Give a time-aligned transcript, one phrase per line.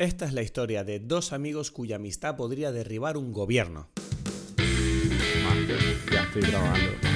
[0.00, 3.90] Esta es la historia de dos amigos cuya amistad podría derribar un gobierno.
[6.34, 7.09] Grabando.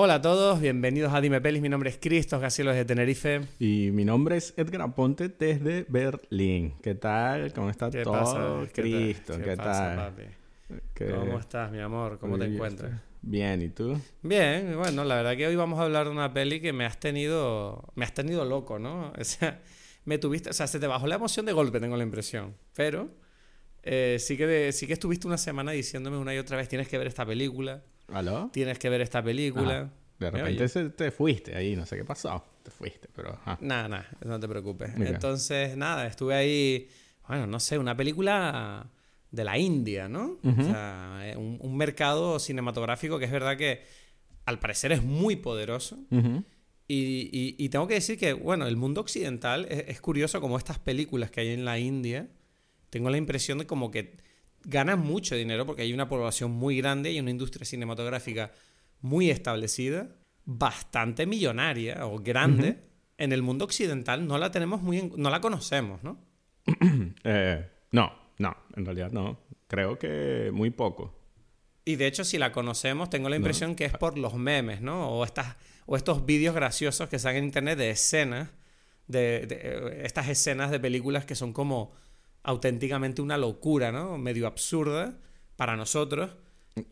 [0.00, 1.60] Hola a todos, bienvenidos a Dime Pelis.
[1.60, 3.40] Mi nombre es Cristos Gasielos de Tenerife.
[3.58, 6.74] Y mi nombre es Edgar Aponte desde Berlín.
[6.80, 7.52] ¿Qué tal?
[7.52, 8.12] ¿Cómo está ¿Qué todo?
[8.12, 8.72] pasa?
[8.72, 8.90] ¿Qué tal?
[8.92, 9.96] Cristo, ¿qué, pasa, tal?
[9.96, 10.22] papi?
[10.94, 12.18] ¿Qué- ¿Cómo estás, mi amor?
[12.20, 12.92] ¿Cómo te encuentras?
[12.92, 14.00] está- Bien, ¿y tú?
[14.22, 17.00] Bien, bueno, la verdad que hoy vamos a hablar de una peli que me has
[17.00, 19.12] tenido, me has tenido loco, ¿no?
[19.18, 19.58] O sea,
[20.04, 22.54] me tuviste, o sea, se te bajó la emoción de golpe, tengo la impresión.
[22.76, 23.08] Pero
[23.82, 26.86] eh, sí que de- sí que estuviste una semana diciéndome una y otra vez, tienes
[26.86, 28.50] que ver esta película, ¿Aló?
[28.52, 29.90] tienes que ver esta película.
[30.18, 32.44] De ¿Me repente se- te fuiste ahí, no sé qué pasó.
[32.62, 33.38] Te fuiste, pero...
[33.60, 34.96] Nada, nada, no te preocupes.
[34.96, 35.10] Mira.
[35.10, 36.88] Entonces, nada, estuve ahí,
[37.28, 38.90] bueno, no sé, una película
[39.30, 40.38] de la India, ¿no?
[40.42, 43.82] O sea, eh, un, un mercado cinematográfico que es verdad que
[44.46, 45.98] al parecer es muy poderoso.
[46.10, 46.42] Ujú.
[46.88, 50.56] Y, y- y tengo que decir que, bueno, el mundo occidental es, es curioso como
[50.58, 52.28] estas películas que hay en la India,
[52.90, 54.16] tengo la impresión de como que
[54.68, 58.52] ganan mucho dinero porque hay una población muy grande y una industria cinematográfica
[59.00, 60.08] muy establecida,
[60.44, 62.84] bastante millonaria o grande.
[63.16, 66.18] En el mundo occidental no la tenemos muy, en- no la conocemos, ¿no?
[67.24, 69.40] Eh, no, no, en realidad no.
[69.66, 71.14] Creo que muy poco.
[71.84, 75.08] Y de hecho, si la conocemos, tengo la impresión que es por los memes, ¿no?
[75.10, 78.50] O, estas, o estos vídeos graciosos que salen en internet de escenas,
[79.06, 81.92] de, de, estas escenas de películas que son como
[82.48, 84.16] auténticamente una locura, ¿no?
[84.16, 85.18] Medio absurda
[85.56, 86.30] para nosotros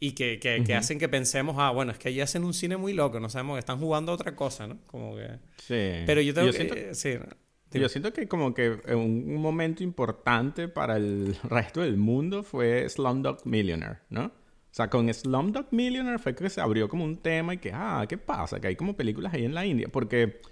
[0.01, 2.77] y que, que- que hacen que pensemos, ah, bueno, es que allí hacen un cine
[2.77, 4.79] muy loco, no sabemos, están jugando a otra cosa, ¿no?
[4.87, 5.29] Como que...
[5.57, 6.05] Sí.
[6.07, 6.57] Pero yo tengo que...
[6.59, 11.97] siento- eh, sí, Yo siento que como que un momento importante para el resto del
[11.97, 14.25] mundo fue Slumdog Millionaire, ¿no?
[14.27, 18.05] O sea, con Slumdog Millionaire fue que se abrió como un tema y que, ah,
[18.07, 18.61] ¿qué pasa?
[18.61, 19.89] Que hay como películas ahí en la India.
[19.91, 20.43] Porque,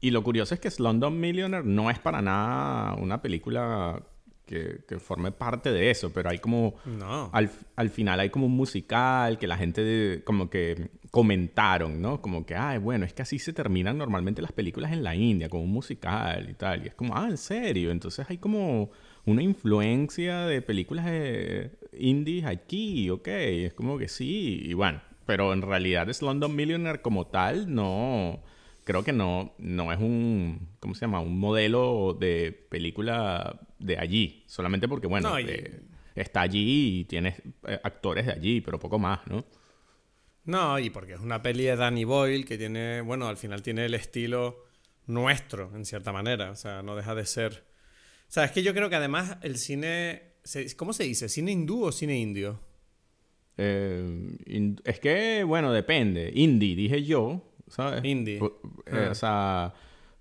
[0.00, 4.00] y lo curioso es que Slumdog Millionaire no es para nada una película
[4.46, 6.74] que, que forme parte de eso, pero hay como...
[6.84, 7.30] No.
[7.32, 12.20] Al, al final hay como un musical que la gente de- como que comentaron, ¿no?
[12.20, 15.48] Como que, ay, bueno, es que así se terminan normalmente las películas en la India,
[15.48, 16.84] con un musical y tal.
[16.84, 17.90] Y es como, ah, ¿en serio?
[17.90, 18.90] Entonces hay como
[19.24, 23.28] una influencia de películas de indies aquí, ok.
[23.28, 25.00] Es como que sí, y bueno.
[25.26, 28.40] Pero en realidad es London Millionaire como tal, no...
[28.84, 31.20] Creo que no, no es un, ¿cómo se llama?
[31.20, 34.44] Un modelo de película de allí.
[34.46, 35.80] Solamente porque, bueno, No, y- eh,
[36.14, 39.44] está allí y tienes eh, actores de allí, pero poco más, ¿no?
[40.44, 43.86] No, y porque es una peli de Danny Boyle que tiene, bueno, al final tiene
[43.86, 44.64] el estilo
[45.06, 46.50] nuestro, en cierta manera.
[46.50, 47.64] O sea, no deja de ser.
[48.28, 50.34] O sea, es que yo creo que además el cine.
[50.76, 51.30] ¿Cómo se dice?
[51.30, 52.60] ¿Cine hindú o cine indio?
[53.56, 54.36] Eh,
[54.84, 56.30] es que, bueno, depende.
[56.34, 58.04] Indie, dije yo, ¿sabes?
[58.04, 58.36] Indie.
[58.38, 58.50] Eh,
[58.92, 59.08] Ah.
[59.10, 59.74] O sea,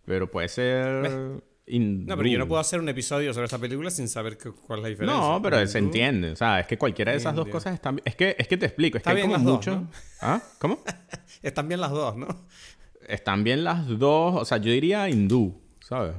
[0.06, 1.42] pero puede ser...
[1.66, 2.08] hindú.
[2.10, 4.80] No, pero yo no puedo hacer un episodio sobre esta película sin saber qué- cuál
[4.80, 5.22] es la diferencia.
[5.22, 6.32] No, pero se entiende.
[6.32, 8.02] O sea, es que cualquiera de esas dos cosas están...
[8.04, 8.98] Es que, es que te explico.
[8.98, 9.82] Es Está que hay bien como las dos, mucho...
[9.82, 9.90] ¿no?
[10.22, 10.42] ¿Ah?
[10.60, 10.80] ¿Cómo?
[11.42, 12.28] Están bien las dos, ¿no?
[13.08, 14.36] Están bien las dos.
[14.42, 16.16] O sea, yo diría hindú, ¿sabes?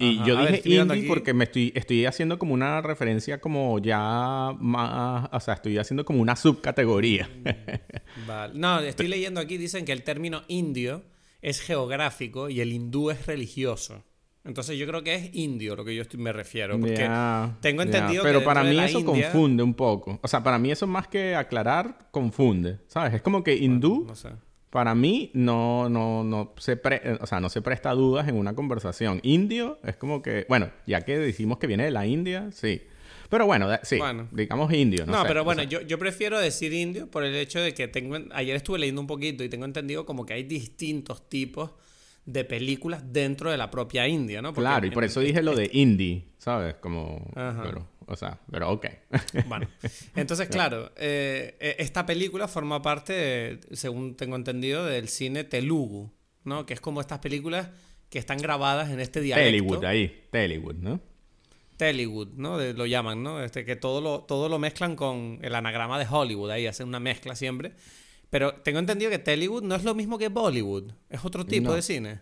[0.00, 1.08] Y Ajá, yo a ver, dije estoy mirando indie aquí.
[1.08, 5.28] porque me estoy, estoy haciendo como una referencia como ya más...
[5.32, 7.28] O sea, estoy haciendo como una subcategoría.
[8.26, 8.52] Vale.
[8.56, 11.02] No, estoy leyendo aquí, dicen que el término indio
[11.42, 14.04] es geográfico y el hindú es religioso.
[14.44, 16.78] Entonces yo creo que es indio lo que yo estoy- me refiero.
[16.78, 20.18] Porque Ya, tengo entendido que Pero para mí eso India- confunde un poco.
[20.22, 22.78] O sea, para mí eso más que aclarar, confunde.
[22.86, 23.14] ¿Sabes?
[23.14, 24.30] Es como que hindú, No sé.
[24.70, 28.54] Para mí, no, no, no, se pre- o sea, no se presta dudas en una
[28.54, 29.20] conversación.
[29.22, 32.82] Indio es como que, bueno, ya que decimos que viene de la India, sí.
[33.30, 34.26] Pero bueno, sí, Bueno.
[34.32, 35.04] digamos indio.
[35.04, 37.60] No, No, sé, pero o bueno, sea, yo, yo prefiero decir indio por el hecho
[37.60, 38.16] de que tengo...
[38.16, 41.70] en- Ayer estuve leyendo un poquito y tengo entendido como que hay distintos tipos
[42.24, 44.50] de películas dentro de la propia India, ¿no?
[44.54, 46.74] Porque Claro, y por eso dije lo de indie, ¿sabes?
[46.76, 47.62] Como, Ajá.
[47.64, 48.86] pero, o sea, pero ok.
[49.46, 49.68] Bueno,
[50.16, 56.10] entonces, claro, eh, eh, esta película forma parte, de- según tengo entendido, del cine telugu,
[56.44, 56.66] ¿no?
[56.66, 57.68] Que es como estas películas
[58.10, 59.50] que están grabadas en este dialecto.
[59.50, 61.00] Tellywood, ahí, Tellywood, ¿no?
[61.76, 62.58] Tellywood, ¿no?
[62.58, 63.42] De- lo llaman, ¿no?
[63.42, 66.98] Este, que todo lo, todo lo mezclan con el anagrama de Hollywood, ahí hacen una
[67.00, 67.72] mezcla siempre.
[68.30, 71.74] Pero tengo entendido que Tellywood no es lo mismo que Bollywood, es otro tipo No.
[71.74, 72.20] de cine.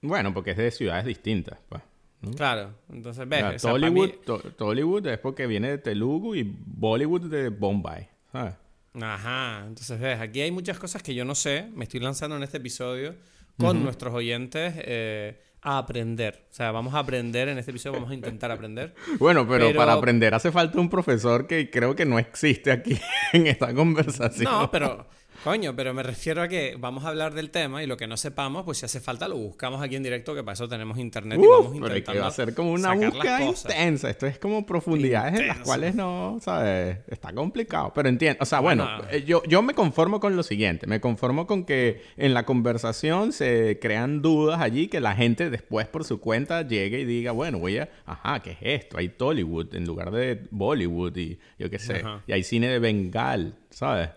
[0.00, 1.82] Bueno, porque es de ciudades distintas, pues.
[2.22, 2.30] ¿No?
[2.32, 3.42] Claro, entonces ves.
[3.44, 8.08] O sea, Tollywood, mí- to- Tollywood es porque viene de Telugu y Bollywood de Bombay,
[8.32, 8.54] ¿sabes?
[9.00, 12.42] Ajá, entonces ves, aquí hay muchas cosas que yo no sé, me estoy lanzando en
[12.42, 13.14] este episodio
[13.56, 16.46] con nuestros oyentes eh, a aprender.
[16.50, 18.94] O sea, vamos a aprender en este episodio, vamos a intentar aprender.
[19.18, 22.98] Bueno, pero, para aprender hace falta un profesor que creo que no existe aquí
[23.32, 24.44] en esta conversación.
[24.50, 25.06] No, pero
[25.48, 28.18] Coño, pero me refiero a que vamos a hablar del tema y lo que no
[28.18, 31.40] sepamos, pues si hace falta lo buscamos aquí en directo, que para eso tenemos internet
[31.42, 34.10] y vamos intentando pero va a ser como una búsqueda intensa.
[34.10, 36.98] Esto es como profundidades en las cuales no, ¿sabes?
[37.08, 37.92] Está complicado.
[37.94, 38.42] Pero entiendo.
[38.42, 40.86] O sea, bueno, eh, yo, yo me conformo con lo siguiente.
[40.86, 45.86] Me conformo con que en la conversación se crean dudas allí que la gente después
[45.86, 47.88] por su cuenta llegue y diga, bueno, voy a...
[48.04, 48.98] Ajá, ¿qué es esto?
[48.98, 52.04] Hay Tollywood en lugar de Bollywood y yo qué sé.
[52.26, 54.10] Y hay cine de Bengal, ¿sabes?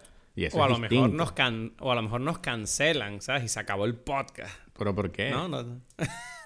[0.54, 1.34] O, a lo mejor nos
[1.80, 3.44] o a lo mejor nos cancelan, ¿sabes?
[3.44, 4.54] Y se acabó el podcast.
[4.78, 5.30] ¿Pero por qué?
[5.30, 5.64] No, no.
[5.64, 5.82] no,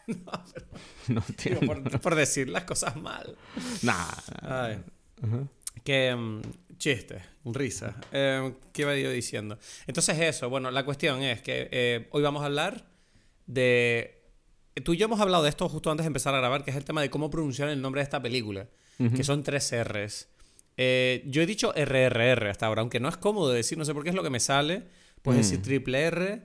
[2.01, 3.37] por, decir las cosas mal.
[3.83, 4.11] Nah.
[4.41, 4.83] Ay.
[5.83, 6.41] Que um,
[6.77, 7.95] chiste, risa.
[8.11, 9.57] Eh, ¿Qué iba yo diciendo?
[9.87, 12.85] Entonces eso, bueno, la cuestión es que eh, hoy vamos a hablar
[13.45, 14.23] de...
[14.83, 16.77] Tú y yo hemos hablado de esto justo antes de empezar a grabar, que es
[16.77, 18.67] el tema de cómo pronunciar el nombre de esta película,
[18.97, 20.27] que son tres R's.
[20.77, 24.03] Eh, yo he dicho RRR hasta ahora, aunque no es cómodo decir, no sé por
[24.03, 24.83] qué es lo que me sale.
[25.21, 25.63] Puedes decir mm.
[25.63, 26.41] triple R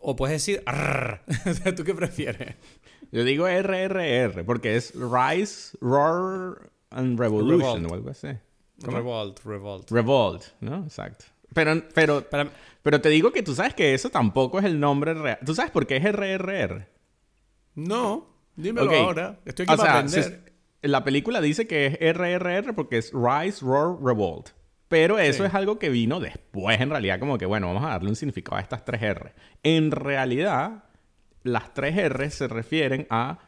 [0.00, 0.62] o puedes decir
[1.76, 2.56] ¿Tú qué prefieres?
[3.10, 8.28] Yo digo RRR porque es Rise, Roar and Revolution o algo así.
[8.78, 9.90] Revolt, Revolt.
[9.90, 10.84] Revolt, ¿no?
[10.84, 11.24] Exacto.
[11.54, 12.24] Pero, pero,
[12.82, 15.38] pero te digo que tú sabes que eso tampoco es el nombre real.
[15.44, 16.86] ¿Tú sabes por qué es RRR?
[17.74, 19.40] No, dímelo ahora.
[19.44, 20.47] Estoy aquí para aprender
[20.82, 24.50] la película dice que es RRR porque es Rise, Roar, Revolt.
[24.88, 28.08] Pero eso es algo que vino después, en realidad, como que, bueno, vamos a darle
[28.08, 29.34] un significado a estas tres R.
[29.62, 30.84] En realidad,
[31.42, 33.38] las tres R se refieren a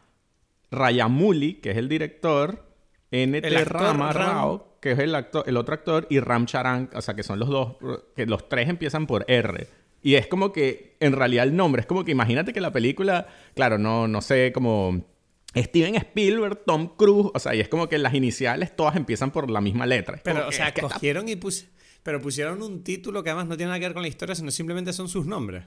[0.70, 2.66] Rayamuli, que es el director,
[3.10, 7.14] NT Rama Rao, que es el, actor, el otro actor, y Ram Charan, o sea,
[7.14, 7.76] que son los dos,
[8.14, 9.66] que los tres empiezan por R.
[10.02, 13.26] Y es como que, en realidad, el nombre, es como que imagínate que la película,
[13.54, 15.06] claro, no, no sé, como
[15.54, 19.50] Steven Spielberg, Tom Cruise, o sea, y es como que las iniciales todas empiezan por
[19.50, 20.20] la misma letra.
[20.22, 21.80] Pero, o sea, cogieron y pusieron...
[22.02, 24.50] Pero pusieron un título que además no tiene nada que ver con la historia, sino
[24.50, 25.64] simplemente son sus nombres.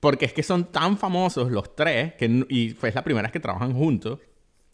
[0.00, 3.40] Porque es que son tan famosos los tres, que, y fue la primera vez que
[3.40, 4.20] trabajan juntos,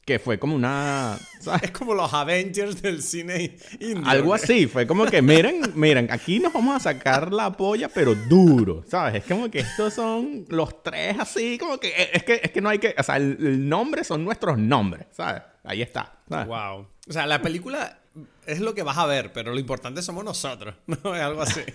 [0.04, 1.16] que fue como una...
[1.62, 4.08] Es como los Avengers del cine indio.
[4.08, 8.14] Algo así, fue como que, miren, miren, aquí nos vamos a sacar la polla, pero
[8.14, 9.16] duro, ¿sabes?
[9.16, 12.69] Es como que estos son los tres así, como que es que, es que no
[12.69, 15.43] hay que, o sea, el, nombre son nuestros nombres, ¿sabes?
[15.64, 16.12] Ahí está.
[16.28, 16.87] Wow.
[17.08, 17.98] O sea, la película
[18.46, 21.14] es lo que vas a ver, pero lo importante somos nosotros, ¿no?
[21.14, 21.60] Es algo así.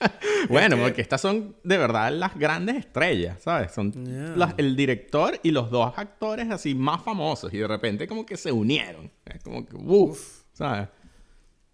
[0.48, 3.72] bueno, porque estas son de verdad las grandes estrellas, ¿sabes?
[3.72, 3.92] Son
[4.56, 8.52] el director y los dos actores así más famosos y de repente como que se
[8.52, 9.10] unieron.
[9.26, 10.88] Es como que, uff, ¿sabes?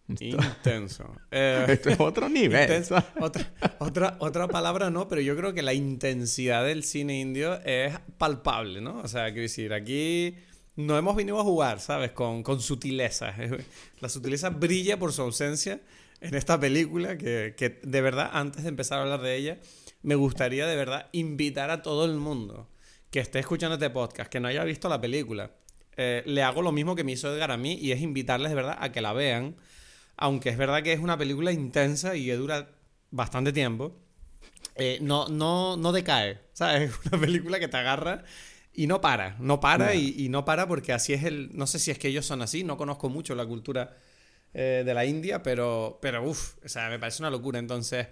[0.08, 1.12] Intenso.
[1.30, 2.84] Eh, esto es otro nivel.
[3.20, 7.98] Otra, otra, otra palabra no, pero yo creo que la intensidad del cine indio es
[8.18, 8.98] palpable, ¿no?
[8.98, 10.36] O sea, quiero decir, aquí
[10.76, 12.12] no hemos venido a jugar, ¿sabes?
[12.12, 13.34] Con, con sutileza.
[14.00, 15.80] La sutileza brilla por su ausencia
[16.26, 19.58] en esta película que, que, de verdad, antes de empezar a hablar de ella,
[20.02, 22.68] me gustaría de verdad invitar a todo el mundo
[23.10, 25.50] que esté escuchando este podcast, que no haya visto la película.
[25.96, 28.54] Eh, le hago lo mismo que me hizo Edgar a mí y es invitarles de
[28.54, 29.56] verdad a que la vean,
[30.16, 32.68] aunque es verdad que es una película intensa y que dura
[33.10, 33.96] bastante tiempo.
[34.74, 36.90] Eh, no, no, no decae, ¿sabes?
[37.04, 38.24] Es una película que te agarra
[38.74, 41.50] y no para, no para y, y, no para porque así es el...
[41.54, 43.96] No sé si es que ellos son así, no conozco mucho la cultura
[44.58, 47.58] eh, de la India, pero, pero uff, o sea, me parece una locura.
[47.58, 48.06] Entonces.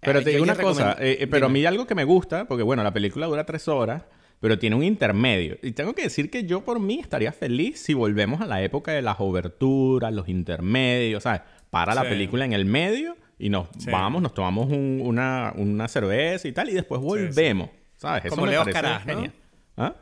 [0.00, 2.62] Pero eh, te digo una cosa, eh, pero a mí algo que me gusta, porque
[2.62, 4.02] bueno, la película dura tres horas,
[4.38, 5.56] pero tiene un intermedio.
[5.62, 8.92] Y tengo que decir que yo por mí estaría feliz si volvemos a la época
[8.92, 11.40] de las oberturas, los intermedios, ¿sabes?
[11.70, 16.52] Para la película en el medio y nos vamos, nos tomamos una, una, cerveza y
[16.52, 18.26] tal, y después volvemos, ¿sabes?
[18.26, 19.32] Eso Como me Leo parece genial.
[19.78, 19.94] ¿Ah?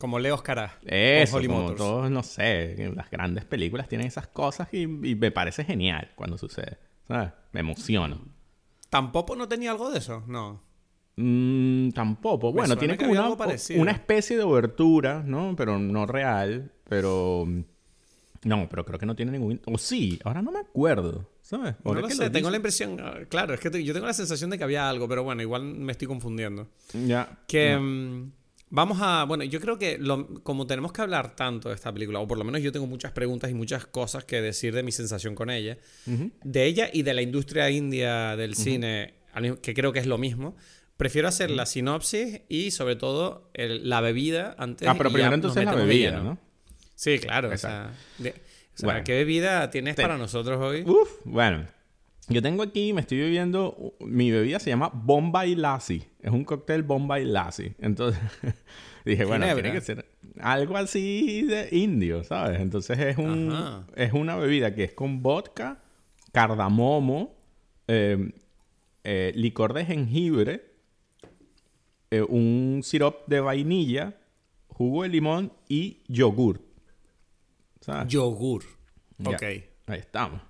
[0.00, 0.78] Como Leo Oscar.
[0.86, 6.12] Eso, como todos, no sé, las grandes películas tienen esas cosas y, me parece genial
[6.14, 6.78] cuando sucede.
[7.06, 7.32] ¿Sabes?
[7.52, 8.24] Me emociono.
[8.88, 10.24] ¿Tampoco no tenía algo de eso?
[10.26, 10.62] No.
[11.16, 12.50] Mm, tampoco.
[12.50, 15.54] bueno, tiene como una, una, especie de obertura, ¿no?
[15.54, 16.72] Pero no real.
[16.88, 17.46] Pero.
[18.44, 19.60] No, pero creo que no tiene ningún.
[19.66, 21.28] O sí, ahora no me acuerdo.
[21.42, 21.74] ¿Sabes?
[21.84, 22.98] No lo sé, tengo la impresión.
[23.02, 25.62] Ah, claro, es que yo tengo la sensación de que había algo, pero bueno, igual
[25.62, 26.68] me estoy confundiendo.
[27.06, 27.38] Ya.
[27.46, 27.76] Que.
[27.76, 28.39] Mm,
[28.72, 29.98] Vamos a, bueno, yo creo que
[30.44, 33.10] como tenemos que hablar tanto de esta película, o por lo menos yo tengo muchas
[33.10, 37.12] preguntas y muchas cosas que decir de mi sensación con ella, de ella y de
[37.14, 39.14] la industria india del cine,
[39.60, 40.56] que creo que es lo mismo,
[40.96, 45.74] prefiero hacer la sinopsis y sobre todo la bebida antes Ah, pero primero entonces la
[45.74, 46.38] bebida, ¿no?
[46.94, 47.50] Sí, claro.
[47.52, 47.92] O sea,
[49.04, 50.82] ¿qué bebida tienes para nosotros hoy?
[50.82, 51.66] Uf, bueno,
[52.30, 56.02] yo tengo aquí, me estoy bebiendo, mi bebida se llama Bombay Lassi.
[56.20, 57.72] Es un cóctel Bombay Lassi.
[57.78, 58.20] Entonces,
[59.04, 59.62] Dije, bueno, Ginebra.
[59.62, 60.04] tiene que ser
[60.40, 62.60] algo así de indio, ¿sabes?
[62.60, 63.86] Entonces es un Ajá.
[63.96, 65.82] es una bebida que es con vodka,
[66.32, 67.34] cardamomo,
[67.88, 68.32] eh,
[69.04, 70.64] eh, licor de jengibre,
[72.10, 74.14] eh, un sirope de vainilla,
[74.68, 76.60] jugo de limón y yogur.
[77.80, 78.08] ¿Sabes?
[78.12, 78.64] Yogur.
[79.18, 79.42] Ya, Ok.
[79.42, 80.40] Ahí estamos.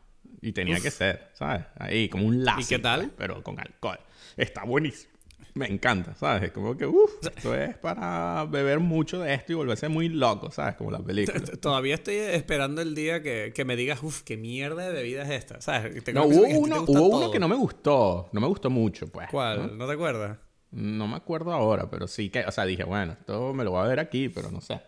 [0.43, 1.65] Y tenía que ser, ¿sabes?
[1.79, 2.61] Ahí, como un lazo.
[2.61, 3.01] ¿Y qué tal?
[3.03, 3.99] pues, Pero con alcohol.
[4.37, 5.11] Está buenísimo.
[5.53, 6.45] Me encanta, ¿sabes?
[6.45, 10.51] Es como que, uff, esto es para beber mucho de esto y volverse muy loco,
[10.53, 10.77] ¿sabes?
[10.77, 11.41] Como la película.
[11.41, 15.23] T- Todavía estoy esperando el día que, que me digas, uff, qué mierda de bebida
[15.25, 15.61] es esta.
[15.61, 16.03] ¿Sabes?
[16.05, 18.29] Te No, que hubo te uno, gusta hubo uno que no me gustó.
[18.33, 19.29] No me gustó mucho, pues.
[19.29, 19.77] ¿Cuál?
[19.77, 20.39] ¿No te acuerdas?
[20.71, 23.85] No me acuerdo ahora, pero sí que, o sea, dije, bueno, esto me lo voy
[23.85, 24.81] a ver aquí, pero no sé.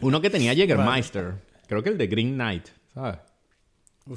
[0.00, 1.34] Uno que tenía Jägermeister.
[1.66, 3.18] Creo que el de Green Knight, ¿sabes?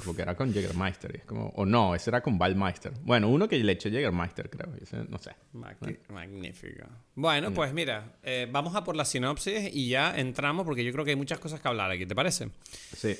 [0.04, 1.10] Porque era con Jägermeister.
[1.14, 2.92] y es como, o no, ese era con Ballmeister.
[3.04, 4.74] Bueno, uno que le eché Jägermeister, creo.
[4.80, 5.30] ese, no sé.
[5.54, 6.84] Magni- Magnífico.
[7.14, 11.06] Bueno, pues mira, eh, vamos a por la sinopsis y ya entramos porque yo creo
[11.06, 12.50] que hay muchas cosas que hablar aquí, ¿te parece?
[12.94, 13.16] Sí.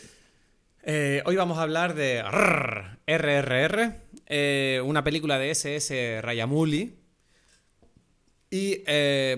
[0.82, 2.18] Eh, hoy vamos a hablar de
[3.06, 3.94] RRR,
[4.26, 6.94] eh, una película de SS Rajamouli.
[8.50, 8.82] Y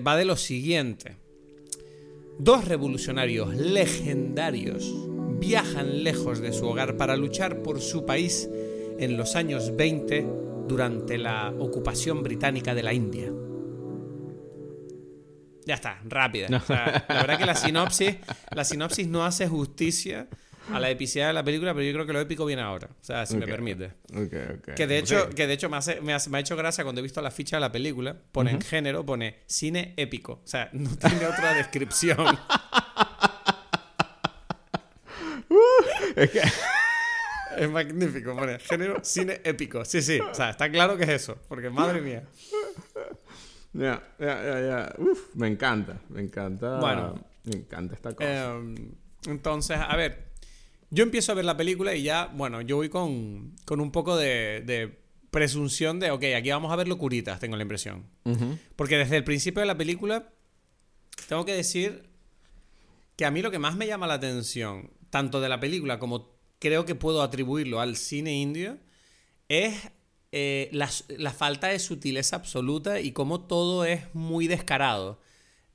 [0.05, 1.17] va de lo siguiente.
[2.39, 4.83] Dos revolucionarios legendarios
[5.41, 8.47] viajan lejos de su hogar para luchar por su país
[8.99, 10.25] en los años 20
[10.67, 13.31] durante la ocupación británica de la India.
[15.65, 16.47] Ya está, rápida.
[16.55, 18.15] O sea, la verdad que la sinopsis,
[18.55, 20.27] la sinopsis no hace justicia
[20.71, 22.87] a la epicidad de la película, pero yo creo que lo épico viene ahora.
[22.91, 23.51] O sea, si me Ok.
[23.51, 23.85] permite.
[24.13, 24.73] Ok, ok.
[24.75, 26.99] Que de hecho, que de hecho me, hace- me, hace- me ha hecho gracia cuando
[26.99, 28.15] he visto la ficha de la película.
[28.31, 30.33] Pone en género, pone cine épico.
[30.43, 32.17] O sea, no tiene otra descripción.
[36.15, 36.41] Es que...
[37.57, 38.35] es magnífico.
[38.35, 39.85] Pone género cine épico.
[39.85, 40.19] Sí, sí.
[40.19, 41.37] O sea, está claro que es eso.
[41.47, 42.23] Porque madre mía.
[43.73, 44.95] Ya, ya, ya, ya.
[44.97, 46.79] Uf, me encanta, me encanta.
[46.79, 47.23] Bueno.
[47.43, 48.29] Me encanta esta cosa.
[48.29, 48.75] Eh,
[49.27, 50.31] entonces, a ver.
[50.93, 54.17] Yo empiezo a ver la película y ya, bueno, yo voy con, con un poco
[54.17, 55.01] de, de
[55.31, 58.05] presunción de, ok, aquí vamos a ver locuritas, tengo la impresión.
[58.75, 60.29] Porque desde el principio de la película,
[61.29, 62.09] tengo que decir
[63.15, 66.31] que a mí lo que más me llama la atención, tanto de la película como
[66.57, 68.77] creo que puedo atribuirlo al cine indio,
[69.49, 69.75] es
[70.31, 75.19] eh, la, la falta de sutileza absoluta y cómo todo es muy descarado,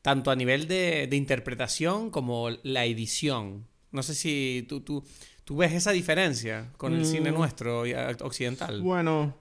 [0.02, 3.66] tanto a nivel de, de interpretación como la edición.
[3.92, 5.04] No sé si tú, tú,
[5.44, 8.80] tú ves esa diferencia con el cine nuestro y, eh, occidental.
[8.80, 9.36] Bueno,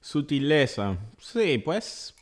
[0.00, 0.98] sutileza.
[1.20, 2.14] Sí, pues.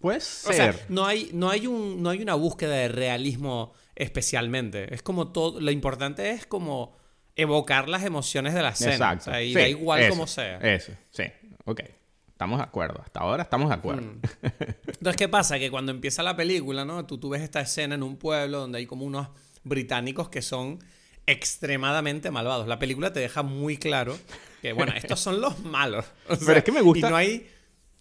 [0.00, 0.54] Puede O ser.
[0.74, 3.72] sea, no hay, no, hay un, no hay una búsqueda de realismo
[4.02, 4.92] especialmente.
[4.94, 5.60] Es como todo.
[5.60, 6.96] Lo importante es como
[7.36, 8.92] evocar las emociones de la escena.
[8.92, 9.30] Exacto.
[9.30, 10.58] O sea, y Sí, da igual eso, como sea.
[10.58, 11.24] Eso, sí.
[11.64, 11.80] Ok.
[12.28, 13.00] Estamos de acuerdo.
[13.04, 14.02] Hasta ahora estamos de acuerdo.
[14.02, 14.20] Mm.
[14.86, 15.58] Entonces, ¿qué pasa?
[15.58, 17.06] Que cuando empieza la película, ¿no?
[17.06, 19.28] Tú, tú ves esta escena en un pueblo donde hay como unos
[19.62, 20.80] británicos que son
[21.26, 22.66] extremadamente malvados.
[22.66, 24.18] La película te deja muy claro
[24.60, 26.04] que, bueno, estos son los malos.
[26.28, 27.48] O Pero es que me gusta- Y no hay...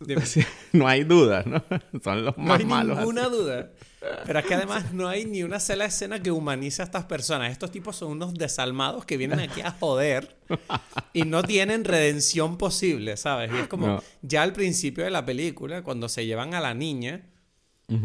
[0.74, 1.64] no hay duda, ¿no?
[2.04, 2.98] Son los No más hay malos.
[2.98, 3.32] ninguna así.
[3.32, 3.72] duda.
[4.26, 7.52] Pero es que además no hay ni una sola escena que humanice a estas personas.
[7.52, 10.36] Estos tipos son unos desalmados que vienen aquí a joder
[11.14, 13.52] y no tienen redención posible, ¿sabes?
[13.54, 14.04] Y es como No.
[14.24, 17.28] ya al principio de la película, cuando se llevan a la niña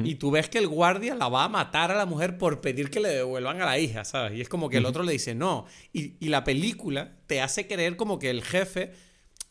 [0.03, 2.91] y tú ves que el guardia la va a matar a la mujer por pedir
[2.91, 4.37] que le devuelvan a la hija, ¿sabes?
[4.37, 5.65] Y es como que el otro le dice no.
[5.93, 8.93] Y, y la película te hace creer como que el jefe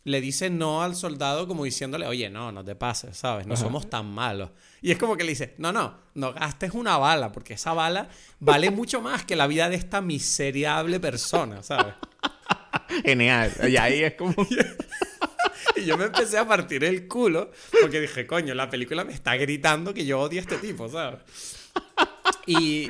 [0.05, 3.47] le dice no al soldado como diciéndole, oye, no, no te pases, ¿sabes?
[3.47, 4.51] No somos tan malos.
[4.81, 8.07] Y es como que le dice, no, no, no gastes una bala, porque esa bala
[8.39, 11.95] vale mucho más que la vida de esta miserable persona, ¿sabes?
[13.03, 13.51] Genial.
[13.67, 14.35] Y ahí es como.
[15.77, 19.35] Y yo me empecé a partir el culo porque dije, coño, la película me está
[19.35, 21.19] gritando que yo odio a este tipo, ¿sabes?
[22.45, 22.89] Y,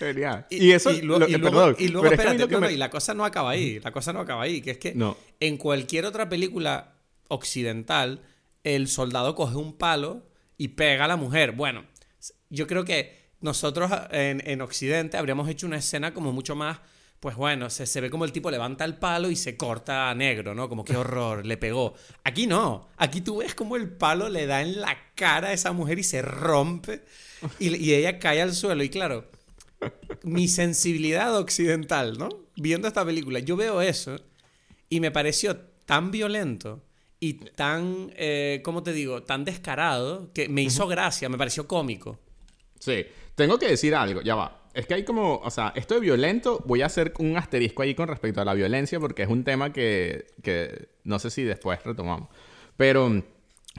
[0.00, 0.46] Genial.
[0.50, 0.90] Y, eso.
[0.90, 2.72] y, lo- lo- y eh, luego, perdón, y luego, pero es que espérate, no, me-
[2.72, 5.16] y la cosa no acaba ahí, la cosa no acaba ahí, que es que No.
[5.38, 6.94] en cualquier otra película
[7.28, 8.22] occidental,
[8.64, 10.26] el soldado coge un palo
[10.58, 11.52] y pega a la mujer.
[11.52, 11.84] Bueno,
[12.50, 16.78] yo creo que nosotros en, en Occidente habríamos hecho una escena como mucho más,
[17.20, 20.14] pues bueno, se, se ve como el tipo levanta el palo y se corta a
[20.14, 20.68] negro, ¿no?
[20.68, 21.94] Como qué horror, le pegó.
[22.24, 25.72] Aquí no, aquí tú ves como el palo le da en la cara a esa
[25.72, 27.02] mujer y se rompe
[27.58, 28.82] y, y ella cae al suelo.
[28.82, 29.30] Y claro,
[30.22, 32.28] mi sensibilidad occidental, ¿no?
[32.56, 34.16] Viendo esta película, yo veo eso
[34.88, 35.56] y me pareció
[35.86, 36.82] tan violento
[37.18, 39.22] y tan, eh, ¿cómo te digo?
[39.22, 42.18] Tan descarado que me hizo gracia, me pareció cómico.
[42.78, 44.68] Sí, tengo que decir algo, ya va.
[44.72, 47.94] Es que hay como, o sea, esto de violento, voy a hacer un asterisco ahí
[47.94, 51.82] con respecto a la violencia porque es un tema que, que no sé si después
[51.84, 52.28] retomamos.
[52.76, 53.22] Pero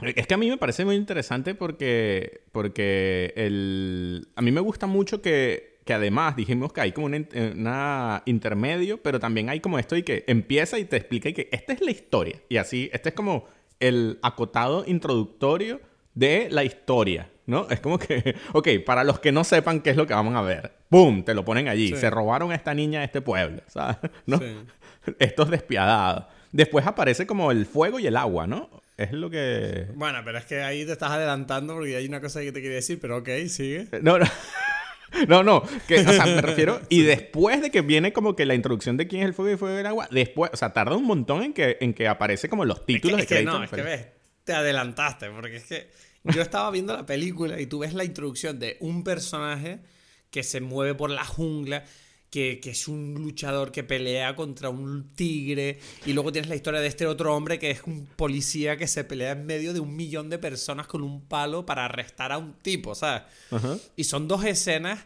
[0.02, 4.86] Es que a mí me parece muy interesante porque, porque el, a mí me gusta
[4.86, 9.78] mucho que, que además dijimos que hay como un una intermedio, pero también hay como
[9.78, 12.40] esto y que empieza y te explica y que esta es la historia.
[12.48, 13.46] Y así, este es como
[13.80, 15.80] el acotado introductorio
[16.14, 17.66] de la historia, ¿no?
[17.68, 20.42] Es como que, ok, para los que no sepan qué es lo que vamos a
[20.42, 21.24] ver, ¡pum!
[21.24, 21.96] Te lo ponen allí.
[21.96, 23.96] Se robaron a esta niña de este pueblo, ¿sabes?
[24.26, 24.40] ¿No?
[25.18, 26.26] Estos despiadados.
[26.52, 28.70] Después aparece como el fuego y el agua, ¿no?
[28.96, 29.86] Es lo que...
[29.94, 32.76] Bueno, pero es que ahí te estás adelantando porque hay una cosa que te quería
[32.76, 33.88] decir, pero ok, sigue.
[34.02, 34.26] No, no.
[35.28, 36.80] No, no, que, o sea, me refiero.
[36.88, 39.52] Y después de que viene como que la introducción de quién es el fuego y
[39.52, 42.48] el fuego del agua, después, o sea, tarda un montón en que, en que aparece
[42.48, 44.06] como los títulos es que, de No, es que ves,
[44.44, 45.90] te adelantaste, porque es que
[46.24, 49.80] yo estaba viendo la película y tú ves la introducción de un personaje
[50.30, 51.84] que se mueve por la jungla
[52.32, 55.78] que, es un luchador que pelea contra un tigre.
[56.06, 59.04] Y luego tienes la historia de este otro hombre que es un policía que se
[59.04, 62.54] pelea en medio de un millón de personas con un palo para arrestar a un
[62.54, 63.24] tipo, ¿sabes?
[63.96, 65.00] Y son dos escenas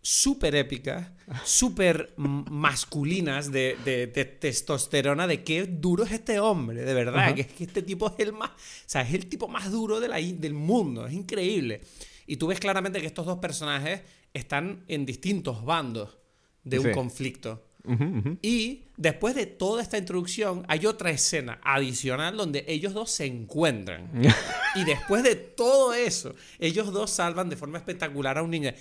[0.00, 1.06] súper épicas,
[1.44, 7.62] súper masculinas de, testosterona, de qué duro es este hombre, de verdad, que es que
[7.62, 8.54] este tipo es el más, o
[8.86, 11.82] sea, es el tipo más duro de la, del mundo, es increíble.
[12.26, 14.00] Y tú ves claramente que estos dos personajes
[14.34, 16.21] están en distintos bandos
[16.64, 17.62] de un conflicto.
[18.42, 24.10] Y después de toda esta introducción, hay otra escena adicional donde ellos dos se encuentran.
[24.76, 28.72] y después de todo eso, ellos dos salvan de forma espectacular a un niño.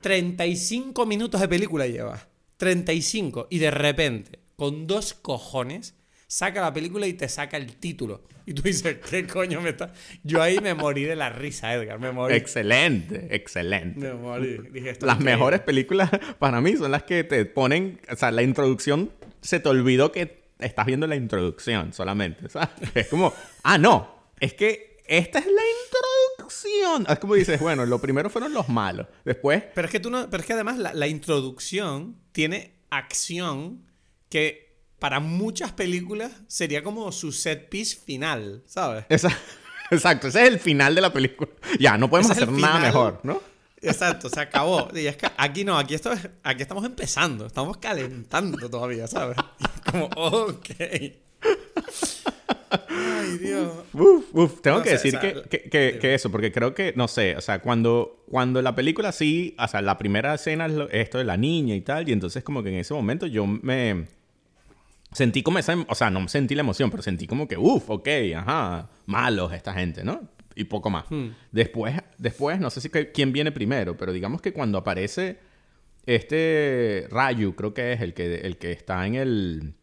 [0.00, 2.28] 35 minutos de película lleva.
[2.56, 3.46] 35.
[3.50, 5.94] Y de repente, con dos cojones,
[6.32, 8.22] saca la película y te saca el título.
[8.46, 9.92] Y tú dices, ¿qué coño me está...?
[10.22, 12.34] Yo ahí me morí de la risa, Edgar, me morí.
[12.34, 14.00] Excelente, excelente.
[14.00, 14.58] Me morí.
[15.02, 18.00] las mejores películas para mí son las que te ponen...
[18.10, 19.12] O sea, la introducción,
[19.42, 22.70] se te olvidó que estás viendo la introducción solamente, ¿sabes?
[22.94, 25.62] Es como, ah, no, es que esta es la
[26.32, 27.06] introducción.
[27.10, 29.06] Es como dices, bueno, lo primero fueron los malos.
[29.26, 29.64] Después.
[29.74, 30.30] Pero es que tú no.
[30.30, 33.84] Pero es que además la introducción tiene acción
[34.30, 34.61] que
[35.02, 39.04] para muchas películas sería como su set piece final, ¿sabes?
[39.90, 41.50] Exacto, ese es el final de la película.
[41.80, 43.42] Ya, no podemos hacer nada mejor, ¿no?
[43.80, 44.88] Exacto, se acabó.
[44.94, 46.12] Y es que aquí no, aquí, esto
[46.44, 49.36] aquí estamos empezando, estamos calentando todavía, ¿sabes?
[49.90, 50.70] como, ok.
[52.88, 53.72] Ay, Dios.
[53.94, 54.60] Uf, uf.
[54.60, 58.62] Tengo que decir que, que, eso, porque creo que, no sé, o sea, cuando, cuando
[58.62, 62.08] la película sí, o sea, la primera escena es esto de la niña y tal,
[62.08, 64.06] y entonces como que en ese momento yo me
[65.12, 68.08] sentí como esa, o sea, no sentí la emoción, pero sentí como que, uff, ok,
[68.36, 70.28] ajá, malos esta gente, ¿no?
[70.54, 71.04] Y poco más.
[71.10, 71.28] Hmm.
[71.50, 75.38] Después, después, no sé si quién viene primero, pero digamos que cuando aparece
[76.06, 79.74] este Rayu, creo que es el que, el que está en el,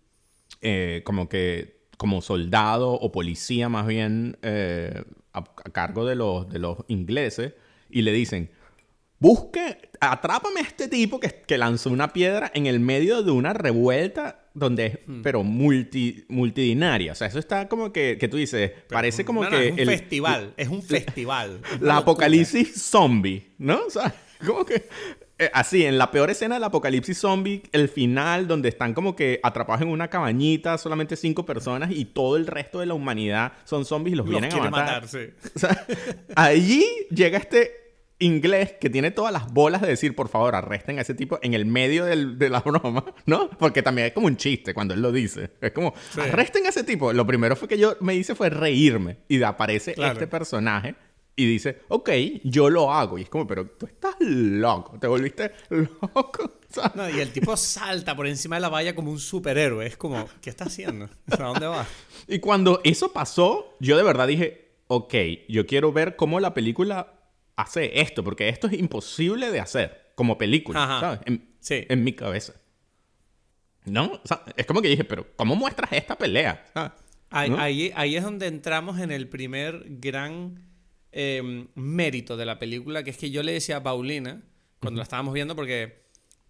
[0.62, 6.60] eh, como que, como soldado o policía más bien, eh, a, cargo de los, de
[6.60, 7.54] los ingleses,
[7.90, 8.52] y le dicen,
[9.20, 13.54] busque, atrápame a este tipo que, que lanzó una piedra en el medio de una
[13.54, 15.22] revuelta donde es, hmm.
[15.22, 17.12] pero multi, multidinaria.
[17.12, 19.70] O sea, eso está como que, que tú dices, parece como que...
[19.70, 21.62] es un festival, es un festival.
[21.80, 23.82] la apocalipsis zombie, ¿no?
[23.88, 24.14] O sea,
[24.46, 24.88] como que...
[25.42, 29.40] Eh, así, en la peor escena del apocalipsis zombie, el final, donde están como que
[29.42, 33.86] atrapados en una cabañita, solamente cinco personas y todo el resto de la humanidad son
[33.86, 34.72] zombies y los, vienen a matar.
[34.72, 35.30] matar sí.
[35.56, 35.88] o sea,
[36.36, 37.89] allí llega este
[38.20, 41.54] inglés que tiene todas las bolas de decir, por favor, arresten a ese tipo en
[41.54, 43.50] el medio de la broma, ¿no?
[43.52, 45.52] Porque también es como un chiste cuando él lo dice.
[45.62, 47.14] Es como, arresten a ese tipo.
[47.14, 49.20] Lo primero fue que yo me hice fue reírme.
[49.28, 50.96] Y aparece este personaje
[51.36, 52.10] y dice, ok,
[52.44, 53.18] yo lo hago.
[53.18, 56.60] Y es como, pero tú estás loco, te volviste loco.
[56.96, 59.86] No, y el tipo salta por encima de la valla como un superhéroe.
[59.88, 61.10] Es como, ¿qué está haciendo?
[61.32, 61.88] ¿A dónde va?
[62.28, 65.14] Y cuando eso pasó, yo de verdad dije, ok,
[65.48, 67.19] yo quiero ver cómo la película
[67.60, 71.20] hace esto, porque esto es imposible de hacer como película, ¿sabes?
[71.26, 71.86] En, sí.
[71.90, 72.54] en mi cabeza.
[73.86, 74.22] ¿No?
[74.56, 76.66] es como que dije, pero ¿cómo muestras esta pelea?
[77.32, 80.64] Ahí, ahí, es donde entramos en el primer gran
[81.12, 84.42] em, mérito de la película, que es que yo le decía a Paulina,
[84.80, 86.04] cuando la estábamos viendo, porque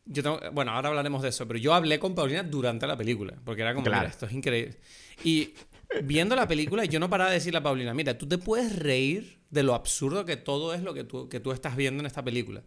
[0.06, 3.36] yo tengo, bueno, ahora hablaremos de eso, pero yo hablé con Paulina durante la película,
[3.44, 4.08] porque era como, claro.
[4.08, 4.78] esto es increíble.
[5.24, 5.54] Y
[6.04, 9.40] viendo la película, yo no paraba de decirle a Paulina, mira, tú te puedes reír
[9.50, 12.24] de lo absurdo que todo es lo que tú, que tú estás viendo en esta
[12.24, 12.64] película.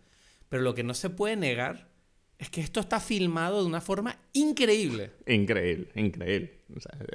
[0.48, 1.90] Pero lo que no se puede negar
[2.38, 5.12] es que esto está filmado de una forma increíble.
[5.26, 6.60] Increíble, increíble.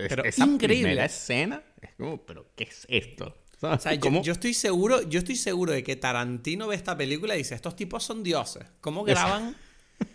[0.07, 0.85] pero esa increíble.
[0.85, 3.35] primera escena es como, pero ¿qué es esto?
[3.59, 7.39] O sea, yo, estoy seguro, yo estoy seguro de que Tarantino ve esta película y
[7.39, 8.65] dice, estos tipos son dioses.
[8.81, 9.55] ¿Cómo graban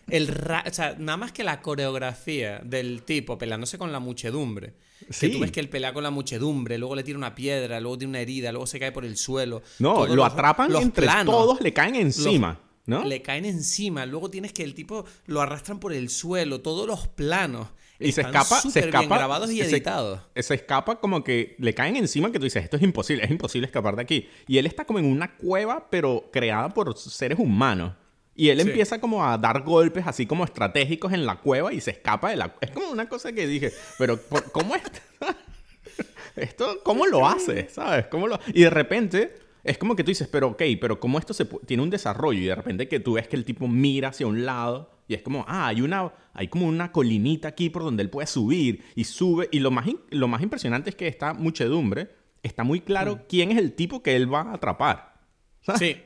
[0.09, 4.75] El ra- o sea, nada más que la coreografía del tipo peleándose con la muchedumbre.
[5.19, 7.99] Que tú ves que él pelea con la muchedumbre, luego le tira una piedra, luego
[7.99, 9.63] tiene una herida, luego se cae por el suelo.
[9.79, 13.05] No, lo los- atrapan los entre planos todos, le caen encima, ¿no?
[13.05, 17.09] Le caen encima, luego tienes que el tipo lo arrastran por el suelo, todos los
[17.09, 17.69] planos.
[17.99, 19.17] Y se escapa, se bien escapa.
[19.17, 20.21] grabados y se- editados.
[20.37, 23.67] Se escapa como que le caen encima que tú dices, esto es imposible, es imposible
[23.67, 24.29] escapar de aquí.
[24.47, 27.95] Y él está como en una cueva, pero creada por seres humanos.
[28.35, 28.69] Y él Sí.
[28.69, 32.37] empieza como a dar golpes así como estratégicos en la cueva y se escapa de
[32.37, 32.55] la...
[32.61, 34.83] Es como una cosa que dije, pero ¿por- ¿cómo es?
[36.37, 37.69] esto, ¿cómo lo hace?
[37.69, 38.07] ¿Sabes?
[38.07, 38.39] ¿Cómo lo...
[38.55, 41.83] Y de repente es como que tú dices, pero ok, pero ¿cómo esto se tiene
[41.83, 42.41] un desarrollo?
[42.41, 45.23] Y de repente que tú ves que el tipo mira hacia un lado y es
[45.23, 49.05] como, ah, hay una, hay como una colinita aquí por donde él puede subir y
[49.05, 49.49] sube.
[49.53, 52.09] Y lo más, lo más impresionante es que esta muchedumbre
[52.43, 55.15] está muy claro quién es el tipo que él va a atrapar.
[55.61, 55.81] ¿Sabes?
[55.81, 55.97] Sí.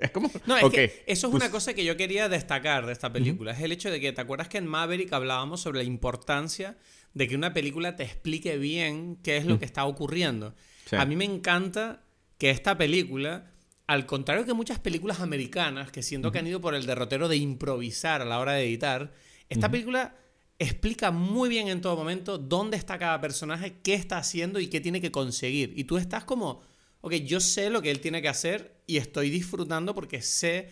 [0.00, 2.92] Es como, No, es que eso es pues- una cosa que yo quería destacar de
[2.92, 3.52] esta película.
[3.52, 6.76] Es el hecho de que, ¿te acuerdas que en Maverick hablábamos sobre la importancia
[7.14, 10.54] de que una película te explique bien qué es lo que está ocurriendo?
[10.84, 10.96] Sí.
[10.96, 12.02] A mí me encanta
[12.38, 13.50] que esta película,
[13.86, 17.36] al contrario que muchas películas americanas, que siento que han ido por el derrotero de
[17.36, 19.12] improvisar a la hora de editar,
[19.48, 20.14] esta película
[20.58, 24.80] explica muy bien en todo momento dónde está cada personaje, qué está haciendo y qué
[24.80, 25.72] tiene que conseguir.
[25.76, 26.62] Y tú estás como,
[27.06, 30.70] ok, yo sé lo que él tiene que hacer y estoy disfrutando porque sé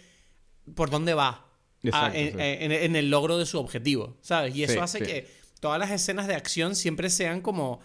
[0.75, 1.47] por dónde va a-
[1.83, 2.37] Exacto, en, sí.
[2.41, 4.55] en- en el logro de su objetivo, ¿sabes?
[4.57, 5.05] Y eso Sí, hace sí.
[5.05, 5.29] que
[5.61, 7.81] todas las escenas de acción siempre sean como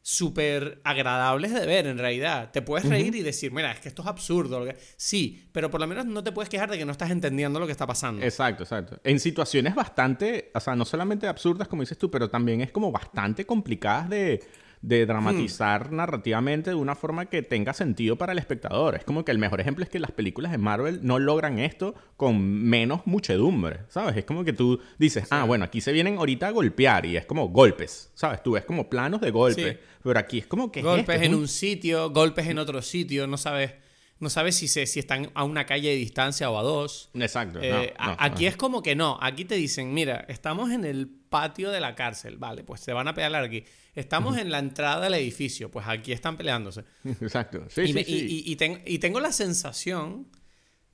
[0.00, 2.50] súper agradables de ver en realidad.
[2.52, 4.60] Te puedes reír y decir, mira, es que esto es absurdo.
[4.60, 4.78] lo que-".
[4.96, 7.66] Sí, pero por lo menos no te puedes quejar de que no estás entendiendo lo
[7.66, 8.24] que está pasando.
[8.24, 8.98] Exacto, exacto.
[9.04, 12.90] En situaciones bastante, o sea, no solamente absurdas como dices tú, pero también es como
[12.90, 14.42] bastante complicadas de,
[14.82, 18.94] de dramatizar narrativamente de una forma que tenga sentido para el espectador.
[18.94, 21.94] Es como que el mejor ejemplo es que las películas de Marvel no logran esto
[22.16, 24.16] con menos muchedumbre, ¿sabes?
[24.16, 27.26] Es como que tú dices, ah, bueno, aquí se vienen ahorita a golpear y es
[27.26, 28.42] como golpes, ¿sabes?
[28.42, 29.78] Tú ves como planos de golpes, Sí.
[30.02, 30.80] pero aquí es como que...
[30.80, 31.16] es golpes?
[31.16, 33.72] Es en un- un sitio, golpes en otro sitio, no sabes,
[34.20, 37.10] no sabes si, se, si están a una calle de distancia o a dos.
[37.14, 37.60] Exacto.
[37.62, 38.48] Eh, no, a- no, aquí no.
[38.50, 42.36] es como que no, aquí te dicen, mira, estamos en el patio de la cárcel,
[42.36, 43.64] vale, pues se van a pelear aquí.
[43.94, 46.84] Estamos en la entrada del edificio, pues aquí están peleándose.
[47.20, 47.64] Exacto.
[47.68, 48.12] Sí, y, sí, me- sí.
[48.12, 50.26] y- y- y ten- y tengo la sensación,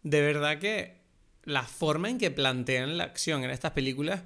[0.02, 1.02] de verdad que
[1.44, 4.22] la forma en que plantean la acción en estas películas,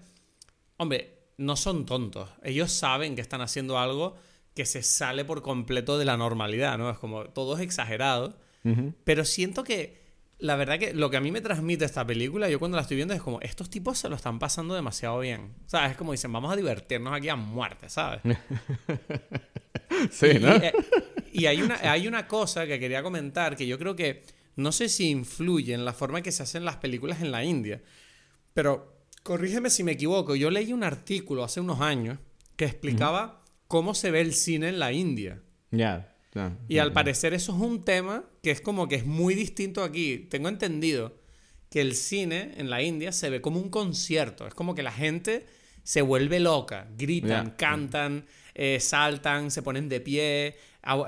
[0.77, 2.31] hombre, no son tontos.
[2.43, 4.17] Ellos saben que están haciendo algo
[4.55, 6.91] que se sale por completo de la normalidad, ¿no?
[6.91, 8.39] Es como todo es exagerado.
[8.65, 8.95] Ujú.
[9.05, 10.07] Pero siento que
[10.39, 12.97] la verdad que lo que a mí me transmite esta película, yo cuando la estoy
[12.97, 15.55] viendo es como, estos tipos se lo están pasando demasiado bien.
[15.67, 15.93] ¿Sabes?
[15.93, 18.21] Es como dicen, vamos a divertirnos aquí a muerte, ¿sabes?
[20.11, 20.55] Sí, Y- ¿no?
[20.57, 20.73] Y, eh,
[21.33, 24.23] y hay, una, hay una cosa que quería comentar que yo creo que
[24.57, 27.45] no sé si influye en la forma en que se hacen las películas en la
[27.45, 27.81] India,
[28.55, 30.37] pero corrígeme si me equivoco.
[30.37, 32.19] Yo leí un artículo hace unos años
[32.57, 35.43] que explicaba cómo se ve el cine en la India.
[35.71, 36.15] Ya.
[36.69, 40.27] Y al parecer eso es un tema que es como que es muy distinto aquí.
[40.31, 41.17] Tengo entendido
[41.71, 44.47] que el cine en la India se ve como un concierto.
[44.47, 45.47] Es como que la gente
[45.83, 50.57] se vuelve loca, gritan, cantan, eh, saltan, se ponen de pie,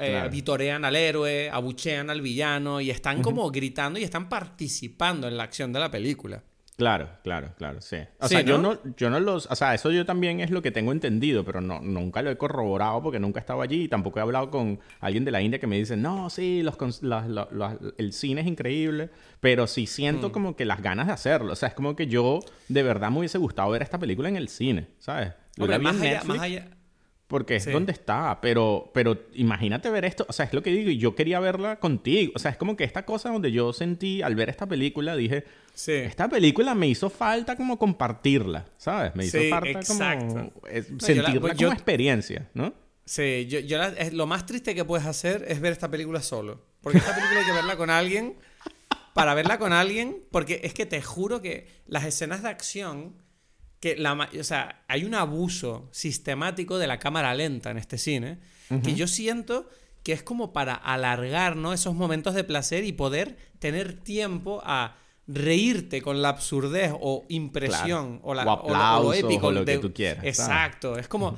[0.01, 5.37] eh, vitorean al héroe, abuchean al villano y están como gritando y están participando en
[5.37, 6.43] la acción de la película.
[6.81, 7.99] Claro, claro, claro, sí.
[8.19, 8.79] O Sí, sea, yo ¿no?
[8.97, 11.81] yo no los, o sea, eso yo también es lo que tengo entendido, pero no,
[11.83, 15.27] nunca lo he corroborado porque nunca he estado allí y tampoco he hablado con alguien
[15.27, 19.67] de la India que me dice, no, sí, los, la- el cine es increíble, pero
[19.67, 20.33] sí siento Hmm.
[20.33, 21.53] como que las ganas de hacerlo.
[21.53, 24.37] O sea, es como que yo de verdad me hubiese gustado ver esta película en
[24.37, 25.35] el cine, ¿sabes?
[25.57, 26.69] Yo Hombre, la vi más en allá, Netflix más allá-
[27.27, 27.71] porque es Sí.
[27.71, 31.15] donde está, pero, pero imagínate ver esto, o sea, es lo que digo, y yo
[31.15, 34.49] quería verla contigo, o sea, es como que esta cosa donde yo sentí al ver
[34.49, 35.45] esta película, dije,
[35.83, 35.93] Sí.
[35.93, 39.15] esta película me hizo falta como compartirla, ¿sabes?
[39.17, 40.27] Me hizo Sí, falta exacto.
[40.27, 42.75] como eh, yo la- sentirla pues como yo- experiencia, ¿no?
[43.07, 46.21] Sí, yo, yo la- es- lo más triste que puedes hacer es ver esta película
[46.21, 46.63] solo.
[46.83, 48.37] Porque esta película hay que verla con alguien.
[49.15, 53.17] Para verla con alguien, porque es que te juro que las escenas de acción,
[53.81, 58.39] que la, o sea, hay un abuso sistemático de la cámara lenta en este cine,
[58.85, 59.69] que yo siento
[60.05, 61.73] que es como para alargar ¿no?
[61.73, 64.97] esos momentos de placer y poder tener tiempo a
[65.33, 68.21] reírte con la absurdez o impresión Claro.
[68.25, 70.19] o, la, O o lo- o lo aplausos, épico o lo que de- tú quieras,
[70.19, 70.39] ¿sabes?
[70.39, 71.37] Exacto, es como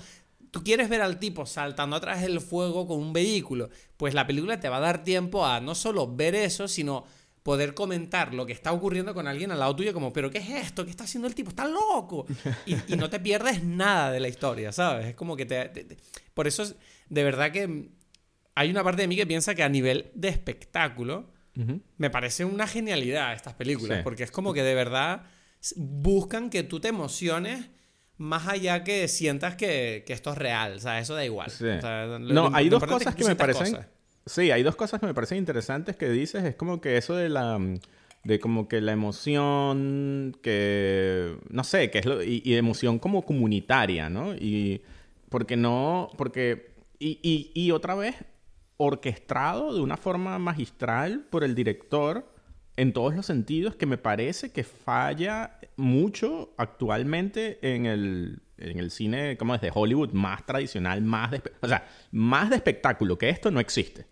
[0.50, 4.60] tú quieres ver al tipo saltando atrás del fuego con un vehículo, pues la película
[4.60, 7.04] te va a dar tiempo a no solo ver eso, sino
[7.42, 10.48] poder comentar lo que está ocurriendo con alguien al lado tuyo, como, pero ¿qué es
[10.50, 10.84] esto?
[10.84, 11.50] ¿Qué está haciendo el tipo?
[11.50, 12.24] ¡Está loco!
[12.66, 15.06] Y, y no te pierdes nada de la historia, ¿sabes?
[15.08, 15.68] Es como que te...
[15.70, 15.96] te- te-
[16.34, 16.76] Por eso, es-
[17.08, 17.88] de verdad que
[18.54, 21.30] hay una parte de mí que piensa que a nivel de espectáculo,
[21.98, 24.04] Me parece una genialidad estas películas, Sí.
[24.04, 25.22] porque es como que de verdad
[25.76, 27.68] buscan que tú te emociones
[28.16, 30.74] más allá que sientas que, que esto es real.
[30.76, 31.50] O sea, eso da igual.
[31.50, 31.66] Sí.
[31.66, 33.72] O sea, lo- No, lo hay dos cosas que me parecen.
[33.72, 33.86] cosas.
[34.26, 36.44] Sí, hay dos cosas que me parecen interesantes que dices.
[36.44, 37.58] Es como que eso de la.
[37.58, 37.78] mm,
[38.24, 40.36] De como que la emoción.
[40.42, 41.36] Que.
[41.50, 42.22] No sé, que es lo.
[42.22, 44.34] Y, y emoción como comunitaria, ¿no?
[44.34, 44.82] Y.
[45.28, 46.08] Porque no.
[46.16, 46.72] Porque.
[47.00, 48.14] Y, y, y otra vez.
[48.86, 52.26] Orquestado de una forma magistral por el director.
[52.74, 58.90] En todos los sentidos, que me parece que falla mucho actualmente en el, en el
[58.90, 63.50] cine, como desde Hollywood, más tradicional, más de, o sea, más de espectáculo, que esto
[63.52, 64.06] no existe,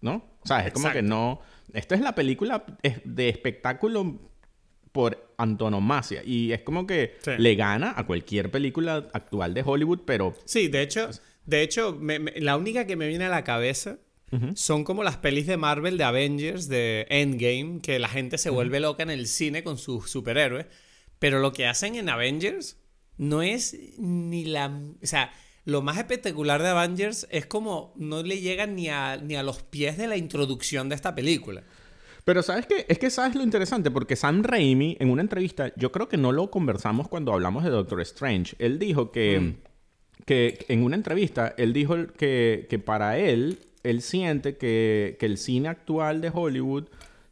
[0.00, 0.24] ¿no?
[0.42, 1.40] O sea, es como que no,
[1.74, 2.64] esto es la película
[3.04, 4.18] de espectáculo
[4.90, 7.32] por antonomasia y es como que Sí.
[7.38, 11.10] le gana a cualquier película actual de Hollywood, pero Sí, de hecho,
[11.44, 13.98] de hecho me- me- la única que me viene a la cabeza
[14.54, 18.80] son como las pelis de Marvel de Avengers, de Endgame, que la gente se vuelve
[18.80, 20.66] loca en el cine con sus superhéroes.
[21.18, 22.76] Pero lo que hacen en Avengers
[23.16, 24.66] no es ni la...
[25.02, 25.32] O sea,
[25.64, 29.62] lo más espectacular de Avengers es como no le llegan ni a, ni a los
[29.62, 31.62] pies de la introducción de esta película.
[32.24, 32.86] Pero ¿sabes qué?
[32.88, 36.32] Es que sabes lo interesante, porque Sam Raimi en una entrevista, yo creo que no
[36.32, 39.54] lo conversamos cuando hablamos de Doctor Strange, él dijo que,
[40.26, 45.38] que en una entrevista, él dijo que, que para él, él siente que, que el
[45.38, 46.84] cine actual de Hollywood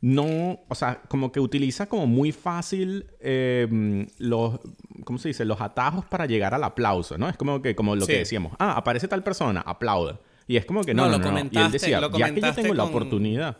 [0.02, 4.60] no, o sea, como que utiliza como muy fácil eh, los,
[5.04, 5.44] ¿cómo se dice?
[5.44, 7.28] Los atajos para llegar al aplauso, ¿no?
[7.28, 8.12] Es como que, como lo Sí.
[8.12, 10.20] que decíamos, ah, aparece tal persona, aplauda.
[10.46, 11.38] Y es como que no, No, no, lo no, no.
[11.38, 13.56] Y él comentaste- decía, lo ya que yo comentaste tengo la oportunidad.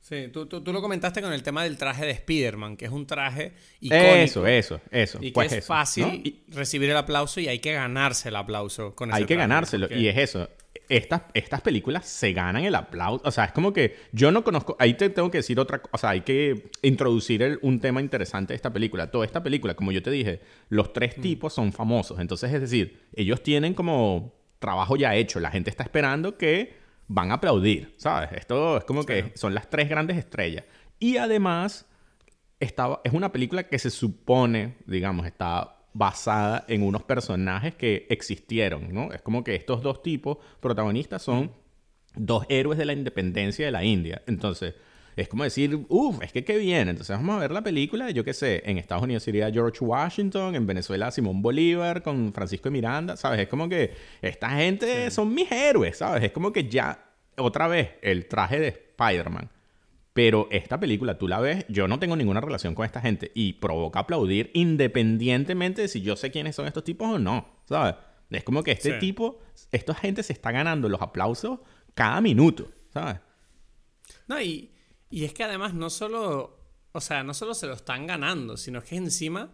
[0.00, 2.90] Sí, tú, tú, tú lo comentaste con el tema del traje de Spider-Man, que es
[2.90, 4.06] un traje icónico.
[4.14, 5.18] Eso, eso, eso.
[5.20, 6.14] Y que pues es eso, fácil ¿no?
[6.14, 9.40] Y recibir el aplauso y hay que ganarse el aplauso con ese hay que traje,
[9.48, 9.86] ganárselo.
[9.88, 10.48] porque- Y es eso.
[10.88, 13.22] Estas, estas películas se ganan el aplauso.
[13.26, 14.76] O sea, es como que yo no conozco.
[14.78, 15.90] Ahí te tengo que decir otra cosa.
[15.94, 19.10] O sea, hay que introducir el- un tema interesante de esta película.
[19.10, 20.92] Toda esta película, como yo te dije, los Mm.
[20.92, 22.18] tres tipos son famosos.
[22.20, 25.40] Entonces, es decir, ellos tienen como trabajo ya hecho.
[25.40, 26.74] La gente está esperando que
[27.06, 27.94] van a aplaudir.
[27.96, 28.30] ¿Sabes?
[28.32, 30.64] Esto es como que son las tres grandes estrellas.
[30.98, 31.86] Y además,
[32.60, 38.92] estaba, es una película que se supone, digamos, está basada en unos personajes que existieron,
[38.92, 39.12] ¿no?
[39.12, 41.52] Es como que estos dos tipos protagonistas son
[42.14, 44.22] dos héroes de la independencia de la India.
[44.26, 44.74] Entonces,
[45.16, 46.88] es como decir, uff, es que qué bien.
[46.88, 50.56] Entonces vamos a ver la película, yo qué sé, en Estados Unidos sería George Washington,
[50.56, 53.40] en Venezuela Simón Bolívar, con Francisco de Miranda, ¿sabes?
[53.40, 56.24] Es como que esta gente son mis héroes, ¿sabes?
[56.24, 57.04] Es como que ya,
[57.36, 59.48] otra vez, el traje de Spider-Man.
[60.14, 63.54] Pero esta película, tú la ves, yo no tengo ninguna relación con esta gente y
[63.54, 67.96] provoca aplaudir independientemente de si yo sé quiénes son estos tipos o no, ¿sabes?
[68.30, 68.98] Es como que este Sí.
[69.00, 69.40] tipo,
[69.72, 71.58] esta gente se está ganando los aplausos
[71.94, 73.16] cada minuto, ¿sabes?
[74.28, 74.70] No, y,
[75.10, 76.60] y es que además no solo,
[76.92, 79.50] o sea, no solo se lo están ganando, sino que encima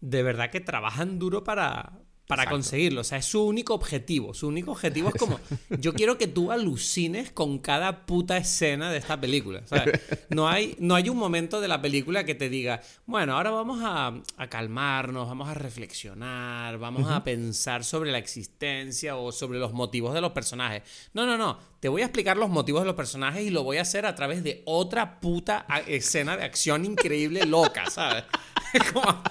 [0.00, 2.54] de verdad que trabajan duro para, para Exacto.
[2.56, 3.00] conseguirlo.
[3.02, 4.32] O sea, es su único objetivo.
[4.32, 5.38] Su único objetivo es como,
[5.70, 9.62] yo quiero que tú alucines con cada puta escena de esta película.
[9.66, 10.00] ¿sabes?
[10.30, 13.80] No hay, no hay un momento de la película que te diga, bueno, ahora vamos
[13.82, 19.72] a, a calmarnos, vamos a reflexionar, vamos a pensar sobre la existencia o sobre los
[19.72, 20.82] motivos de los personajes.
[21.12, 21.58] No, no, no.
[21.80, 24.14] Te voy a explicar los motivos de los personajes y lo voy a hacer a
[24.14, 28.24] través de otra puta escena de acción increíble loca, ¿sabes?
[28.92, 29.22] Como-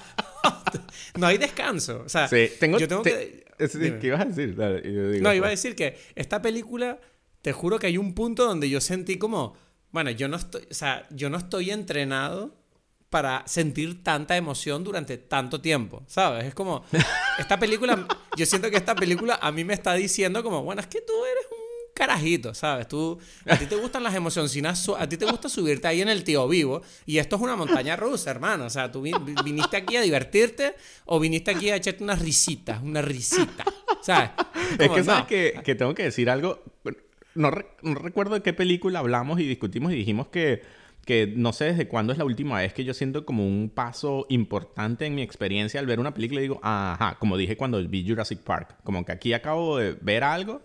[1.18, 2.02] no hay descanso.
[2.04, 3.64] O sea, Sí, tengo, yo tengo te- que...
[3.64, 3.72] es-.
[3.76, 4.54] ¿Qué ibas a decir?
[4.56, 6.98] Dale, y yo digo, No, iba a pues, decir que esta película,
[7.42, 9.54] te juro que hay un punto donde yo sentí como,
[9.90, 12.54] bueno, yo no estoy, o sea, yo no estoy entrenado
[13.10, 16.44] para sentir tanta emoción durante tanto tiempo, ¿sabes?
[16.46, 16.82] Es como,
[17.38, 18.06] esta película,
[18.38, 21.12] yo siento que esta película a mí me está diciendo como, bueno, es que tú
[21.26, 21.61] eres un
[21.94, 22.88] carajito, ¿sabes?
[22.88, 26.24] Tú, a ti te gustan las emocioncinas, a ti te gusta subirte ahí en el
[26.24, 28.66] tío vivo y esto es una montaña rusa, hermano.
[28.66, 30.74] O sea, tú vi- viniste aquí a divertirte
[31.04, 33.64] o viniste aquí a echarte unas risitas, una risita,
[34.02, 34.30] ¿sabes?
[34.78, 35.26] Es Como, que sabes no.
[35.26, 36.62] que, que tengo que decir algo.
[37.34, 40.62] No, re- no recuerdo de qué película hablamos y discutimos y dijimos que,
[41.06, 44.26] que no sé desde cuándo es la última vez que yo siento como un paso
[44.28, 48.06] importante en mi experiencia al ver una película y digo, ajá, como dije cuando vi
[48.06, 48.76] Jurassic Park.
[48.84, 50.60] Como que aquí acabo de ver algo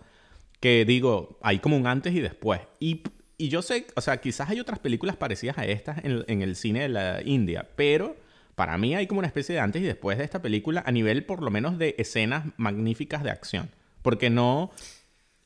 [0.60, 2.60] que digo, hay como un antes y después.
[2.80, 3.02] Y,
[3.36, 6.56] y yo sé, o sea, quizás hay otras películas parecidas a estas en, en el
[6.56, 8.16] cine de la India, pero
[8.54, 11.24] para mí hay como una especie de antes y después de esta película a nivel
[11.24, 13.70] por lo menos de escenas magníficas de acción.
[14.02, 14.72] Porque no...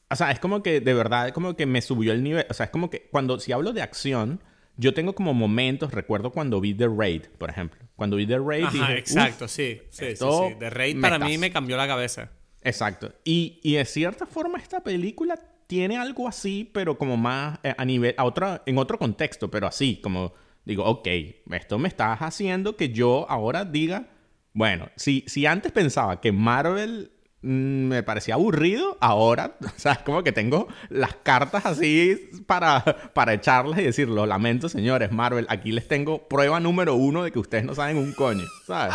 [0.09, 2.47] O sea, es como que de verdad, como que me subió el nivel.
[2.51, 4.41] O sea, es como que cuando, si hablo de acción,
[4.77, 7.81] yo tengo como momentos, recuerdo cuando vi The Raid, por ejemplo.
[7.97, 9.83] Cuando vi The Raid, Ajá, dije, exacto, sí.
[9.91, 10.55] Sí, sí, sí.
[10.59, 12.31] The Raid para mí me cambió la cabeza.
[12.65, 13.13] Exacto.
[13.25, 17.85] Y, y de cierta forma esta película tiene algo así, pero como más eh, a
[17.85, 21.09] nivel, a otra, en otro contexto, pero así, como digo, ok,
[21.51, 24.09] esto me estás haciendo que yo ahora diga,
[24.53, 27.49] bueno, si, si antes pensaba que Marvel mm,
[27.87, 32.83] me parecía aburrido, ahora, o sea, como que tengo las cartas así para,
[33.15, 37.33] para echarlas y decir, lo lamento, señores, Marvel, aquí les tengo prueba número uno de
[37.33, 38.95] que ustedes no saben un coño, ¿sabes?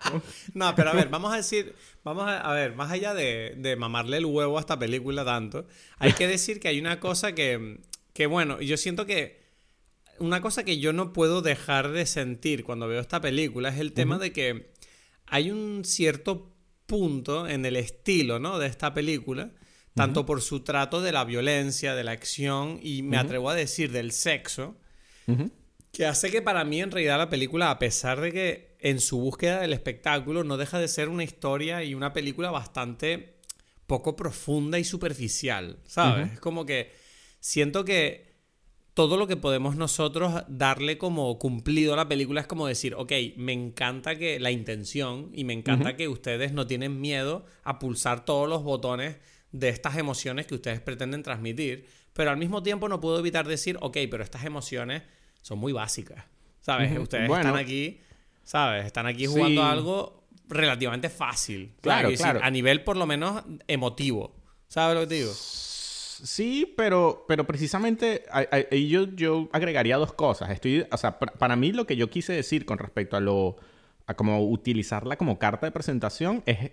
[0.54, 1.74] no, pero a ver, vamos a decir,
[2.06, 5.66] vamos a, ver, más allá de, de, mamarle el huevo a esta película tanto,
[5.98, 7.80] hay que decir que hay una cosa que,
[8.12, 9.44] que, bueno, yo siento que
[10.20, 13.92] una cosa que yo no puedo dejar de sentir cuando veo esta película es el
[13.92, 14.72] tema de que
[15.26, 16.54] hay un cierto
[16.86, 18.60] punto en el estilo, ¿no?
[18.60, 19.50] De esta película,
[19.92, 23.90] tanto por su trato de la violencia, de la acción y me atrevo a decir
[23.90, 24.76] del sexo,
[25.90, 29.18] que hace que para mí en realidad la película, a pesar de que en su
[29.18, 33.40] búsqueda del espectáculo no deja de ser una historia y una película bastante
[33.88, 36.34] poco profunda y superficial, ¿sabes?
[36.34, 36.92] Es como que
[37.40, 38.36] siento que
[38.94, 43.10] todo lo que podemos nosotros darle como cumplido a la película es como decir, ok,
[43.36, 48.24] me encanta que la intención y me encanta que ustedes no tienen miedo a pulsar
[48.24, 49.16] todos los botones
[49.50, 53.78] de estas emociones que ustedes pretenden transmitir, pero al mismo tiempo no puedo evitar decir,
[53.80, 55.02] ok, pero estas emociones
[55.42, 56.24] son muy básicas,
[56.60, 56.96] ¿sabes?
[56.96, 57.98] Ustedes están aquí,
[58.46, 58.86] ¿sabes?
[58.86, 62.40] Están aquí jugando algo relativamente fácil, claro, claro.
[62.42, 64.32] a nivel por lo menos emotivo,
[64.68, 65.32] ¿sabes lo que te digo?
[65.34, 70.48] Sí, pero, pero precisamente ahí yo, yo agregaría dos cosas.
[70.50, 73.56] Estoy, o sea, para mí lo que yo quise decir con respecto a lo
[74.06, 76.70] a como utilizarla como carta de presentación es,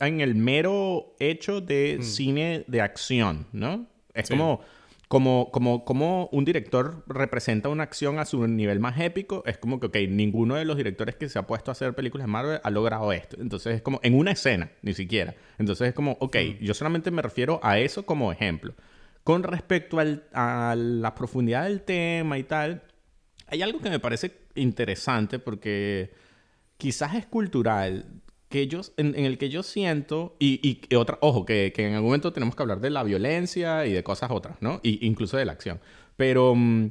[0.00, 2.02] en el mero hecho de mm.
[2.02, 3.86] cine de acción, ¿no?
[4.14, 4.62] Es como
[5.12, 9.78] como, como, como un director representa una acción a su nivel más épico, es como
[9.78, 12.60] que, ok, ninguno de los directores que se ha puesto a hacer películas de Marvel
[12.64, 13.36] ha logrado esto.
[13.38, 15.34] Entonces es como, en una escena, ni siquiera.
[15.58, 18.72] Entonces es como, ok, yo solamente me refiero a eso como ejemplo.
[19.22, 22.82] Con respecto al, a la profundidad del tema y tal,
[23.48, 26.14] hay algo que me parece interesante porque
[26.78, 28.21] quizás es cultural
[28.52, 30.60] que en, el que yo siento, y,
[30.90, 33.92] y, otra, ojo, que, que, en algún momento tenemos que hablar de la violencia y
[33.92, 34.78] de cosas otras, ¿no?
[34.82, 35.80] Y, incluso de la acción.
[36.16, 36.90] Pero mm,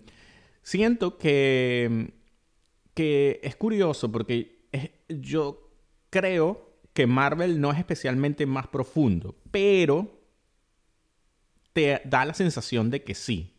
[0.64, 2.14] siento que,
[2.96, 4.66] que es curioso porque
[5.08, 5.70] yo
[6.10, 10.20] creo que Marvel no es especialmente más profundo, pero
[11.74, 13.54] te da la sensación de que sí.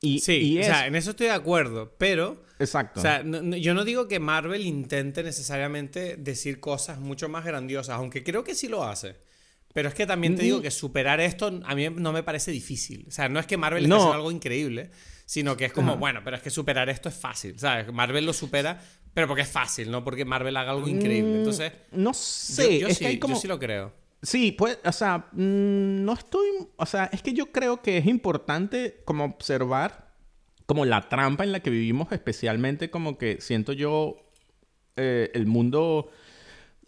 [0.00, 2.44] Y, sí, o sea, en eso estoy de acuerdo, pero...
[2.60, 3.00] Exacto.
[3.00, 8.22] O sea, yo no digo que Marvel intente necesariamente decir cosas mucho más grandiosas, aunque
[8.22, 9.16] creo que sí lo hace.
[9.74, 13.04] Pero es que también te digo que superar esto a mí no me parece difícil.
[13.08, 14.90] O sea, no es que Marvel esté haciendo algo increíble,
[15.26, 17.92] sino que es como, bueno, pero es que superar esto es fácil, ¿sabes?
[17.92, 18.80] Marvel lo supera,
[19.12, 21.32] pero porque es fácil, no porque Marvel haga algo increíble.
[21.32, 21.72] Mm, Entonces...
[21.92, 23.92] No sé, yo, sí, yo sí lo creo.
[24.22, 28.06] Sí, pues, o sea, mm, no estoy, o sea, es que yo creo que es
[28.06, 30.08] importante como observar
[30.66, 34.16] como la trampa en la que vivimos, especialmente como que siento yo
[34.96, 36.10] eh, el mundo,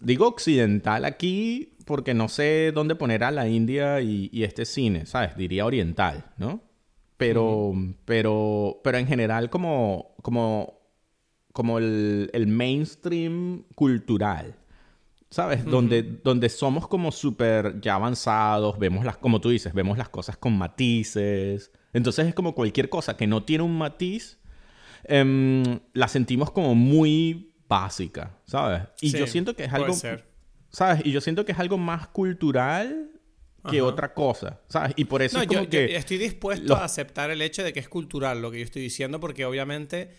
[0.01, 5.35] digo occidental aquí, porque no sé dónde poner a la India y, este cine, ¿sabes?
[5.37, 6.61] Diría oriental, ¿no?
[7.17, 7.73] Pero,
[8.05, 10.81] pero, pero en general como, como,
[11.53, 14.60] como el, el mainstream cultural.
[15.31, 15.65] ¿Sabes?
[15.65, 20.37] donde, donde somos como súper ya avanzados, vemos las, como tú dices, vemos las cosas
[20.37, 21.71] con matices.
[21.93, 24.39] Entonces es como cualquier cosa que no tiene un matiz,
[25.05, 28.83] em, la sentimos como muy básica, ¿sabes?
[29.01, 29.95] Y yo siento que es algo...
[30.73, 31.05] ¿Sabes?
[31.05, 33.11] Y yo siento que es algo más cultural
[33.69, 34.93] que otra cosa, ¿sabes?
[34.97, 35.97] Y por eso es como que...
[35.97, 39.19] estoy dispuesto a aceptar el hecho de que es cultural lo que yo estoy diciendo,
[39.19, 40.11] porque obviamente,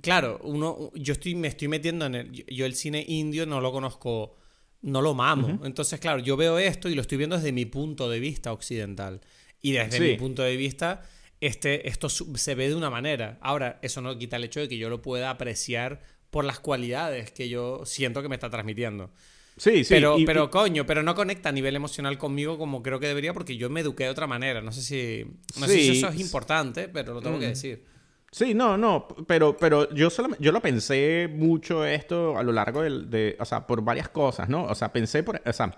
[0.00, 2.32] claro, uno, yo estoy, me estoy metiendo en el...
[2.32, 4.36] Yo el cine indio no lo conozco
[4.82, 5.64] no lo mamo.
[5.64, 9.20] Entonces, claro, yo veo esto y lo estoy viendo desde mi punto de vista occidental.
[9.60, 11.02] Y desde mi punto de vista,
[11.40, 13.38] este, esto se ve de una manera.
[13.40, 17.30] Ahora, eso no quita el hecho de que yo lo pueda apreciar por las cualidades
[17.30, 19.12] que yo siento que me está transmitiendo.
[19.56, 19.94] Sí, sí.
[19.94, 23.56] Pero, pero coño, pero no conecta a nivel emocional conmigo como creo que debería porque
[23.56, 24.62] yo me eduqué de otra manera.
[24.62, 25.24] No sé si,
[25.60, 27.84] no sé si eso es importante, pero lo tengo que decir.
[28.32, 32.90] Sí, no, no, pero, pero yo, yo lo pensé mucho esto a lo largo de,
[33.04, 34.64] de, o sea, por varias cosas, ¿no?
[34.64, 35.76] O sea, pensé por, o sea,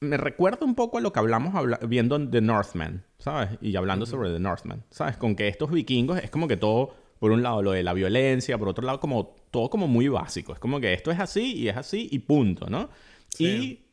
[0.00, 1.52] me recuerda un poco a lo que hablamos
[1.86, 3.50] viendo The Northman, ¿sabes?
[3.60, 5.18] Y hablando sobre The Northman, ¿sabes?
[5.18, 8.56] Con que estos vikingos es como que todo, por un lado lo de la violencia,
[8.56, 11.68] por otro lado como todo como muy básico, es como que esto es así y
[11.68, 12.88] es así y punto, ¿no?
[13.38, 13.83] Y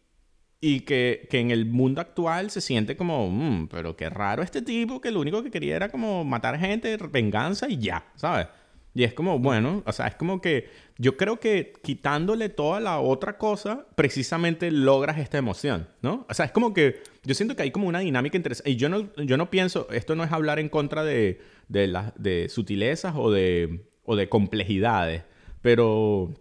[0.61, 4.61] y que, que, en el mundo actual se siente como, mmm, pero qué raro este
[4.61, 8.47] tipo que lo único que quería era como matar gente, venganza y ya, ¿sabes?
[8.93, 12.99] Y es como, bueno, o sea, es como que yo creo que quitándole toda la
[12.99, 16.25] otra cosa, precisamente logras esta emoción, ¿no?
[16.29, 18.69] O sea, es como que yo siento que hay como una dinámica interesante.
[18.69, 21.39] Y yo no, yo no pienso, esto no es hablar en contra de,
[21.69, 25.23] de, de sutilezas o de, o de complejidades,
[25.61, 26.33] pero,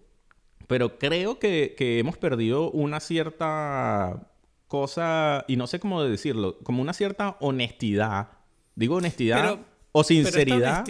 [0.70, 4.30] pero creo que, que hemos perdido una cierta
[4.68, 8.28] cosa, y no sé cómo decirlo, como una cierta honestidad.
[8.76, 9.58] Digo honestidad
[9.90, 10.86] o sinceridad.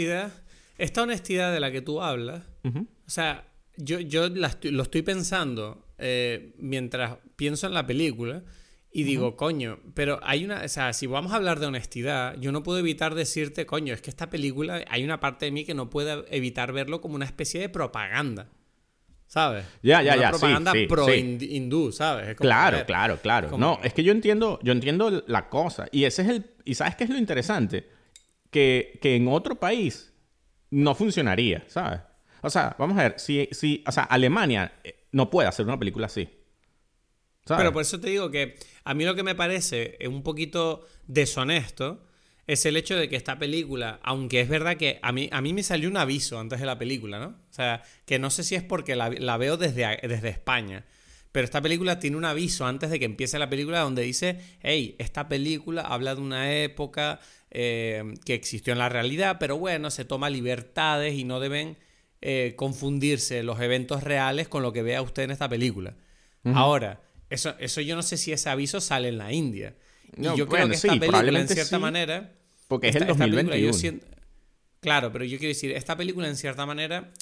[0.77, 6.55] esta, honestidad, de la que tú hablas, o sea, yo, yo lo estoy pensando eh,
[6.59, 8.43] mientras pienso en la película
[8.93, 12.53] y digo, coño, pero hay una, o sea, si vamos a hablar de honestidad, yo
[12.53, 15.73] no puedo evitar decirte, coño, es que esta película, hay una parte de mí que
[15.73, 18.51] no puede evitar verlo como una especie de propaganda.
[19.31, 19.65] ¿Sabes?
[19.81, 20.31] Ya, ya, ya.
[20.31, 22.35] Propaganda pro hindú, ¿sabes?
[22.35, 23.57] claro, claro, claro.
[23.57, 25.87] No, es que yo entiendo, yo entiendo la cosa.
[25.93, 26.51] Y ese es el.
[26.65, 27.89] ¿Y sabes qué es lo interesante?
[28.51, 30.13] Que, que en otro país
[30.71, 32.01] no funcionaría, ¿sabes?
[32.43, 35.79] O sea, vamos a ver, si, si, o sea, Alemania eh, no puede hacer una
[35.79, 36.29] película así.
[37.47, 42.05] Pero por eso te digo que a mí lo que me parece un poquito deshonesto
[42.47, 45.53] es el hecho de que esta película, aunque es verdad que a mí, a mí
[45.53, 47.27] me salió un aviso antes de la película, ¿no?
[47.29, 50.85] O sea, que no sé si es porque la, veo desde, desde España,
[51.33, 54.97] pero esta película tiene un aviso antes de que empiece la película donde dice, hey,
[54.99, 57.21] esta película habla de una época
[57.51, 61.79] eh, que existió en la realidad, pero bueno, se toma libertades y no deben
[62.21, 65.95] eh, confundirse los eventos reales con lo que vea usted en esta película.
[66.55, 69.77] Ahora, eso, eso yo no sé si ese aviso sale en la India.
[70.17, 72.33] Y yo creo que esta película, en cierta manera.
[72.69, 74.01] Porque es el 2021.
[74.81, 77.13] claro, pero yo quiero decir, esta película, en cierta manera.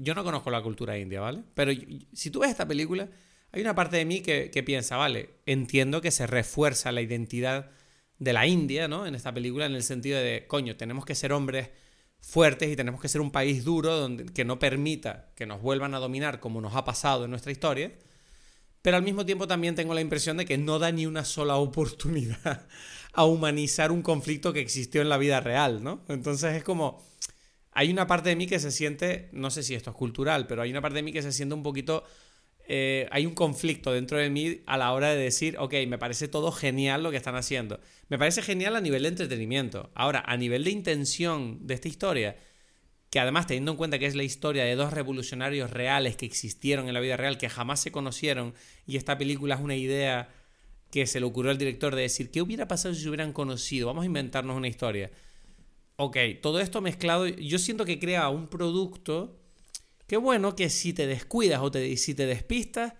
[0.00, 1.42] Yo no conozco la cultura india, ¿vale?
[1.54, 1.72] Pero
[2.12, 3.08] si tú ves esta película,
[3.50, 7.72] hay una parte de mí que, que piensa, vale, entiendo que se refuerza la identidad
[8.18, 9.06] de la India, ¿no?
[9.06, 11.70] En esta película, en el sentido de, coño, tenemos que ser hombres
[12.20, 15.94] fuertes y tenemos que ser un país duro donde, que no permita que nos vuelvan
[15.94, 17.92] a dominar como nos ha pasado en nuestra historia.
[18.88, 21.56] Pero al mismo tiempo también tengo la impresión de que no da ni una sola
[21.56, 22.66] oportunidad
[23.12, 26.02] a humanizar un conflicto que existió en la vida real, ¿no?
[26.08, 27.06] Entonces es como...
[27.72, 30.62] Hay una parte de mí que se siente, no sé si esto es cultural, pero
[30.62, 32.02] hay una parte de mí que se siente un poquito...
[32.66, 36.26] Eh, hay un conflicto dentro de mí a la hora de decir, ok, me parece
[36.26, 37.80] todo genial lo que están haciendo.
[38.08, 39.90] Me parece genial a nivel de entretenimiento.
[39.94, 42.38] Ahora, a nivel de intención de esta historia,
[43.18, 46.94] además teniendo en cuenta que es la historia de dos revolucionarios reales que existieron en
[46.94, 48.54] la vida real, que jamás se conocieron,
[48.86, 50.28] y esta película es una idea
[50.90, 53.86] que se le ocurrió al director de decir, ¿qué hubiera pasado si se hubieran conocido?
[53.86, 55.10] Vamos a inventarnos una historia.
[55.96, 59.38] Ok, todo esto mezclado, yo siento que crea un producto
[60.06, 62.94] que bueno, que si te descuidas o si te despistas,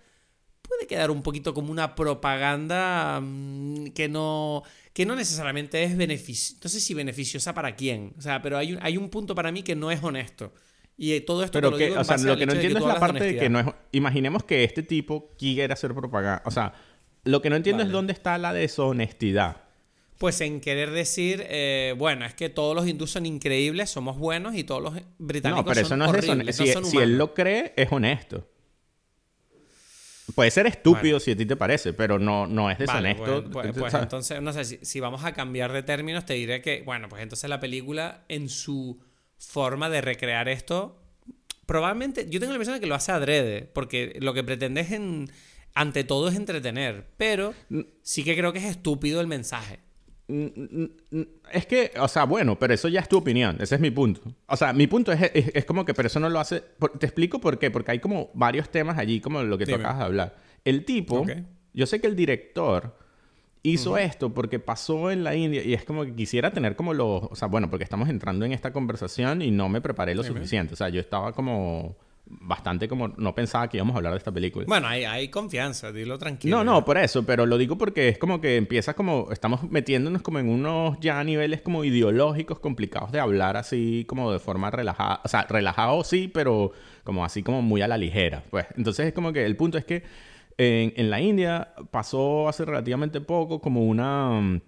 [0.69, 4.63] puede quedar un poquito como una propaganda mm, que no
[4.93, 8.73] que no necesariamente es beneficiosa, no sé si beneficiosa para quién, o sea, pero hay
[8.73, 10.53] un, hay un punto para mí que no es honesto.
[10.97, 13.23] Y eh, todo esto pero que, o sea, lo que no entiendo es la parte
[13.23, 16.73] de que no es imaginemos que este tipo quiere hacer propaganda, o sea,
[17.23, 19.63] lo que no entiendo es dónde está la deshonestidad.
[20.17, 24.53] Pues en querer decir, eh, bueno, es que todos los hindúes son increíbles, somos buenos
[24.53, 27.73] y todos los británicos no, pero eso no es horribles, si, si él lo cree,
[27.77, 28.45] es honesto.
[30.35, 33.43] Puede ser estúpido si a ti te parece, pero no, no es deshonesto.
[33.51, 36.81] pues, pues, pues entonces, no sé, si, vamos a cambiar de términos, te diré que,
[36.85, 38.99] bueno, pues entonces la película, en su
[39.37, 41.01] forma de recrear esto,
[41.65, 44.91] probablemente, yo tengo la impresión de que lo hace adrede, porque lo que pretende es,
[44.91, 45.31] en,
[45.73, 47.53] ante todo, es entretener, pero
[48.01, 49.79] sí que creo que es estúpido el mensaje.
[51.51, 53.57] Es que, o sea, bueno, pero eso ya es tu opinión.
[53.59, 54.21] Ese es mi punto.
[54.47, 56.63] O sea, mi punto es, es, como que, pero eso no lo hace.
[56.99, 57.71] te explico por qué.
[57.71, 60.35] Porque hay como varios temas allí, como lo que tú acabas de hablar.
[60.63, 61.25] El tipo,
[61.73, 62.95] yo sé que el director
[63.63, 67.23] hizo esto porque pasó en la India y es como que quisiera tener como los.
[67.23, 70.75] O sea, bueno, porque estamos entrando en esta conversación y no me preparé lo suficiente.
[70.75, 71.97] O sea, yo estaba como
[72.29, 74.65] bastante como no pensaba que íbamos a hablar de esta película.
[74.67, 76.57] Bueno, hay, hay confianza, dilo tranquilo.
[76.57, 80.21] No, no, por eso, pero lo digo porque es como que empiezas como, estamos metiéndonos
[80.21, 85.21] como en unos ya niveles como ideológicos complicados de hablar así como de forma relajada,
[85.23, 86.71] o sea, relajado sí, pero
[87.03, 88.67] como así como muy a la ligera, pues.
[88.77, 90.03] Entonces es como que el punto es que
[90.57, 94.61] en, en la India pasó hace relativamente poco como una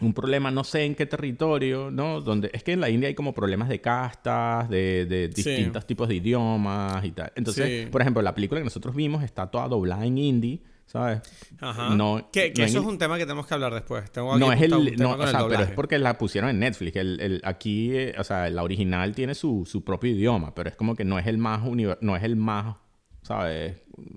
[0.00, 2.20] un problema, no sé en qué territorio, ¿no?
[2.20, 6.16] Donde es que en la India hay como problemas de castas, de, distintos tipos de
[6.16, 7.32] idiomas y tal.
[7.36, 11.20] Entonces, por ejemplo, la película que nosotros vimos está toda doblada en hindi, ¿sabes?
[11.60, 11.94] Ajá.
[11.94, 14.04] No, que, eso es un tema que tenemos que hablar después.
[14.16, 16.96] no es el, no, o sea, pero es porque la pusieron en Netflix.
[16.96, 20.96] El, aquí, eh, o sea, la original tiene su, su, propio idioma, pero es como
[20.96, 22.76] que no es el más no es el más,
[23.22, 23.76] ¿sabes?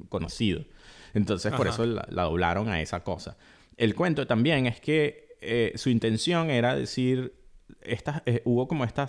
[0.10, 0.64] Conocido.
[1.14, 3.38] Entonces, por eso la, la doblaron a esa cosa.
[3.76, 7.34] El cuento también es que eh, su intención era decir,
[7.82, 9.08] esta, eh, hubo como esta,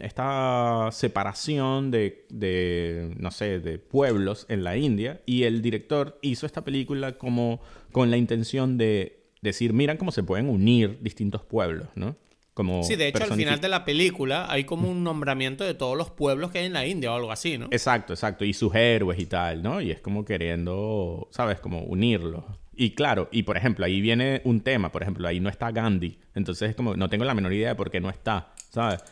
[0.00, 6.46] esta separación de, de, no sé, de pueblos en la India y el director hizo
[6.46, 7.60] esta película como
[7.92, 12.16] con la intención de decir, miran cómo se pueden unir distintos pueblos, ¿no?
[12.52, 15.96] Como Sí, de hecho, al final de la película hay como un nombramiento de todos
[15.96, 17.66] los pueblos que hay en la India o algo así, ¿no?
[17.70, 18.44] Exacto, exacto.
[18.44, 19.80] Y sus héroes y tal, ¿no?
[19.80, 21.60] Y es como queriendo, ¿sabes?
[21.60, 22.44] Como unirlos.
[22.82, 24.90] Y claro, y por ejemplo, ahí viene un tema.
[24.90, 26.18] Por ejemplo, ahí no está Gandhi.
[26.34, 29.04] Entonces es como, no tengo la menor idea de por qué no está, ¿sabes?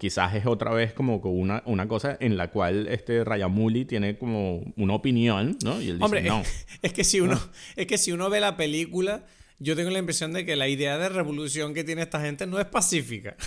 [0.00, 4.64] Quizás es otra vez como una, una cosa en la cual este Rayamuli tiene como
[4.76, 5.80] una opinión, ¿no?
[5.80, 6.42] Y él dice, Hombre, no.
[6.82, 7.40] es que si uno,
[7.76, 9.24] es que si uno ve la película,
[9.60, 12.58] yo tengo la impresión de que la idea de revolución que tiene esta gente no
[12.58, 13.36] es pacífica.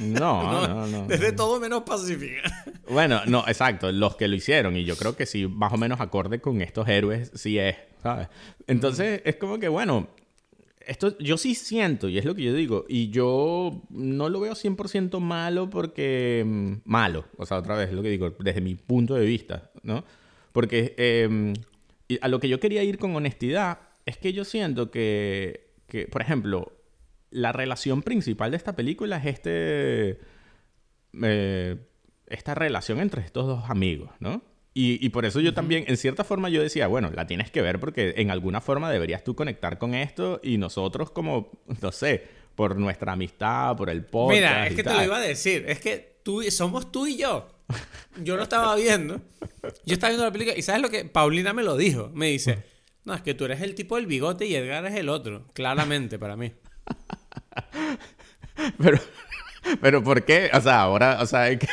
[0.00, 1.10] No, No, no, no.
[1.12, 1.36] es de no.
[1.36, 2.40] todo menos pacífica.
[2.88, 4.74] Bueno, no, exacto, los que lo hicieron.
[4.74, 8.28] Y yo creo que sí, más o menos acorde con estos héroes, sí es, ¿sabes?
[8.66, 10.08] Entonces, es como que, bueno,
[10.86, 14.54] esto yo sí siento, y es lo que yo digo, y yo no lo veo
[14.54, 16.44] 100% malo porque...
[16.46, 19.70] mm, Malo, o sea, otra vez, es lo que digo, desde mi punto de vista,
[19.82, 20.04] ¿no?
[20.52, 21.52] Porque eh,
[22.12, 26.06] y a lo que yo quería ir con honestidad es que yo siento que, que,
[26.06, 26.72] por ejemplo,
[27.30, 30.20] la relación principal de esta película es este
[31.22, 31.76] eh,
[32.26, 34.42] esta relación entre estos dos amigos, ¿no?
[34.74, 37.60] Y, y por eso yo también, en cierta forma, yo decía, bueno, la tienes que
[37.60, 41.50] ver porque en alguna forma deberías tú conectar con esto y nosotros como,
[41.82, 44.34] no sé, por nuestra amistad, por el podcast.
[44.34, 45.64] Mira, es que te lo iba a decir.
[45.68, 47.48] Es que tú, somos tú y yo.
[48.22, 49.20] Yo lo estaba viendo.
[49.84, 51.04] Yo estaba viendo la película y ¿sabes lo que?
[51.04, 52.10] Paulina me lo dijo.
[52.14, 52.62] Me dice,
[53.04, 55.48] no, es que tú eres el tipo del bigote y Edgar es el otro.
[55.54, 56.52] Claramente, para mí.
[58.78, 58.98] Pero,
[59.80, 60.50] pero ¿por qué?
[60.52, 61.68] O sea, ahora, o sea, es que-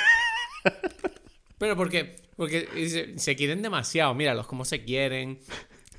[1.58, 4.14] Pero porque, porque se, se quieren demasiado.
[4.16, 5.40] Míralos cómo se quieren.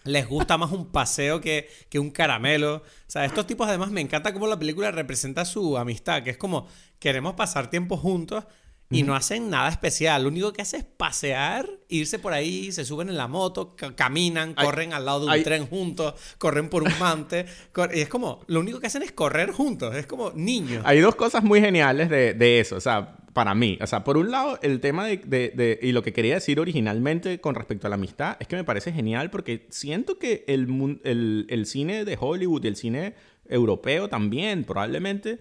[0.04, 2.76] Les gusta más un paseo que, que un caramelo.
[2.76, 6.38] O sea, estos tipos además me encanta cómo la película representa su amistad, que es
[6.38, 6.66] como
[6.98, 8.44] queremos pasar tiempo juntos
[8.92, 10.22] y no hacen nada especial.
[10.22, 13.94] Lo único que hacen es pasear, irse por ahí, se suben en la moto, ca-
[13.94, 17.44] caminan, Hay- corren al lado de un hay- tren juntos, corren por un mante.
[17.72, 19.94] cor- y es como, lo único que hacen es correr juntos.
[19.94, 20.82] Es como niños.
[20.86, 23.78] hay dos cosas muy geniales de, de eso, o sea, para mí.
[23.80, 26.58] O sea, por un lado, el tema de, de- de- y lo que quería decir
[26.60, 31.00] originalmente con respecto a la amistad es que me parece genial porque siento que el,
[31.04, 33.14] el, el cine de Hollywood y el cine
[33.48, 35.38] europeo también probablemente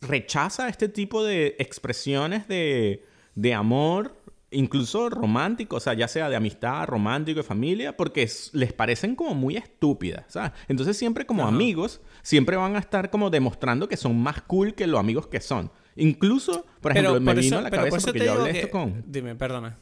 [0.00, 3.04] rechaza este tipo de expresiones de,
[3.34, 8.50] de amor, incluso romántico, o sea, ya sea de amistad, romántico, de familia, porque es-
[8.52, 10.52] les parecen como muy estúpidas, ¿sabes?
[10.68, 11.54] Entonces siempre como Ajá.
[11.54, 15.40] amigos, siempre van a estar como demostrando que son más cool que los amigos que
[15.40, 15.70] son.
[15.96, 18.70] Incluso, por ejemplo, me vino a la pero por cabeza porque yo hablé que- esto
[18.70, 19.02] con...
[19.06, 19.78] Dime, perdona.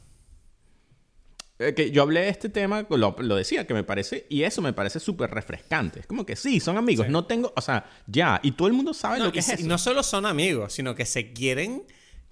[1.61, 4.61] Eh, que yo hablé de este tema, lo, lo decía, que me parece, y eso
[4.61, 6.01] me parece súper refrescante.
[6.01, 7.13] Es como que sí, son amigos, Sí.
[7.13, 9.47] no tengo, o sea, ya, y todo el mundo sabe No, lo que y, es
[9.47, 9.67] si- eso.
[9.69, 11.85] no solo son amigos, sino que se quieren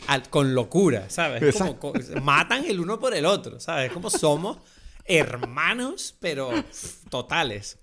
[0.09, 1.41] al- con locura, ¿sabes?
[1.43, 3.87] Es como co- matan el uno por el otro, ¿sabes?
[3.89, 4.59] Es como somos
[5.05, 6.51] hermanos, pero
[7.09, 7.79] totales.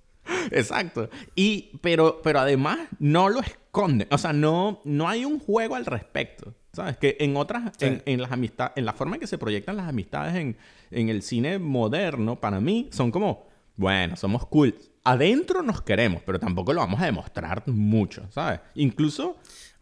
[0.52, 1.10] Exacto.
[1.36, 3.40] Y, pero, pero además no lo
[3.70, 4.08] esconden.
[4.12, 6.54] O sea, no, no hay un juego al respecto.
[6.74, 6.98] ¿Sabes?
[6.98, 7.86] Que en otras, Sí.
[7.88, 10.56] en, en las amistades, en la forma en que se proyectan las amistades en,
[10.92, 14.76] en el cine moderno, para mí, son como, bueno, somos cool.
[15.04, 18.60] Adentro nos queremos, pero tampoco lo vamos a demostrar mucho, ¿sabes?
[18.76, 19.38] Incluso,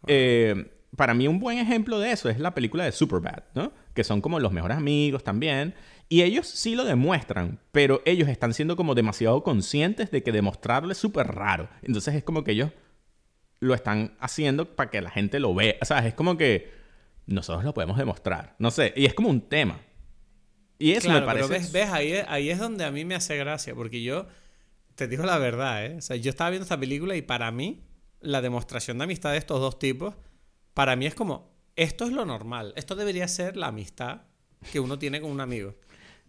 [0.06, 3.70] eh, para mí un buen ejemplo de eso es la película de Superbad, ¿no?
[3.92, 5.74] Que son como los mejores amigos también.
[6.08, 10.90] Y ellos sí lo demuestran, pero ellos están siendo como demasiado conscientes de que demostrarlo
[10.90, 11.68] es súper raro.
[11.82, 12.70] Entonces es como que ellos
[13.60, 15.76] lo están haciendo para que la gente lo vea.
[15.80, 16.70] O sea, es como que
[17.26, 18.54] nosotros lo podemos demostrar.
[18.58, 19.80] No sé, y es como un tema.
[20.78, 21.48] Y eso claro, me parece...
[21.48, 24.26] pero ves, ves ahí, es- ahí es donde a mí me hace gracia, porque yo
[24.94, 25.96] te digo la verdad, ¿eh?
[25.98, 27.82] O sea, yo estaba viendo esta película y para mí,
[28.20, 30.14] la demostración de amistad de estos dos tipos,
[30.74, 34.22] para mí es como, esto es lo normal, esto debería ser la amistad
[34.72, 35.74] que uno tiene con un amigo.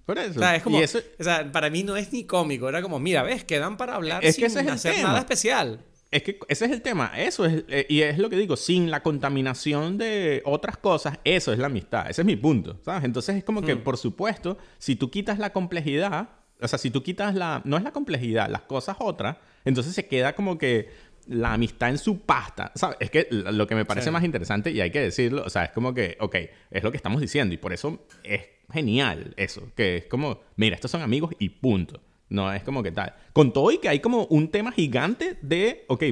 [0.05, 0.39] Por eso.
[0.39, 2.81] O sea, es como, Y eso- o sea, para mí no es ni cómico, era
[2.81, 5.09] como, mira, ves, quedan para hablar Es sin que ese es hacer tema.
[5.09, 5.85] nada especial.
[6.11, 8.89] Es que ese es el tema, eso es, eh, y es lo que digo, sin
[8.89, 13.03] la contaminación de otras cosas, eso es la amistad, ese es mi punto, ¿sabes?
[13.03, 13.83] Entonces es como que, Mm.
[13.83, 16.29] por supuesto, si tú quitas la complejidad,
[16.59, 20.07] o sea, si tú quitas la, no es la complejidad, las cosas otras, entonces se
[20.07, 20.89] queda como que
[21.27, 22.97] la amistad en su pasta, ¿sabes?
[22.99, 24.11] Es que lo que me parece Sí.
[24.11, 26.35] más interesante, y hay que decirlo, o sea, es como que, ok,
[26.71, 28.41] es lo que estamos diciendo, y por eso es
[28.73, 32.01] genial eso, que es como, mira, estos son amigos y punto.
[32.29, 33.13] No es como que tal.
[33.33, 36.03] Con todo y que hay como un tema gigante de, ok,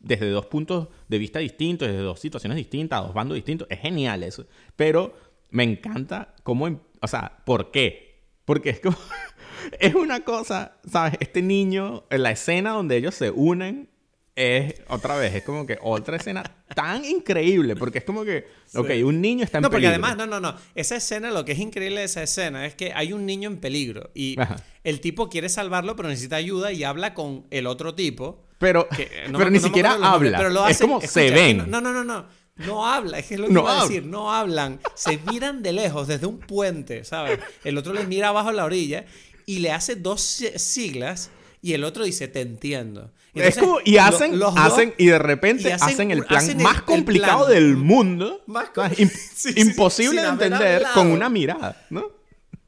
[0.00, 3.66] desde dos puntos de vista distintos, desde dos situaciones distintas, dos bandos distintos.
[3.70, 4.46] Es genial eso.
[4.76, 5.14] Pero
[5.50, 8.22] me encanta cómo, em- o sea, ¿por qué?
[8.44, 8.96] Porque es como,
[9.80, 11.14] es una cosa, ¿sabes?
[11.20, 13.88] Este niño, en la escena donde ellos se unen,
[14.36, 16.42] es otra vez, es como que otra escena
[16.74, 20.04] tan increíble, porque es como que, ok, un niño está en No, porque peligro.
[20.06, 20.56] además, no, no, no.
[20.74, 23.58] Esa escena, lo que es increíble de esa escena es que hay un niño en
[23.58, 24.56] peligro y Ajá.
[24.82, 28.88] el tipo quiere salvarlo, pero necesita ayuda y habla con el otro tipo Pero,
[29.36, 30.38] pero ni siquiera habla.
[30.38, 31.70] Pero es como se ven.
[31.70, 32.26] no, no, no, no.
[32.56, 35.72] No habla, es que es lo que iba a decir, no hablan, se miran de
[35.72, 37.40] lejos, desde un puente, ¿sabes?
[37.64, 39.06] El otro le mira abajo a la orilla
[39.44, 40.20] y le hace dos
[40.56, 41.30] siglas
[41.64, 43.10] y el otro dice, te entiendo.
[43.32, 48.42] y hacen, hacen y de repente hacen, el plan más complicado del mundo.
[49.56, 52.12] imposible de entender con una mirada, ¿no?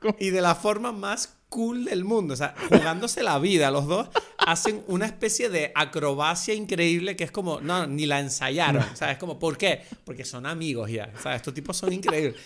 [0.18, 2.32] Y de la forma más cool del mundo.
[2.32, 7.30] O sea, jugándose la vida, los dos hacen una especie de acrobacia increíble que es
[7.30, 8.82] como, no, ni la ensayaron.
[8.82, 9.82] O sea, es como, ¿por qué?
[10.05, 11.12] Porque son amigos ya.
[11.14, 12.40] O sea, estos tipos son increíbles.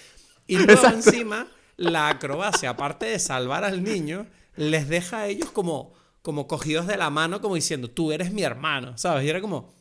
[0.48, 1.46] Y luego encima,
[1.76, 4.26] la acrobacia, aparte de salvar al niño,
[4.56, 8.42] les deja a ellos como, como cogidos de la mano, como diciendo, tú eres mi
[8.42, 9.24] hermano, ¿sabes?
[9.24, 9.72] Y era como,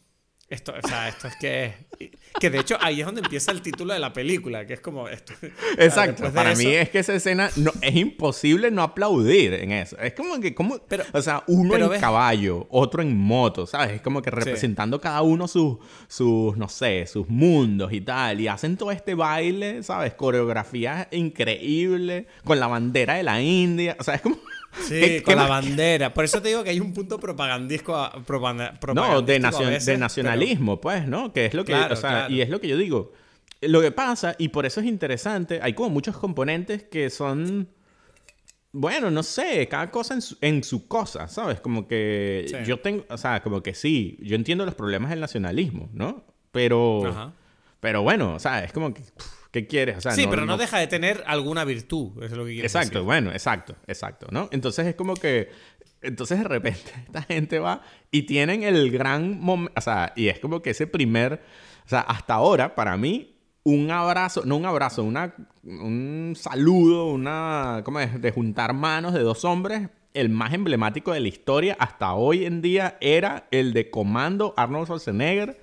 [0.50, 1.90] esto, o sea, esto es que...
[2.40, 5.10] Que de hecho ahí es donde empieza el título de la película, que es como
[5.10, 5.34] esto.
[5.78, 6.32] Exacto.
[6.32, 9.98] Para mí es que esa escena no, es imposible no aplaudir en eso.
[9.98, 13.96] Es como que, como, pero, o sea, uno en caballo, otro en moto, ¿sabes?
[13.96, 15.78] Es como que representando cada uno sus,
[16.08, 18.40] sus, no sé, sus mundos y tal.
[18.40, 20.14] Y hacen todo este baile, ¿sabes?
[20.14, 23.98] Coreografía increíble, con la bandera de la India.
[24.00, 24.38] O sea, es como...
[24.72, 26.14] Sí, con la bandera.
[26.14, 28.10] Por eso te digo que hay un punto propagandístico.
[28.94, 31.34] no, de, de nacionalismo, pues, ¿no?
[31.34, 31.74] Que es lo que.
[31.74, 33.12] o sea, y es lo que yo digo.
[33.62, 37.70] Lo que pasa, y por eso es interesante, hay como muchos componentes que son.
[38.72, 41.60] Bueno, no sé, cada cosa en su, cosa, ¿sabes?
[41.60, 45.90] Como que yo tengo, o sea, como que sí, yo entiendo los problemas del nacionalismo,
[45.92, 46.24] ¿no?
[46.52, 47.34] Pero,
[47.80, 49.02] pero bueno, o sea, es como que,
[49.52, 50.04] ¿Qué quieres?
[50.12, 53.76] sí, pero no, deja de tener alguna virtud, es lo que quieres Exacto, bueno, exacto,
[53.88, 54.48] exacto, ¿no?
[54.52, 55.50] Entonces es como que,
[56.02, 57.82] entonces de repente esta gente va
[58.12, 61.42] y tienen el gran momento, o sea, y es como que ese primer,
[61.86, 65.34] o sea, hasta ahora, para mí, un abrazo, no un abrazo, una,
[65.64, 68.22] un saludo, una, ¿cómo es?
[68.22, 72.62] De juntar manos de dos hombres, el más emblemático de la historia hasta hoy en
[72.62, 75.60] día era el de Comando Arnold Schwarzenegger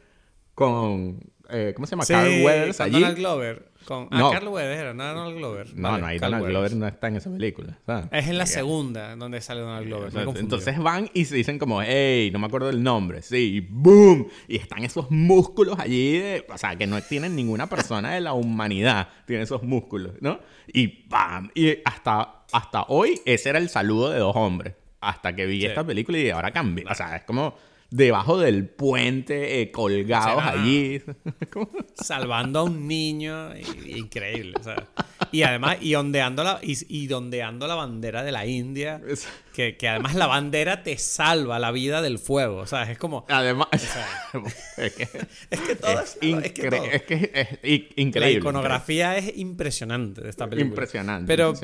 [0.55, 1.21] con,
[1.51, 2.05] eh, ¿cómo se llama?
[2.07, 3.03] Carl Weathers allí.
[3.15, 3.71] Glover.
[3.87, 4.31] Con, no.
[4.31, 5.75] Carl Weathers, no Donald Glover.
[5.77, 7.79] No, no, ahí Donald Glover no está en esa película.
[8.11, 10.13] Es en la segunda donde sale Donald Glover.
[10.37, 13.23] Entonces, van y se dicen como, hey, no me acuerdo del nombre.
[13.23, 14.29] Sí, y boom.
[14.49, 19.09] Y están esos músculos allí, o sea, que no tienen ninguna persona de la humanidad,
[19.27, 20.41] tiene esos músculos, ¿no?
[20.67, 21.51] Y ¡bam!
[21.55, 24.75] Y hasta, hasta hoy ese era el saludo de dos hombres.
[25.01, 26.87] Hasta que vi esta película y ahora cambia.
[26.91, 27.55] O sea, es como
[27.91, 31.03] debajo del puente, eh, colgados allí.
[31.95, 33.51] Salvando a un niño,
[33.87, 34.55] increíble.
[35.33, 39.01] Y además, y ondeando, la, y, dondeando la bandera de la India,
[39.55, 42.59] que, además la bandera te salva la vida del fuego.
[42.59, 43.25] O sea, es como...
[43.29, 43.69] Además,
[44.77, 46.91] es, que, todo es, increíble.
[46.93, 48.21] Es, que es, increíble.
[48.21, 50.71] La iconografía es impresionante de esta película.
[50.71, 51.27] Impresionante.
[51.27, 51.55] Pero,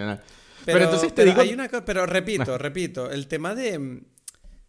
[0.65, 1.41] Pero, entonces te digo...
[1.41, 4.03] Hay una pero repito, repito, el tema de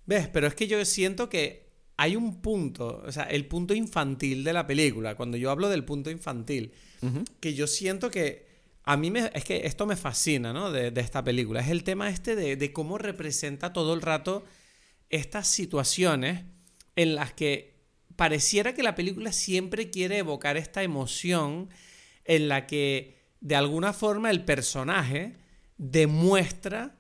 [0.05, 0.27] ¿Ves?
[0.27, 1.63] Pero es que yo siento que
[1.97, 5.85] hay un punto, o sea, el punto infantil de la película, cuando yo hablo del
[5.85, 6.73] punto infantil,
[7.39, 8.45] que yo siento que
[8.83, 10.71] a mí me, es que esto me fascina, ¿no?
[10.71, 14.43] De, esta película, es el tema este de, cómo representa todo el rato
[15.09, 16.43] estas situaciones
[16.95, 17.73] en las que
[18.15, 21.69] pareciera que la película siempre quiere evocar esta emoción
[22.25, 25.33] en la que de alguna forma el personaje
[25.77, 26.95] demuestra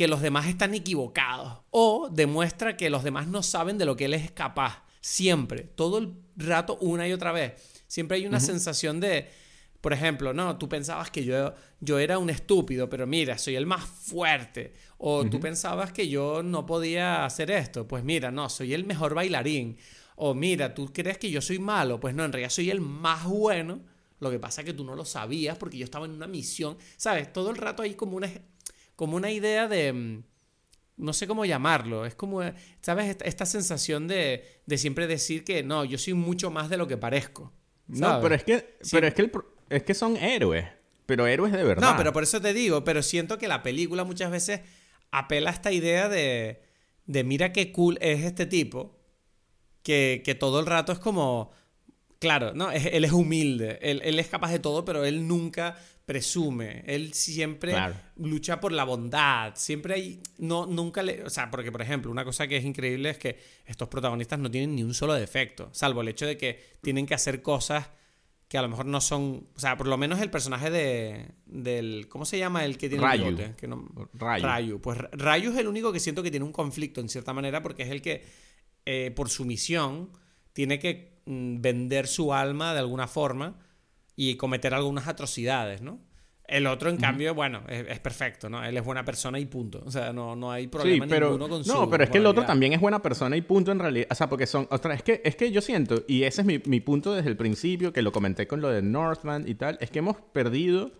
[0.00, 4.06] que los demás están equivocados o demuestra que los demás no saben de lo que
[4.06, 4.82] él es capaz.
[5.02, 7.82] Siempre, todo el rato, una y otra vez.
[7.86, 9.28] Siempre hay una sensación de,
[9.82, 13.66] por ejemplo, no, tú pensabas que yo, yo era un estúpido, pero mira, soy el
[13.66, 14.72] más fuerte.
[14.96, 19.12] O tú pensabas que yo no podía hacer esto, pues mira, no, soy el mejor
[19.12, 19.76] bailarín.
[20.16, 23.26] O mira, tú crees que yo soy malo, pues no, en realidad soy el más
[23.26, 23.82] bueno.
[24.18, 26.78] Lo que pasa es que tú no lo sabías porque yo estaba en una misión,
[26.96, 27.30] ¿sabes?
[27.34, 28.30] Todo el rato hay como una
[29.00, 30.22] como una idea de, mm,
[30.98, 32.42] no sé cómo llamarlo, es como,
[32.82, 33.16] ¿sabes?
[33.24, 34.44] Esta, sensación de,
[34.76, 37.50] siempre decir que no, yo soy mucho más de lo que parezco.
[37.86, 39.32] No, pero es que, pero es que,
[39.70, 40.66] es que son héroes,
[41.06, 41.92] pero héroes de verdad.
[41.92, 44.60] No, pero por eso te digo, pero siento que la película muchas veces
[45.10, 46.60] apela a esta idea de,
[47.06, 48.98] de mira qué cool es este tipo,
[49.82, 51.52] que, que todo el rato es como,
[52.18, 55.78] claro, no, él es humilde, él, él, es capaz de todo, pero él nunca
[56.10, 57.72] presume, él siempre
[58.16, 62.24] lucha por la bondad, siempre hay, no, nunca le, o sea, porque por ejemplo, una
[62.24, 66.00] cosa que es increíble es que estos protagonistas no tienen ni un solo defecto, salvo
[66.00, 67.90] el hecho de que tienen que hacer cosas
[68.48, 72.08] que a lo mejor no son, o sea, por lo menos el personaje de, del,
[72.08, 73.36] ¿cómo se llama el que tiene Rayu.
[73.56, 74.80] Que no, Rayu.
[74.80, 77.84] Pues Rayu es el único que siento que tiene un conflicto en cierta manera porque
[77.84, 78.24] es el que,
[78.84, 80.10] eh, por su misión,
[80.54, 83.60] tiene que mm, vender su alma de alguna forma
[84.22, 85.98] y cometer algunas atrocidades, ¿no?
[86.46, 88.62] El otro, en cambio, bueno, es, perfecto, ¿no?
[88.62, 89.82] Él es buena persona y punto.
[89.86, 92.44] O sea, no, no hay problema ninguno con su No, pero es que el otro
[92.44, 94.08] también es buena persona y punto en realidad.
[94.10, 94.66] O sea, porque son...
[94.70, 97.36] Otra, es, que, es que yo siento, y ese es mi, mi punto desde el
[97.38, 100.92] principio, que lo comenté con lo de Northman y tal, es que hemos perdido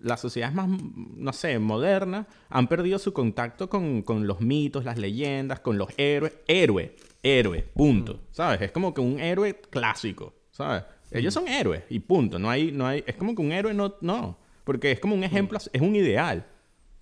[0.00, 4.98] las sociedades más, no sé, modernas, han perdido su contacto con, con, los mitos, las
[4.98, 6.34] leyendas, con los héroes.
[6.46, 8.20] Héroe, héroe, punto.
[8.32, 8.60] ¿Sabes?
[8.60, 10.82] Es como que un héroe clásico, ¿sabes?
[11.10, 11.38] Ellos mm.
[11.38, 12.38] son héroes y punto.
[12.38, 14.38] No hay, no hay, es como que un héroe no, no.
[14.64, 16.46] Porque es como un ejemplo, es un ideal.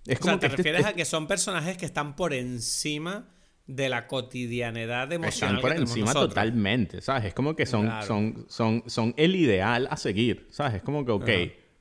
[0.07, 3.29] Es como o sea, te este refieres a que son personajes que están por encima
[3.67, 5.57] de la cotidianidad emocional.
[5.57, 7.25] Están por encima totalmente, ¿sabes?
[7.25, 10.75] Es como que son, son, son, son el ideal a seguir, ¿sabes?
[10.75, 11.31] Es como que, ok,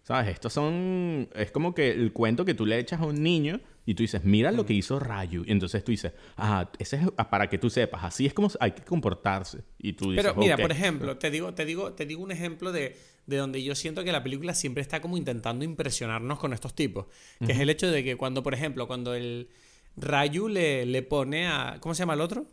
[0.01, 0.33] ¿sabes?
[0.33, 3.93] Estos son, es como que el cuento que tú le echas a un niño y
[3.93, 5.43] tú dices, mira lo que hizo Rayu.
[5.45, 8.71] Y entonces tú dices, ah, ese es para que tú sepas, así es como hay
[8.71, 9.63] que comportarse.
[9.77, 12.71] Y tú dices, Pero mira, por ejemplo, te digo, te digo, te digo un ejemplo
[12.71, 16.73] de, de, donde yo siento que la película siempre está como intentando impresionarnos con estos
[16.73, 17.05] tipos.
[17.45, 19.49] Que es el hecho de que cuando, por ejemplo, cuando el
[19.97, 21.77] Rayu le, le pone a.
[21.79, 22.47] ¿Cómo se llama el otro?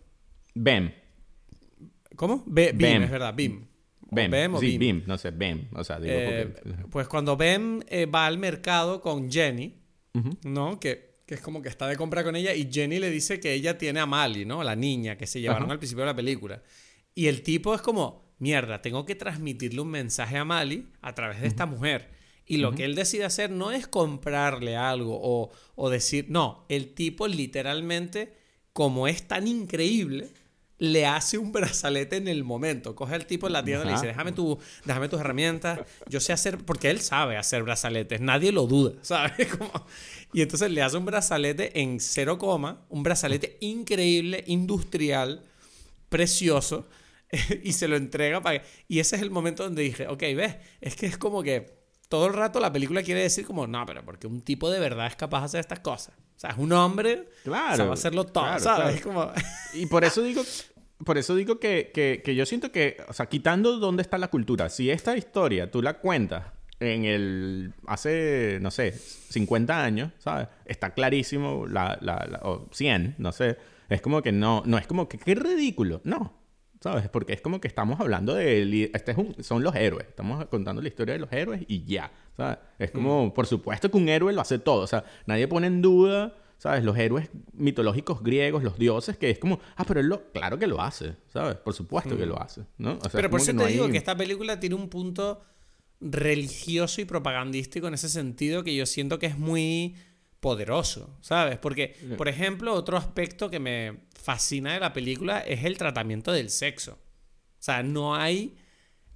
[0.55, 0.93] Bem.
[2.17, 2.45] ¿Cómo?
[2.47, 3.67] Bem, es verdad, Bim.
[4.11, 5.03] Bem, o sí, Bim.
[5.07, 5.69] no sé, Bem.
[5.73, 6.55] O sea, digo eh,
[6.91, 9.79] Pues cuando Bem eh, va al mercado con Jenny,
[10.45, 10.79] ¿no?
[10.79, 13.55] Que que es como que está de compra con ella y Jenny le dice que
[13.55, 14.63] ella tiene a Mali, ¿no?
[14.63, 16.63] La niña que se llevaron al principio de la película.
[17.15, 21.41] Y el tipo es como, mierda, tengo que transmitirle un mensaje a Mali a través
[21.41, 22.11] de esta mujer.
[22.45, 26.93] Y lo que él decide hacer no es comprarle algo o, o decir, no, el
[26.93, 28.37] tipo literalmente,
[28.75, 30.29] como es tan increíble,
[30.83, 32.97] le hace un brazalete en el momento.
[32.97, 35.79] Coge al tipo en la tienda y le dice, déjame, tu, déjame tus herramientas,
[36.09, 39.55] yo sé hacer, porque él sabe hacer brazaletes, nadie lo duda, ¿sabes?
[39.57, 39.71] Como,
[40.33, 45.45] y entonces le hace un brazalete en cero coma, un brazalete increíble, industrial,
[46.09, 46.89] precioso,
[47.63, 48.61] y se lo entrega para...
[48.89, 52.27] Y ese es el momento donde dije, ok, ves, es que es como que todo
[52.27, 55.15] el rato la película quiere decir como, no, pero porque un tipo de verdad es
[55.15, 56.17] capaz de hacer estas cosas.
[56.37, 59.01] O sea, es un hombre, claro, va a hacerlo todo, ¿sabes?
[59.01, 59.31] Como...
[59.75, 60.43] Y por eso digo,
[61.05, 64.69] por eso digo que, que, yo siento que, o sea, quitando dónde está la cultura,
[64.69, 66.45] si esta historia tú la cuentas
[66.81, 70.49] en el hace, no sé, 50 años, ¿sabes?
[70.65, 73.57] Está clarísimo, la, la, o 100, no sé.
[73.89, 76.41] Es como que no, no es como que qué ridículo, no.
[76.81, 77.09] ¿Sabes?
[77.09, 78.91] Porque es como que estamos hablando de...
[78.93, 80.09] Este es un, son los héroes.
[80.09, 82.11] Estamos contando la historia de los héroes y ya.
[82.37, 82.59] ¿Sabes?
[82.81, 84.83] Es como, por supuesto que un héroe lo hace todo.
[84.83, 86.85] O sea, nadie pone en duda, ¿sabes?
[86.85, 90.69] Los héroes mitológicos griegos, los dioses, que es como, ah, pero él lo, claro que
[90.69, 91.57] lo hace, ¿sabes?
[91.57, 92.29] Por supuesto que mm.
[92.29, 93.01] lo hace, ¿no?
[93.11, 95.43] pero por eso te digo que esta película tiene un punto
[96.01, 99.97] religioso y propagandístico en ese sentido que yo siento que es muy
[100.39, 101.59] poderoso, ¿sabes?
[101.59, 106.49] Porque, por ejemplo, otro aspecto que me fascina de la película es el tratamiento del
[106.49, 106.93] sexo.
[106.93, 108.55] O sea, no hay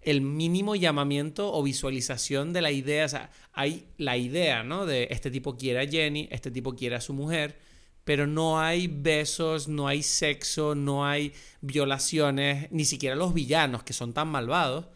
[0.07, 3.04] el mínimo llamamiento o visualización de la idea.
[3.04, 4.86] O sea, hay la idea, ¿no?
[4.86, 7.59] De este tipo quiere a Jenny, este tipo quiere a su mujer,
[8.04, 13.92] pero no hay besos, no hay sexo, no hay violaciones, ni siquiera los villanos que
[13.92, 14.86] son tan malvados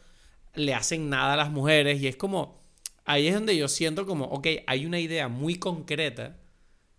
[0.55, 2.63] le hacen nada a las mujeres y es como,
[3.05, 6.39] ahí es donde yo siento como, ok, hay una idea muy concreta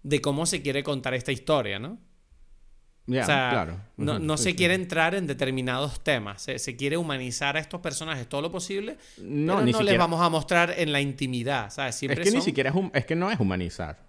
[0.04, 2.00] de cómo se quiere contar esta historia, ¿no?
[3.20, 3.78] O sea, claro.
[3.98, 8.42] no, no se quiere entrar en determinados temas, se, quiere humanizar a estos personajes todo
[8.42, 11.96] lo posible, no, pero no les vamos a mostrar en la intimidad, ¿sabes?
[11.96, 14.00] Siempre es que ni siquiera es, es que no es humanizar.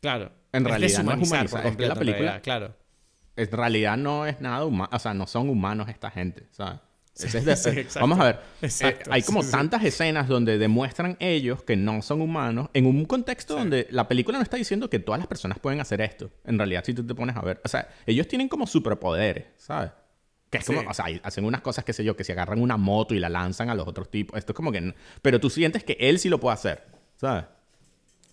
[0.00, 0.32] Claro.
[0.52, 2.76] En realidad no es humanizar, es que la película, claro.
[3.34, 6.80] En realidad no es nada humano, o sea, no son humanos esta gente, ¿sabes?
[8.00, 8.38] vamos a ver.
[8.62, 13.54] Eh, hay como tantas escenas donde demuestran ellos que no son humanos en un contexto
[13.54, 16.30] donde la película no está diciendo que todas las personas pueden hacer esto.
[16.44, 19.90] En realidad, si tú te pones a ver, o sea, ellos tienen como superpoderes, ¿sabes?
[20.48, 22.76] Que es como, o sea, hacen unas cosas, qué sé yo, que se agarran una
[22.76, 24.38] moto y la lanzan a los otros tipos.
[24.38, 24.94] Esto es como que.
[25.20, 26.84] Pero tú sientes que él sí lo puede hacer,
[27.16, 27.44] ¿sabes?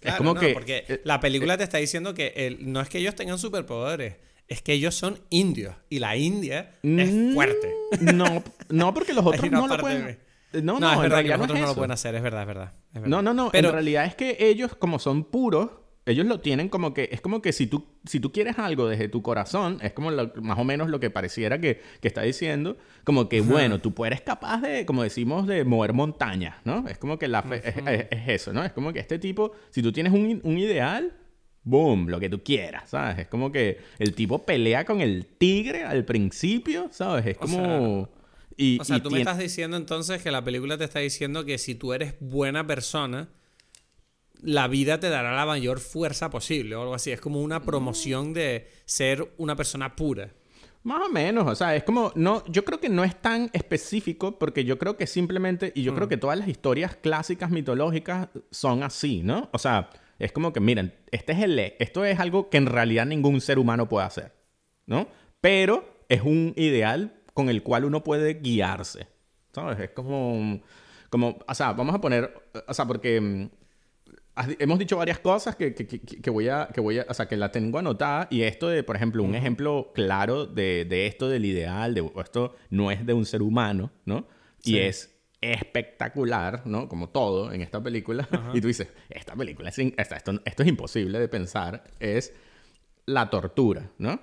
[0.01, 0.53] es como que.
[0.53, 4.15] Porque eh, la película eh, te está diciendo que no es que ellos tengan superpoderes
[4.49, 7.73] es que ellos son indios y la India es mm, fuerte.
[8.01, 10.19] No, no porque los otros no lo pueden.
[10.63, 12.73] No, no, es verdad que los otros no, lo pueden hacer, es verdad, es verdad.
[13.05, 13.51] No, no, no.
[13.51, 13.69] Pero...
[13.69, 15.69] En realidad es que ellos, como son puros,
[16.07, 17.09] ellos lo tienen como que.
[17.11, 20.57] Es como que si tú, si tú quieres algo desde tu corazón, es como más
[20.57, 22.77] o menos lo que pareciera que, que está diciendo.
[23.03, 26.87] Como que, bueno, tú eres capaz de, como decimos, de mover montañas, ¿no?
[26.87, 27.61] Es como que la fe,
[28.09, 28.63] es, eso, ¿no?
[28.63, 31.13] Es como que este tipo, si tú tienes un, un ideal
[31.63, 33.19] boom, lo que tú quieras, ¿sabes?
[33.19, 37.25] Es como que el tipo pelea con el tigre al principio, ¿sabes?
[37.25, 38.01] Es como...
[38.01, 38.19] O sea,
[38.57, 41.57] y, o sea tú me estás diciendo entonces que la película te está diciendo que
[41.57, 43.29] si tú eres buena persona,
[44.41, 47.11] la vida te dará la mayor fuerza posible o algo así.
[47.11, 50.33] Es como una promoción de ser una persona pura.
[50.83, 54.39] Más o menos, o sea, es como, no, yo creo que no es tan específico
[54.39, 56.09] porque yo creo que simplemente, y yo creo mm.
[56.09, 59.49] que todas las historias clásicas mitológicas son así, ¿no?
[59.51, 59.89] O sea,
[60.19, 63.57] es como que, miren, este es el, esto es algo que en realidad ningún ser
[63.57, 64.33] humano puede hacer,
[64.85, 65.07] ¿no?
[65.41, 69.07] Pero es un ideal con el cual uno puede guiarse,
[69.53, 69.79] ¿sabes?
[69.79, 70.61] Es como,
[71.09, 72.33] como, o sea, vamos a poner,
[72.67, 73.49] o sea, porque mm,
[74.59, 77.37] hemos dicho varias cosas que, que, que, voy a, que voy a, o sea, que
[77.37, 81.45] la tengo anotada y esto de, por ejemplo, un ejemplo claro de, de, esto del
[81.45, 84.27] ideal, de esto no es de un ser humano, ¿no?
[84.63, 86.89] Y es espectacular, ¿no?
[86.89, 88.27] Como todo en esta película.
[88.53, 92.33] Y tú dices, esta película, es esto, esto es imposible de pensar, es
[93.05, 94.19] la tortura, ¿no?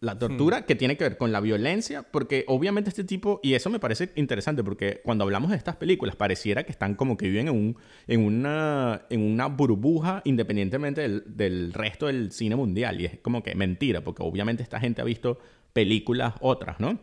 [0.00, 0.64] La tortura hmm.
[0.64, 4.10] que tiene que ver con la violencia, porque obviamente este tipo, y eso me parece
[4.16, 7.76] interesante, porque cuando hablamos de estas películas, pareciera que están como que viven en, un,
[8.08, 13.00] en, una, en una burbuja independientemente del, del resto del cine mundial.
[13.00, 15.38] Y es como que mentira, porque obviamente esta gente ha visto
[15.72, 16.98] películas otras, ¿no?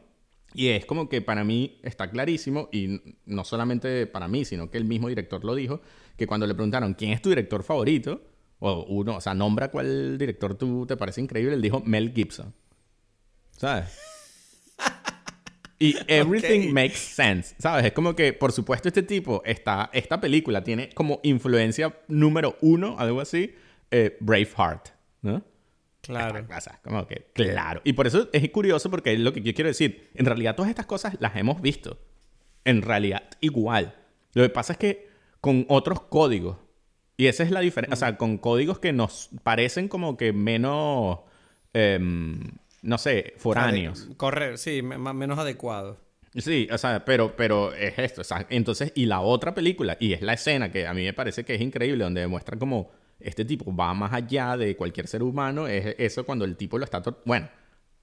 [0.54, 4.78] Y es como que para mí está clarísimo, y no solamente para mí, sino que
[4.78, 5.82] el mismo director lo dijo,
[6.18, 8.22] que cuando le preguntaron quién es tu director favorito,
[8.60, 12.54] o uno, o sea, nombra cuál director tú te parece increíble, él dijo Mel Gibson.
[13.60, 14.00] ¿sabes?
[15.78, 17.86] Y everything makes sense, ¿sabes?
[17.86, 22.96] Es como que, por supuesto, este tipo, está, esta película tiene como influencia número uno,
[22.98, 23.54] algo así,
[23.92, 24.90] eh, Braveheart,
[25.22, 25.44] ¿no?
[26.10, 26.44] Claro.
[26.84, 27.82] Como que, claro.
[27.84, 30.10] Y por eso es curioso porque es lo que yo quiero decir.
[30.16, 32.00] En realidad, todas estas cosas las hemos visto.
[32.66, 33.96] En realidad, igual.
[34.34, 35.08] Lo que pasa es que
[35.40, 36.58] con otros códigos.
[37.16, 37.94] Y esa es la diferencia.
[37.94, 41.20] O sea, con códigos que nos parecen como que menos.
[41.74, 42.42] Em,
[42.82, 44.08] no sé, foráneos.
[44.18, 46.00] correr, sí, menos adecuado.
[46.36, 48.22] Sí, o sea, pero, pero es esto.
[48.22, 51.14] O sea, entonces, y la otra película, y es la escena que a mí me
[51.14, 52.90] parece que es increíble, donde demuestra como
[53.20, 56.86] este tipo va más allá de cualquier ser humano, es eso cuando el tipo lo
[56.86, 57.02] está...
[57.26, 57.50] Bueno,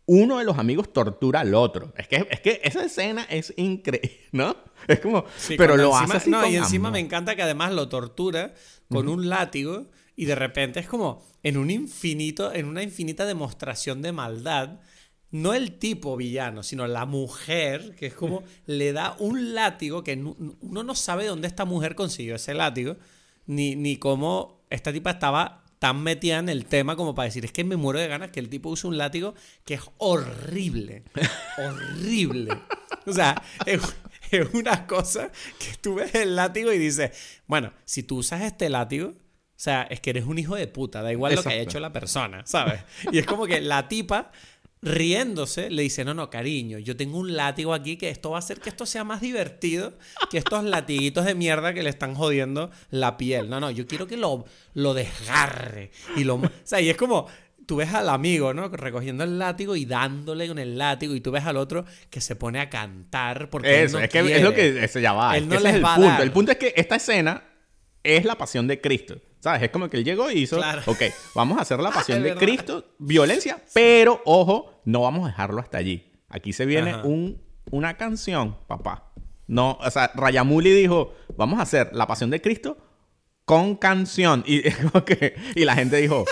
[0.07, 1.93] uno de los amigos tortura al otro.
[1.97, 4.57] Es que, es que esa escena es increíble, ¿no?
[4.87, 5.25] Es como...
[5.59, 8.55] pero lo hace así No, y encima me encanta que además lo tortura
[8.89, 14.01] con un látigo y de repente es como en un infinito, en una infinita demostración
[14.01, 14.81] de maldad.
[15.33, 20.15] No el tipo villano, sino la mujer, que es como le da un látigo que
[20.15, 22.97] uno no sabe dónde esta mujer consiguió ese látigo,
[23.45, 27.53] ni, ni cómo esta tipa estaba tan metida en el tema como para decir, es
[27.53, 31.05] que me muero de ganas que el tipo use un látigo que es horrible.
[31.59, 32.57] horrible.
[33.07, 33.83] O sea, es,
[34.31, 37.11] es, una cosa que tú ves el látigo y dices,
[37.47, 41.03] bueno, si tú usas este látigo, o sea, es que eres un hijo de puta,
[41.03, 42.83] da igual lo que haya hecho la persona, ¿sabes?
[43.11, 44.31] Y es como que la tipa
[44.87, 48.39] riéndose, le dice, no, no, cariño, yo tengo un látigo aquí que esto va a
[48.39, 49.95] hacer que esto sea más divertido
[50.31, 53.51] que estos latiguitos de mierda que le están jodiendo la piel.
[53.51, 55.91] No, no, yo quiero que lo, lo desgarre.
[56.17, 56.37] Y lo...
[56.37, 57.27] O sea, y es como,
[57.67, 58.69] tú ves al amigo, ¿no?
[58.69, 62.37] Recogiendo el látigo y dándole con el látigo y tú ves al otro que se
[62.37, 65.37] pone a cantar porque Eso, es que es lo que se llama.
[65.37, 66.23] Él no es el punto.
[66.23, 67.43] El punto es que esta escena
[68.07, 69.17] es la pasión de Cristo.
[69.41, 69.63] ¿Sabes?
[69.63, 71.03] Es como que él llegó y hizo, ok,
[71.35, 75.79] vamos a hacer la pasión de Cristo, violencia, pero ojo, no vamos a dejarlo hasta
[75.79, 76.13] allí.
[76.29, 77.41] Aquí se viene un,
[77.71, 79.13] una canción, papá.
[79.47, 82.77] No, o sea, Rayamuli dijo, vamos a hacer la pasión de Cristo
[83.45, 84.43] con canción.
[84.47, 84.63] Y,
[85.55, 86.25] y la gente dijo,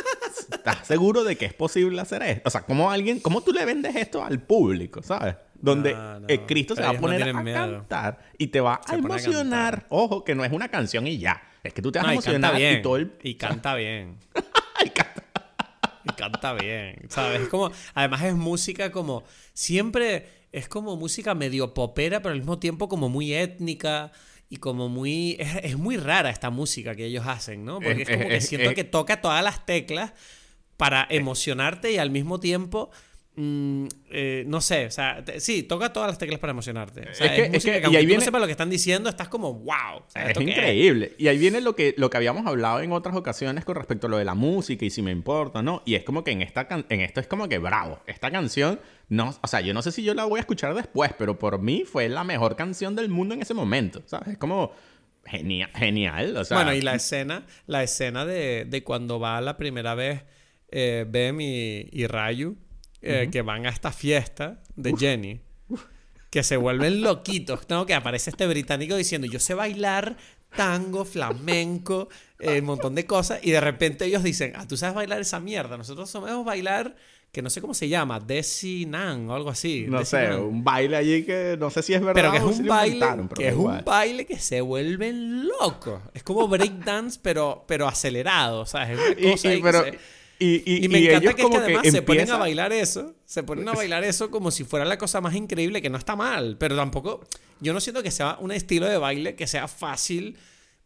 [0.51, 2.49] ¿estás seguro de que es posible hacer esto?
[2.49, 5.37] O sea, ¿cómo alguien, cómo tú le vendes esto al público, sabes?
[5.55, 5.97] Donde
[6.47, 9.87] Cristo se va a poner a cantar y te va a emocionar.
[9.89, 11.43] Ojo, que no es una canción y ya.
[11.65, 13.13] Es que tú te vas a emocionar y, todo el...
[13.23, 14.19] Y canta bien.
[14.85, 15.25] y, canta...
[16.05, 17.07] y canta bien.
[17.09, 17.41] ¿Sabes?
[17.41, 17.73] Es como...
[17.95, 19.25] Además es música como...
[19.55, 24.13] Siempre es como música medio popera, pero al mismo tiempo como muy étnica
[24.51, 25.39] y como muy...
[25.41, 27.81] Es, muy rara esta música que ellos hacen, ¿no?
[27.81, 30.13] Porque es, como que siento que toca todas las teclas
[30.77, 32.91] para emocionarte y al mismo tiempo
[33.37, 37.03] Mm, eh, no sé, o sea, sí, toca todas las teclas para emocionarte.
[37.11, 39.55] es que, es que, y ahí viene, no sepas lo que están diciendo, estás como,
[39.55, 40.05] wow.
[40.15, 41.17] es increíble.
[41.19, 44.11] Y ahí viene lo que, lo que habíamos hablado en otras ocasiones con respecto a
[44.11, 45.83] lo de la música y si me importa, ¿no?
[45.85, 47.99] Y es como que en, esta en esto es como que bravo.
[48.07, 48.79] Esta canción,
[49.09, 51.59] no, o sea, yo no sé si yo la voy a escuchar después, pero por
[51.59, 54.29] mí fue la mejor canción del mundo en ese momento, ¿sabes?
[54.29, 54.71] Es como
[55.27, 56.37] genial, genial.
[56.37, 60.23] O sea, bueno, y la escena, la escena de, de cuando va la primera vez
[60.71, 62.59] eh, Bem y, y Rayu
[63.05, 65.41] eh, que van a esta fiesta de Jenny.
[66.31, 67.87] Que se vuelven loquitos, ¿no?
[67.87, 70.17] Que aparece este británico diciendo, yo sé bailar
[70.57, 73.41] tango, flamenco, eh, un montón de cosas.
[73.43, 75.77] Y de repente ellos dicen, ah, tú sabes bailar esa mierda.
[75.77, 76.97] Nosotros sabemos bailar,
[77.31, 79.87] que no sé cómo se llama, Desi Nan o algo así.
[79.89, 82.15] No sé, un baile allí que no sé si es verdad.
[82.15, 86.01] Pero que es un baile, que es un baile que se vuelven locos.
[86.15, 88.99] Es como breakdance, pero, pero acelerado, ¿sabes?
[89.19, 89.99] Es una cosa pero,
[90.39, 93.69] Y, y, me encanta que, es que además se ponen a bailar eso, se ponen
[93.69, 96.75] a bailar eso como si fuera la cosa más increíble, que no está mal, pero
[96.77, 97.21] tampoco,
[97.61, 100.37] yo no siento que sea un estilo de baile que sea fácil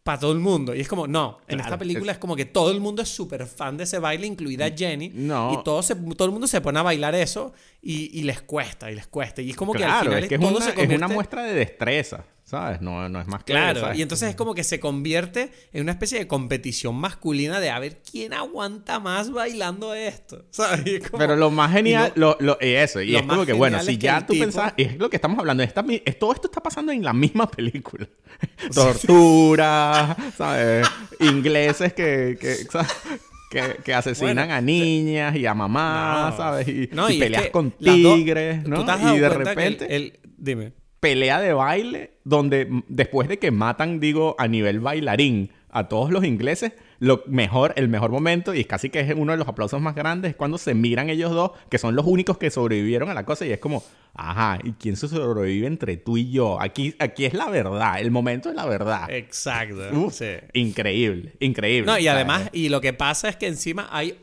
[0.02, 0.74] para todo el mundo.
[0.74, 2.18] Y es como, no, en esta película es...
[2.18, 5.10] como que todo el mundo es súper fan de ese baile, incluida Jenny.
[5.14, 5.52] No.
[5.52, 9.06] Y todo, todo el mundo se pone a bailar eso y, les cuesta, y les
[9.06, 9.42] cuesta.
[9.42, 12.24] Y es como que al final es, que es, una, es una muestra de destreza.
[12.48, 12.80] ¿Sabes?
[12.80, 13.92] No, no es más claro.
[13.94, 17.78] y entonces es como que se convierte en una especie de competición masculina de a
[17.78, 21.02] ver quién aguanta más bailando esto, ¿sabes?
[21.16, 24.32] Pero lo más genial, lo, lo, eso, y es como que, bueno, si ya tú
[24.38, 25.84] pensás, es lo que estamos hablando, esta,
[26.18, 28.08] todo esto está pasando en la misma película.
[28.74, 30.88] Tortura, ¿sabes?
[31.20, 36.66] Ingleses que, que, que, asesinan a niñas y a mamás, ¿sabes?
[36.66, 38.86] Y, peleas con tigres, ¿no?
[39.14, 39.94] y de repente...
[39.94, 45.88] el, dime pelea de baile donde después de que matan, digo, a nivel bailarín a
[45.88, 49.46] todos los ingleses, lo mejor, el mejor momento, y casi que es uno de los
[49.46, 53.10] aplausos más grandes, es cuando se miran ellos dos, que son los únicos que sobrevivieron
[53.10, 53.84] a la cosa, y es como,
[54.14, 56.60] ajá, ¿y quién se sobrevive entre tú y yo?
[56.60, 59.10] Aquí, aquí es la verdad, el momento es la verdad.
[59.10, 60.10] Exacto.
[60.10, 60.36] sí.
[60.54, 61.86] Increíble, increíble.
[61.86, 64.18] No, y además, y lo que pasa es que encima hay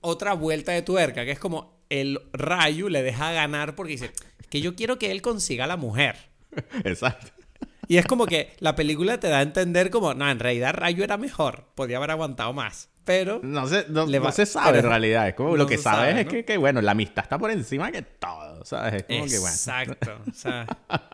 [0.00, 4.10] otra vuelta de tuerca, que es como el Rayu le deja ganar porque dice,
[4.50, 6.16] que yo quiero que él consiga a la mujer.
[6.84, 7.32] Exacto.
[7.88, 11.04] Y es como que la película te da a entender como, no, en realidad Rayo
[11.04, 13.40] era mejor, podía haber aguantado más pero...
[13.40, 15.28] No se, no, se sabe en realidad.
[15.28, 18.64] Es como lo que sabes es que, bueno, la amistad está por encima que todo,
[18.64, 18.94] ¿sabes?
[18.94, 19.54] Es como que, bueno.
[19.54, 20.10] Exacto.
[20.28, 20.66] O sea,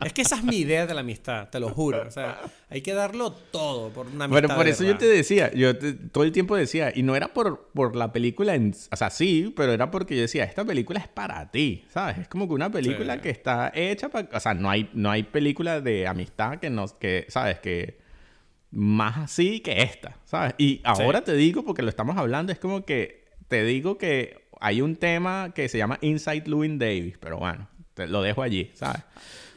[0.03, 2.03] es que esa es mi idea de la amistad, te lo juro.
[2.09, 2.41] O sea,
[2.71, 6.25] hay que darlo todo por una amistad Bueno, por eso yo te decía, yo todo
[6.25, 9.73] el tiempo decía, y no era por, por la película, en, o sea, sí, pero
[9.73, 12.17] era porque yo decía, esta película es para ti, ¿sabes?
[12.17, 14.31] Es como que una película que está hecha para...
[14.33, 17.59] O sea, no hay, no hay película de amistad que nos, que, ¿sabes?
[17.59, 18.01] Que
[18.73, 20.55] más así que esta, ¿sabes?
[20.59, 24.81] Y ahora te digo, porque lo estamos hablando, es como que te digo que hay
[24.81, 29.03] un tema que se llama Inside Louis Davis, pero bueno, te lo dejo allí, ¿sabes?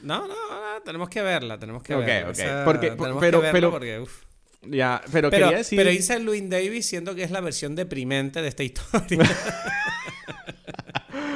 [0.03, 2.29] No, no, no, tenemos que verla, tenemos que verla.
[2.29, 2.65] Ok, ok.
[2.65, 3.19] porque, pero,
[3.51, 4.03] pero, porque,
[4.63, 5.77] Ya, pero, pero, quería decir...
[5.77, 9.23] Pero Inside Louis Davis siento que es la versión deprimente de esta historia.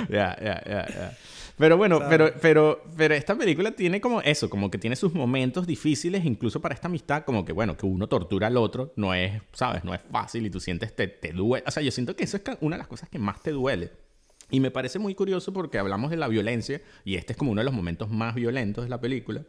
[0.10, 1.18] Ya, ya, ya, ya.
[1.60, 5.68] Pero bueno, pero, pero, pero esta película tiene como eso, como que tiene sus momentos
[5.68, 9.42] difíciles, incluso para esta amistad, como que bueno, que uno tortura al otro, no es,
[9.52, 9.84] ¿sabes?
[9.84, 11.66] No es fácil y tú sientes, te, te duele.
[11.68, 13.92] O sea, yo siento que eso es una de las cosas que más te duele.
[14.50, 17.60] Y me parece muy curioso porque hablamos de la violencia y este es como uno
[17.60, 19.44] de los momentos más violentos de la película.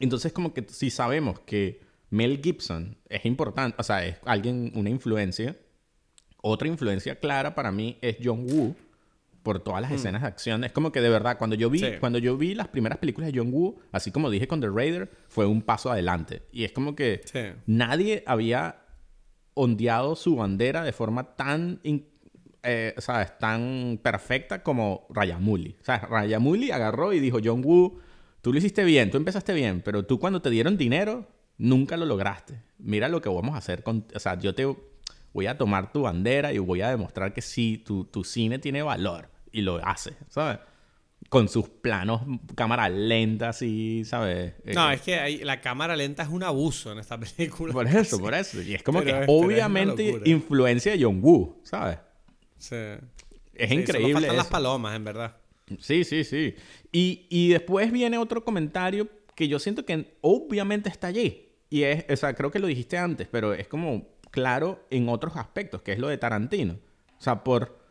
[0.00, 4.90] Entonces, como que si sabemos que Mel Gibson es importante, o sea, es alguien, una
[4.90, 5.56] influencia,
[6.42, 8.74] otra influencia clara para mí es John Woo
[9.46, 9.94] por todas las mm.
[9.94, 10.64] escenas de acción.
[10.64, 13.38] Es como que de verdad, cuando yo vi, cuando yo vi las primeras películas de
[13.38, 16.42] John Woo, así como dije con The Raider, fue un paso adelante.
[16.50, 17.20] Y es como que
[17.64, 18.82] nadie había
[19.54, 21.80] ondeado su bandera de forma tan,
[22.64, 23.38] eh, ¿sabes?
[23.38, 25.76] tan perfecta como Rayamuli.
[25.80, 28.00] O sea, Rayamuli agarró y dijo, John Woo,
[28.42, 32.04] tú lo hiciste bien, tú empezaste bien, pero tú cuando te dieron dinero, nunca lo
[32.04, 32.60] lograste.
[32.78, 34.06] Mira lo que vamos a hacer con...
[34.12, 34.66] O sea, yo te
[35.32, 38.82] voy a tomar tu bandera y voy a demostrar que sí, tu, tu cine tiene
[38.82, 40.58] valor y lo hace, ¿sabes?
[41.30, 42.20] Con sus planos,
[42.54, 44.52] cámara lenta, así, ¿sabes?
[44.66, 47.72] No, es que la cámara lenta es un abuso en esta película.
[47.72, 48.60] Por eso, por eso.
[48.60, 51.98] Y es como que obviamente influencia de John Woo, ¿sabes?
[52.58, 52.76] Sí.
[53.54, 54.12] Es increíble.
[54.12, 55.36] Solo faltan las palomas, en verdad.
[55.80, 56.54] Sí, sí, sí.
[56.92, 61.48] Y, y después viene otro comentario que yo siento que obviamente está allí.
[61.70, 65.36] Y es, o sea, creo que lo dijiste antes, pero es como claro en otros
[65.36, 66.74] aspectos, que es lo de Tarantino.
[67.18, 67.85] O sea, por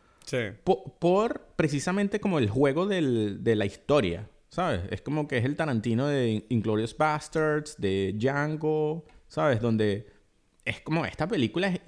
[0.98, 4.82] por, precisamente como el juego de la historia, ¿sabes?
[4.90, 9.60] Es como que es el Tarantino de Inglorious Bastards, de Django, ¿sabes?
[9.60, 10.06] Donde
[10.64, 11.80] es como esta película, es,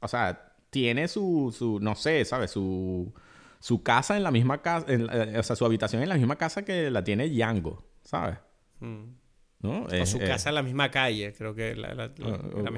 [0.00, 2.50] o sea, tiene su, su, no sé, ¿sabes?
[2.50, 3.12] Su,
[3.60, 6.64] su casa en la misma casa, eh, o sea, su habitación en la misma casa
[6.64, 8.38] que la tiene Django, ¿sabes?
[8.80, 9.04] Mm.
[9.60, 9.84] ¿No?
[9.84, 11.76] O su casa en la misma calle, creo que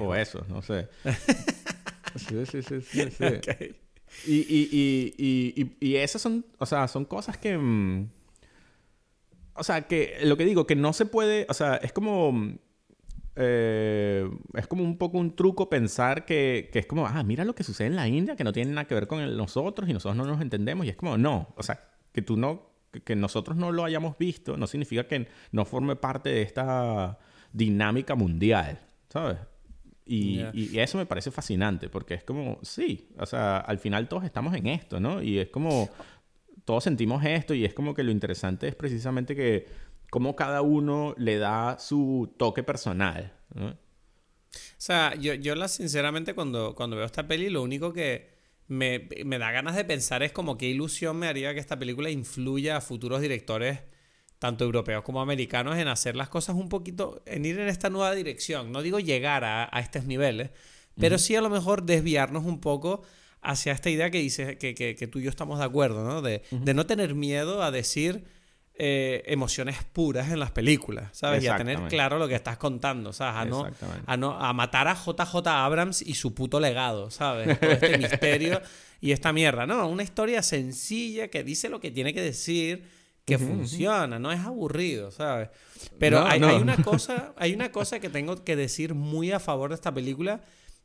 [0.01, 0.88] o, eso, no sé.
[2.16, 3.82] sí, sí, sí, sí.
[4.27, 7.57] Y, y, y, y esas son, o sea, son cosas que...
[7.57, 8.09] Mm,
[9.55, 12.33] o sea, que lo que digo, que no se puede, o sea, es como...
[12.33, 12.59] Mm,
[13.35, 17.55] eh, es como un poco un truco pensar que, que, es como, ah, mira lo
[17.55, 20.17] que sucede en la India, que no tiene nada que ver con nosotros y nosotros
[20.17, 20.85] no nos entendemos.
[20.85, 21.81] Y es como, no, o sea,
[22.13, 22.71] que tú no,
[23.05, 27.19] que nosotros no lo hayamos visto, no significa que no forme parte de esta
[27.53, 29.39] dinámica mundial, ¿sabes?
[30.15, 34.55] Y, eso me parece fascinante, porque es como, sí, o sea, al final todos estamos
[34.55, 35.23] en esto, ¿no?
[35.23, 35.89] Y es como,
[36.67, 39.67] todos sentimos esto y es como que lo interesante es precisamente que
[40.11, 43.69] como cada uno le da su toque personal, ¿no?
[43.69, 43.79] O
[44.77, 48.35] sea, yo, yo la, sinceramente cuando, cuando veo esta peli, lo único que
[48.69, 52.11] me, me da ganas de pensar es como qué ilusión me haría que esta película
[52.11, 53.81] influya a futuros directores
[54.43, 58.12] tanto europeos como americanos, en hacer las cosas un poquito, en ir en esta nueva
[58.12, 58.72] dirección.
[58.72, 60.51] No digo llegar a, estos niveles,
[60.99, 63.03] pero sí a lo mejor desviarnos un poco
[63.40, 66.22] hacia esta idea que dice que, que, tú y yo estamos de acuerdo, ¿no?
[66.22, 68.24] De, de no tener miedo a decir
[68.74, 71.45] eh, emociones puras en las películas, ¿sabes?
[71.45, 73.43] Y a tener claro lo que estás contando, ¿sabes?
[73.43, 73.70] A, no,
[74.07, 77.61] a, no, a matar a JJ Abrams y su puto legado, ¿sabes?
[77.61, 78.61] Todo este misterio
[79.01, 79.66] y esta mierda.
[79.66, 84.41] No, una historia sencilla que dice lo que tiene que decir que funciona, no es
[84.41, 85.51] aburrido, ¿sabes?
[85.99, 89.77] Pero hay, una cosa, hay una cosa que tengo que decir muy a favor de
[89.77, 90.43] esta película,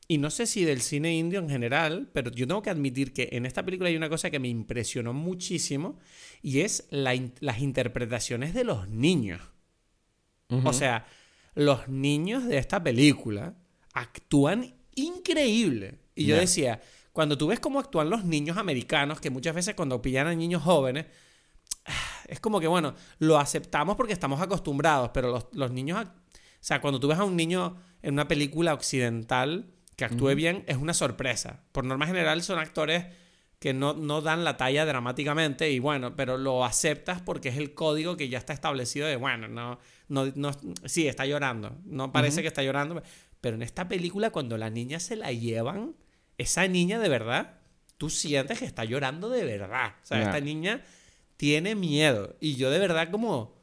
[0.08, 3.30] y no sé si del cine indio en general, pero yo tengo que admitir que
[3.34, 6.00] en esta película hay una cosa que me impresionó muchísimo,
[6.42, 9.42] y es las interpretaciones de los niños.
[10.64, 11.06] O sea,
[11.56, 13.56] los niños de esta película
[13.94, 16.00] actúan increíble.
[16.16, 16.82] Y yo decía,
[17.12, 20.64] cuando tú ves cómo actúan los niños americanos, que muchas veces cuando pillan a niños
[20.64, 21.08] jóvenes,
[22.28, 26.10] es como que, bueno, lo aceptamos porque estamos acostumbrados, pero los, niños, o
[26.60, 30.78] sea, cuando tú ves a un niño en una película occidental que actúe bien, es
[30.78, 31.64] una sorpresa.
[31.72, 33.06] Por norma general son actores
[33.60, 37.74] que no, no, dan la talla dramáticamente y bueno, pero lo aceptas porque es el
[37.74, 40.52] código que ya está establecido de, bueno, no, no, no
[40.86, 43.02] sí, está llorando, no parece que está llorando,
[43.42, 45.96] pero en esta película cuando la niña se la llevan,
[46.38, 47.60] esa niña de verdad,
[47.98, 50.84] tú sientes que está llorando de verdad, o sea, esta niña
[51.38, 52.36] tiene miedo.
[52.42, 53.56] Y yo de verdad como...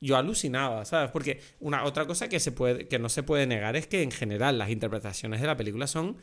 [0.00, 1.12] Yo alucinaba, ¿sabes?
[1.12, 4.10] Porque una otra cosa que, se puede, que no se puede negar es que en
[4.10, 6.16] general las interpretaciones de la película son,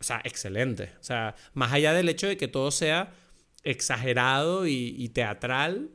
[0.00, 0.88] o sea, excelentes.
[1.00, 3.12] O sea, más allá del hecho de que todo sea
[3.62, 5.90] exagerado y, teatral,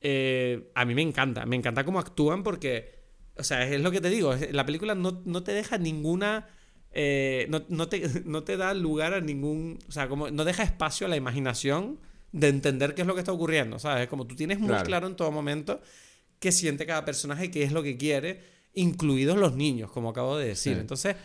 [0.00, 1.46] eh, a mí me encanta.
[1.46, 3.04] Me encanta cómo actúan porque,
[3.36, 6.48] o sea, es lo que te digo, la película no, no te deja ninguna...
[6.90, 9.78] Eh, no, no, te, no te da lugar a ningún...
[9.88, 12.00] O sea, como no deja espacio a la imaginación
[12.32, 14.08] de entender qué es lo que está ocurriendo, ¿sabes?
[14.08, 15.80] Como tú tienes muy claro, en todo momento
[16.38, 18.40] qué siente cada personaje, qué es lo que quiere,
[18.74, 20.78] incluidos los niños, como acabo de decir.
[20.78, 21.16] Entonces,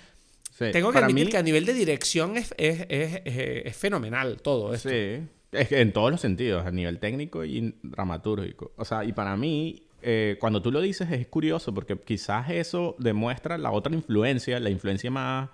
[0.58, 4.90] tengo que admitir que a nivel de dirección es, es, es, es fenomenal todo esto.
[4.90, 8.72] Sí, es que en todos los sentidos, a nivel técnico y dramatúrgico.
[8.76, 12.96] O sea, y para mí, eh, cuando tú lo dices es curioso porque quizás eso
[13.00, 15.50] demuestra la otra influencia, la influencia más,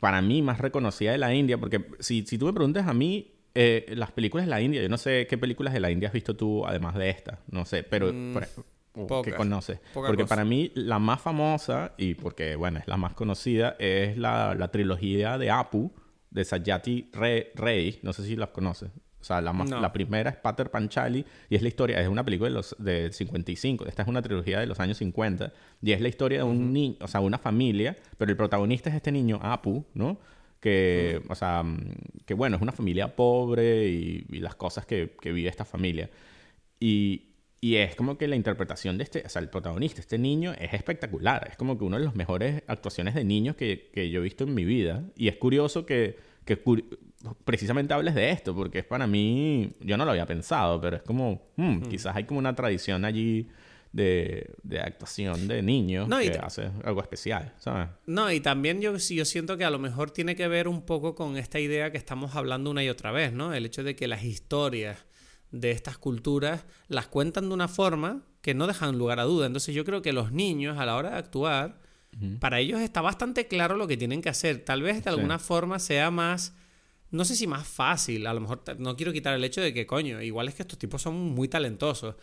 [0.00, 3.32] para mí, más reconocida de la India, porque si, si tú me preguntas a mí,
[3.60, 6.14] eh, las películas de la India, yo no sé qué películas de la India has
[6.14, 8.36] visto tú además de esta, no sé, pero mm,
[9.24, 9.80] que conoces.
[9.92, 14.54] porque para mí la más famosa y porque bueno, es la más conocida es la,
[14.54, 15.90] la trilogía de Apu
[16.30, 18.90] de Satyajit Ray, no sé si las conoces.
[19.20, 22.50] O sea, la, la primera es Pater Panchali y es la historia, es una película
[22.50, 23.86] de los de 55.
[23.86, 25.52] Esta es una trilogía de los años 50
[25.82, 28.94] y es la historia de un niño, o sea, una familia, pero el protagonista es
[28.94, 30.18] este niño Apu, ¿no?
[30.60, 31.64] Que, o sea,
[32.26, 36.10] que bueno, es una familia pobre y, las cosas que, vive esta familia.
[36.80, 37.24] Y,
[37.60, 41.48] es como que la interpretación de este, o sea, el protagonista, este niño, es espectacular.
[41.50, 44.54] Es como que una de las mejores actuaciones de niños que, yo he visto en
[44.54, 45.04] mi vida.
[45.16, 46.16] Y es curioso que,
[47.44, 51.02] precisamente hables de esto, porque es para mí, yo no lo había pensado, pero es
[51.02, 53.48] como, hmm, quizás hay como una tradición allí
[53.92, 57.88] de, actuación de niños que hace algo especial, ¿sabes?
[58.06, 61.14] No, y también yo, yo siento que a lo mejor tiene que ver un poco
[61.14, 63.54] con esta idea que estamos hablando una y otra vez, ¿no?
[63.54, 65.04] El hecho de que las historias
[65.50, 69.46] de estas culturas las cuentan de una forma que no dejan lugar a duda.
[69.46, 71.80] Entonces yo creo que los niños a la hora de actuar,
[72.40, 74.64] para ellos está bastante claro lo que tienen que hacer.
[74.64, 76.54] Tal vez de alguna forma sea más
[77.10, 79.86] no sé si más fácil, a lo mejor no quiero quitar el hecho de que,
[79.86, 82.16] coño, igual es que estos tipos son muy talentosos,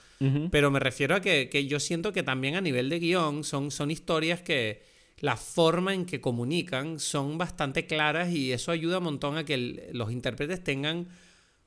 [0.52, 3.90] pero me refiero a que, yo siento que también a nivel de guion son, son
[3.90, 4.84] historias que
[5.20, 9.90] la forma en que comunican son bastante claras y eso ayuda un montón a que
[9.92, 11.08] los intérpretes tengan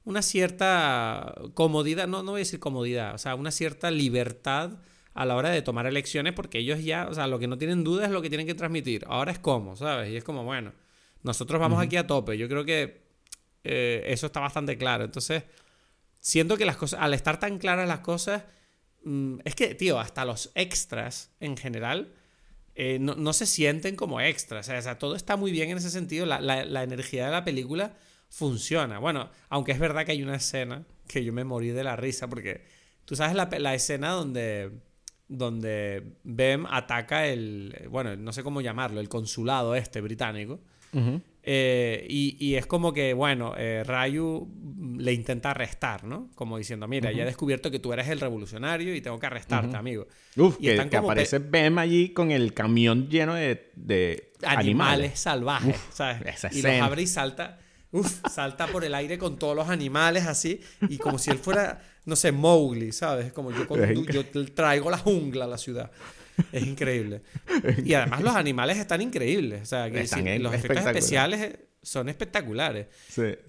[0.05, 4.78] una cierta comodidad, no, no voy a decir comodidad, o sea, una cierta libertad
[5.15, 7.82] a la hora de tomar elecciones porque ellos ya, o sea, lo que no tienen
[7.82, 10.12] duda es lo que tienen que transmitir, ahora es cómo, ¿sabes?
[10.12, 10.73] Y es como, bueno,
[11.24, 13.07] nosotros vamos aquí a tope, yo creo que
[13.69, 15.05] eh, eso está bastante claro.
[15.05, 15.45] Entonces,
[16.20, 18.45] siento que las cosas, al estar tan claras las cosas,
[19.05, 22.12] mm, es que, tío, hasta los extras en general
[22.81, 24.69] eh, no, se sienten como extras.
[24.69, 26.27] O sea, todo está muy bien en ese sentido.
[26.27, 27.97] La, energía de la película
[28.31, 28.99] funciona.
[29.01, 32.28] Bueno, aunque es verdad que hay una escena que yo me morí de la risa
[32.28, 32.62] porque
[33.05, 34.70] tú sabes la, escena donde
[35.27, 40.61] donde Bem ataca el, bueno, no sé cómo llamarlo, el consulado este británico.
[41.51, 44.47] Eh, y, es como que, bueno, eh, Rayu
[44.99, 46.31] le intenta arrestar, ¿no?
[46.35, 49.75] Como diciendo, mira, ya he descubierto que tú eres el revolucionario y tengo que arrestarte,
[49.75, 50.07] amigo.
[50.37, 56.45] Uf, y que, aparece Bem allí con el camión lleno de, de animales, salvajes, ¿sabes?
[56.53, 57.59] y los abre y salta.
[57.93, 60.61] uf, salta por el aire con todos los animales así,
[60.91, 63.33] y como si él fuera, no sé, Mowgli, ¿sabes?
[63.33, 65.91] Como yo, yo traigo la jungla a la ciudad.
[66.52, 67.23] Es increíble.
[67.85, 69.62] Y además los animales están increíbles.
[69.62, 72.86] O sea, que los efectos especiales son espectaculares.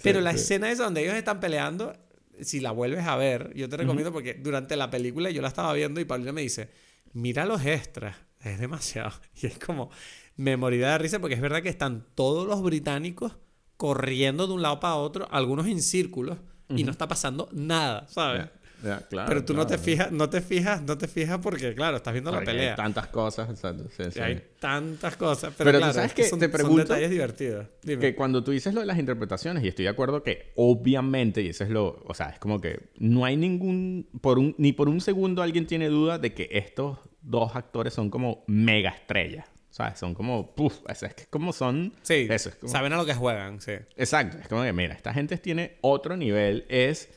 [0.02, 1.95] Pero la escena esa donde ellos están peleando,
[2.41, 5.74] si la vuelves a ver, yo te recomiendo porque durante la película yo la estaba
[5.74, 6.70] viendo y Paulina me dice,
[7.14, 9.11] mira los extras, es demasiado.
[9.41, 9.90] Y es como,
[10.36, 13.38] me moría de risa porque es verdad que están todos los británicos
[13.78, 16.38] corriendo de un lado para otro, algunos en círculos,
[16.70, 18.48] y no está pasando nada, ¿sabes?
[18.81, 22.31] Pero tú no te fijas, no te fijas, no te fijas porque, claro, estás viendo
[22.31, 22.72] la pelea.
[22.72, 23.85] Hay tantas cosas, exacto.
[24.22, 25.53] Hay tantas cosas.
[25.57, 27.68] Pero, claro, tú sabes que son, te pregunto detalles divertidos.
[27.84, 31.49] Que cuando tú dices lo de las interpretaciones, y estoy de acuerdo que obviamente, y
[31.49, 34.89] eso es lo, o sea, es como que no hay ningún, por un, ni por
[34.89, 39.47] un segundo alguien tiene duda de que estos dos actores son como mega estrellas.
[39.72, 39.99] ¿Sabes?
[39.99, 41.93] Son como, puf, es, que como son...
[42.01, 42.27] Sí,
[42.65, 43.73] saben a lo que juegan, sí.
[43.95, 47.07] Exacto, es como que, mira, esta gente tiene otro nivel, es,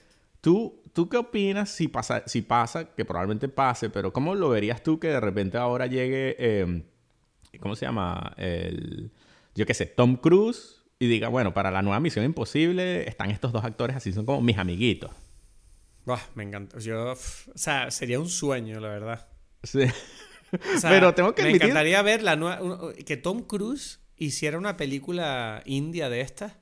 [0.43, 4.83] tú ¿Tú qué opinas si pasa, si pasa, que probablemente pase, pero cómo lo verías
[4.83, 6.83] tú que de repente ahora llegue, em,
[7.61, 8.35] ¿cómo se llama?
[8.37, 9.11] El,
[9.55, 13.53] yo qué sé, Tom Cruise y diga, bueno, para la nueva Misión Imposible están estos
[13.53, 15.11] dos actores así, son como mis amiguitos.
[16.35, 16.79] me encanta.
[16.79, 17.17] Yo, o
[17.55, 19.29] sea, sería un sueño, la verdad.
[19.63, 19.87] Sí.
[20.83, 26.09] pero tengo que Me encantaría ver la nueva, que Tom Cruise hiciera una película india
[26.09, 26.53] de estas.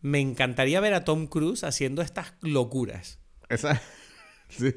[0.00, 3.18] Me encantaría ver a Tom Cruise haciendo estas locuras.
[3.48, 3.80] Esa...
[4.50, 4.72] Sí.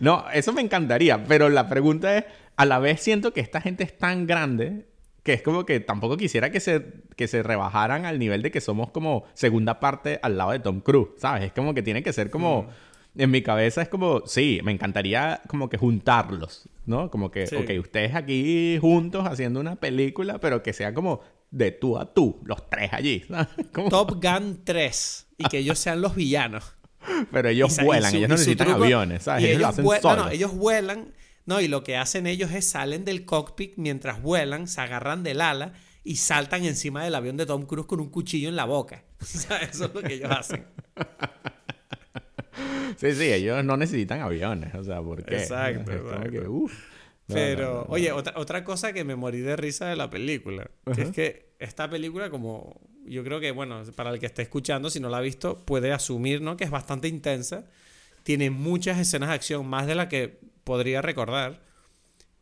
[0.00, 2.24] No, eso me encantaría, pero la pregunta es,
[2.56, 4.86] a la vez siento que esta gente es tan grande
[5.24, 6.86] que es como que tampoco quisiera que se,
[7.16, 10.80] que se rebajaran al nivel de que somos como segunda parte al lado de Tom
[10.80, 11.44] Cruise, ¿sabes?
[11.44, 12.62] Es como que tiene que ser como...
[12.62, 12.68] Mm.
[13.16, 17.12] En mi cabeza es como, sí, me encantaría como que juntarlos, ¿no?
[17.12, 21.20] Como que, ok, ustedes aquí juntos haciendo una película, pero que sea como
[21.52, 23.24] de tú a tú, los tres allí.
[23.88, 26.73] Top Gun 3 y que ellos sean los villanos.
[27.30, 29.44] Pero ellos vuelan, ellos no necesitan aviones, ¿sabes?
[29.44, 31.12] Ellos, hacen No, no, ellos vuelan,
[31.46, 35.40] no, y lo que hacen ellos es salen del cockpit mientras vuelan, se agarran del
[35.40, 39.04] ala y saltan encima del avión de Tom Cruise con un cuchillo en la boca.
[39.20, 40.66] Eso es lo que ellos hacen.
[42.96, 45.38] Sí, sí, ellos no necesitan aviones, o sea, ¿por qué?
[45.38, 45.90] Exacto.
[47.26, 51.10] Pero, oye, otra, otra cosa que me morí de risa de la película, que es
[51.10, 55.08] que esta película, como yo creo que, bueno, para el que esté escuchando, si no
[55.08, 56.56] la ha visto, puede asumir, ¿no?
[56.56, 57.66] Que es bastante intensa.
[58.22, 61.60] Tiene muchas escenas de acción, más de la que podría recordar.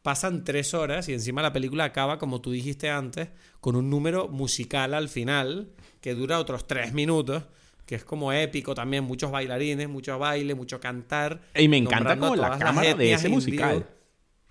[0.03, 3.29] Pasan tres horas y encima la película acaba, como tú dijiste antes,
[3.61, 5.71] con un número musical al final
[6.01, 7.45] que dura otros tres minutos
[7.87, 11.41] que es como épico también, muchos bailarines, mucho baile, mucho cantar.
[11.55, 13.87] Y me encanta como la cámara de ese musical.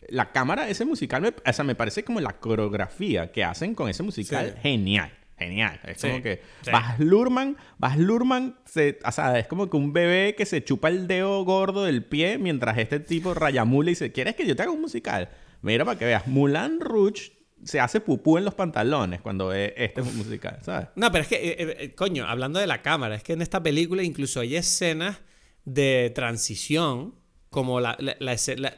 [0.10, 3.74] La cámara de ese musical, me, o sea, me parece como la coreografía que hacen
[3.74, 5.80] con ese musical genial genial.
[5.84, 6.41] Es como que
[6.72, 10.89] Bas Lurman, Bas Lurman, se, o sea, es como que un bebé que se chupa
[10.89, 14.61] el dedo gordo del pie mientras este tipo rayamula y dice, ¿quieres que yo te
[14.63, 15.30] haga un musical?
[15.61, 20.01] Mira para que veas, Mulan Rouge se hace pupú en los pantalones cuando ve este
[20.01, 20.89] musical, ¿sabes?
[20.95, 23.41] No, pero es que, eh, eh, eh, coño, hablando de la cámara, es que en
[23.41, 25.22] esta película incluso hay escenas
[25.65, 27.15] de transición,
[27.49, 27.97] como la,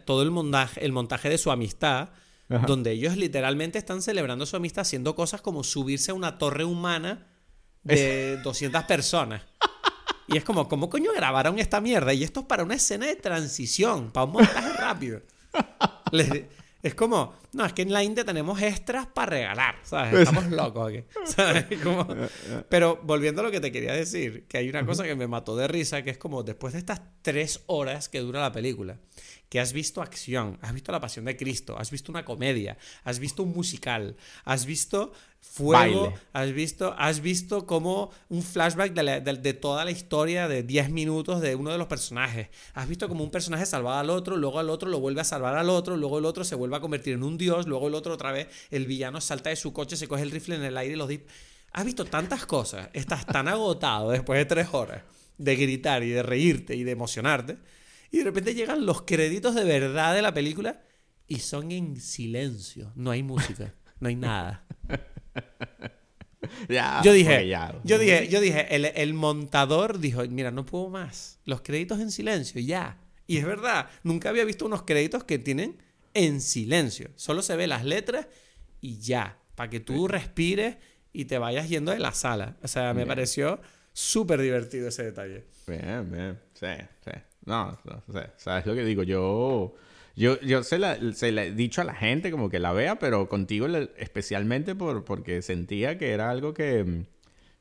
[0.05, 2.09] todo el montaje, el montaje de su amistad,
[2.67, 7.27] donde ellos literalmente están celebrando su amistad haciendo cosas como subirse a una torre humana
[7.83, 9.41] de 200 personas.
[10.27, 12.13] Y es como, ¿cómo coño grabaron esta mierda?
[12.13, 15.21] Y esto es para una escena de transición, para un montaje rápido.
[16.81, 20.13] es como, no, es que en la India tenemos extras para regalar, ¿sabes?
[20.27, 21.03] Estamos locos aquí.
[21.25, 21.65] ¿sabes?
[22.69, 25.55] Pero volviendo a lo que te quería decir, que hay una cosa que me mató
[25.55, 28.97] de risa, que es como después de estas tres horas que dura la película,
[29.49, 33.19] que has visto acción, has visto la pasión de Cristo, has visto una comedia, has
[33.19, 35.13] visto un musical, has visto
[35.43, 41.41] fuego, has visto, has visto como un flashback de, toda la historia de 10 minutos
[41.41, 42.47] de uno de los personajes.
[42.73, 45.55] Has visto como un personaje salva al otro, luego al otro lo vuelve a salvar
[45.55, 48.13] al otro, luego el otro se vuelve a convertir en un dios, luego el otro
[48.13, 50.95] otra vez, el villano salta de su coche, se coge el rifle en el aire
[50.95, 51.09] y los
[51.75, 55.01] Has visto tantas cosas, estás tan agotado después de tres horas
[55.37, 57.57] de gritar y de reírte y de emocionarte
[58.11, 60.83] y de repente llegan los créditos de verdad de la película
[61.27, 62.91] y son en silencio.
[62.95, 64.67] No hay música, no hay nada.
[67.03, 67.47] yo dije,
[67.83, 71.39] yo dije, yo dije, el, el, montador dijo, mira, no puedo más.
[71.45, 72.99] Los créditos en silencio, ya.
[73.25, 75.81] Y es verdad, nunca había visto unos créditos que tienen
[76.13, 77.09] en silencio.
[77.15, 78.27] Solo se ve las letras
[78.81, 80.77] y ya, para que tú respires
[81.11, 82.57] y te vayas yendo de la sala.
[82.63, 83.59] O sea, me pareció
[83.93, 85.45] súper divertido ese detalle.
[85.67, 86.67] Bien, bien, sí,
[87.05, 87.11] sí.
[87.45, 89.03] No, no sé, ¿sabes lo que digo?
[89.03, 89.75] Yo,
[90.15, 93.27] yo, yo se, la, se he dicho a la gente como que la vea, pero
[93.29, 93.67] contigo
[93.97, 97.05] especialmente por, porque sentía que era algo que,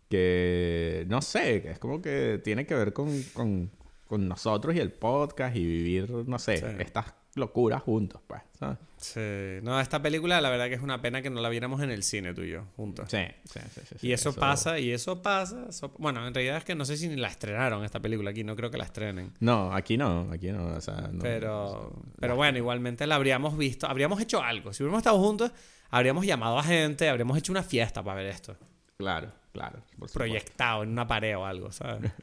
[0.08, 3.70] que, no sé, que es como que tiene que ver con, con,
[4.06, 6.66] con nosotros y el podcast y vivir, no sé, Sí.
[6.78, 8.78] estas locuras juntos, pues, ¿sabes?
[8.98, 9.64] Sí.
[9.64, 12.02] No, esta película la verdad que es una pena que no la viéramos en el
[12.04, 13.10] cine tú y yo, juntos.
[13.10, 13.80] Sí, sí, sí.
[13.88, 15.66] sí, sí, Y eso, pasa, y eso pasa.
[15.68, 18.44] eso- Bueno, en realidad es que no sé si ni la estrenaron esta película aquí,
[18.44, 19.32] no creo que la estrenen.
[19.40, 21.18] No, aquí no, aquí no, o sea, no.
[21.20, 24.72] Pero, pero bueno, igualmente la habríamos visto, habríamos hecho algo.
[24.72, 25.50] Si hubiéramos estado juntos,
[25.90, 28.56] habríamos llamado a gente, habríamos hecho una fiesta para ver esto.
[28.98, 29.82] Claro, claro.
[30.12, 32.12] Proyectado en una pared o algo, ¿sabes?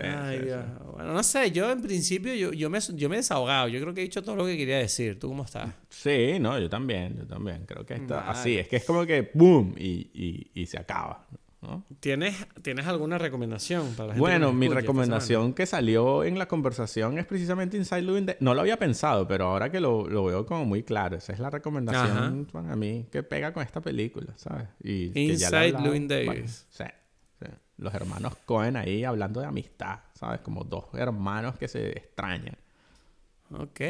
[0.00, 0.64] Sí, Ay, sí, Dios.
[0.64, 0.84] sí.
[0.94, 3.68] Bueno, no sé, yo en principio yo, yo, me, yo me he desahogado.
[3.68, 5.18] Yo creo que he dicho todo lo que quería decir.
[5.18, 5.70] ¿Tú cómo estás?
[5.88, 7.64] Sí, no, yo también, yo también.
[7.66, 8.58] Creo que está así.
[8.58, 9.74] Es que es como que ¡boom!
[9.78, 11.26] Y, y, y se acaba.
[11.62, 11.84] ¿no?
[12.00, 14.20] ¿Tienes, ¿Tienes alguna recomendación para la gente?
[14.20, 18.36] Bueno, mi recomendación que salió en la conversación es precisamente Inside Louis Day.
[18.40, 21.40] No lo había pensado, pero ahora que lo, lo veo como muy claro, esa es
[21.40, 24.68] la recomendación para mí que pega con esta película, ¿sabes?
[24.82, 26.66] Y Inside varias- Davis.
[26.70, 26.90] sí, sí.
[27.78, 30.40] Los hermanos Cohen ahí hablando de amistad, ¿sabes?
[30.40, 32.56] Como dos hermanos que se extrañan.
[33.52, 33.80] Ok,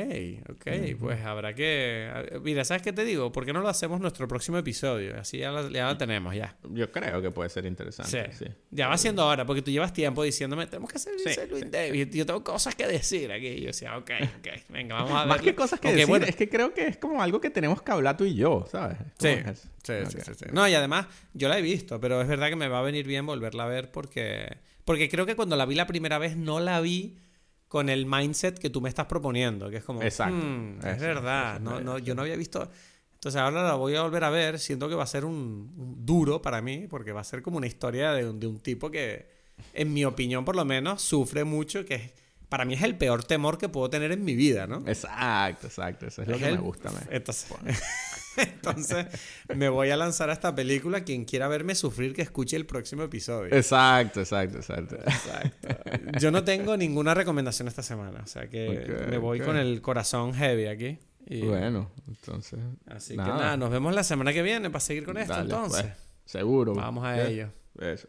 [0.51, 0.67] ok,
[1.01, 2.41] pues habrá que...
[2.43, 3.33] Mira, ¿sabes qué te digo?
[3.33, 5.19] ¿Por qué no lo hacemos nuestro próximo episodio?
[5.19, 6.57] Así ya la, ya la tenemos, ya.
[6.71, 7.69] Yo creo que puede ser Sí.
[7.69, 8.33] interesante.
[8.35, 8.45] Sí.
[8.71, 11.71] Ya va siendo ahora, porque tú llevas tiempo diciéndome, tenemos que hacer Sí, Llewyn sí,
[11.71, 12.11] Davis.
[12.11, 13.47] Yo tengo cosas que decir aquí.
[13.47, 15.29] Y yo decía, ok, ok, venga, vamos a ver.
[15.29, 16.27] Más que cosas que decir, bueno.
[16.27, 18.99] es que creo que es como algo que tenemos que hablar tú y yo, ¿sabes?
[19.19, 19.37] Sí,
[19.83, 20.45] sí, sí, sí, sí.
[20.53, 23.07] No, y además, yo la he visto, pero es verdad que me va a venir
[23.07, 24.59] bien volverla a ver porque...
[24.85, 27.17] Porque creo que cuando la vi la primera vez no la vi
[27.69, 30.03] con el mindset que tú me estás proponiendo, que es como...
[30.03, 30.37] Exacto.
[30.37, 32.71] "Hmm, es verdad, eso, no, no, yo no había visto...
[33.15, 36.07] Entonces ahora la voy a volver a ver, siento que va a ser un, un
[36.07, 38.91] duro para mí, porque va a ser como una historia de, un- de un tipo
[38.91, 39.27] que,
[39.73, 42.13] en mi opinión por lo menos, sufre mucho, que es-
[42.49, 44.85] para mí es el peor temor que puedo tener en mi vida, ¿no?
[44.87, 46.07] Exacto, exacto.
[46.07, 46.91] Eso es lo que el- me gusta.
[46.91, 47.49] me- Entonces,
[48.37, 49.07] entonces,
[49.55, 51.03] me voy a lanzar a esta película.
[51.05, 53.55] Quien quiera verme sufrir, que escuche el próximo episodio.
[53.55, 54.97] Exacto, exacto, exacto.
[54.97, 55.69] Exacto.
[56.21, 58.21] Yo no tengo ninguna recomendación esta semana.
[58.23, 60.99] O sea que me voy con el corazón heavy aquí.
[61.29, 62.61] Y- Bueno, entonces.
[62.87, 65.83] así que nada, nos vemos la semana que viene para seguir con esto Dale, entonces.
[65.83, 65.95] pues.
[66.27, 66.75] Seguro.
[66.75, 67.27] Vamos a ¿Qué?
[67.29, 67.49] ello.
[67.81, 68.07] Eso.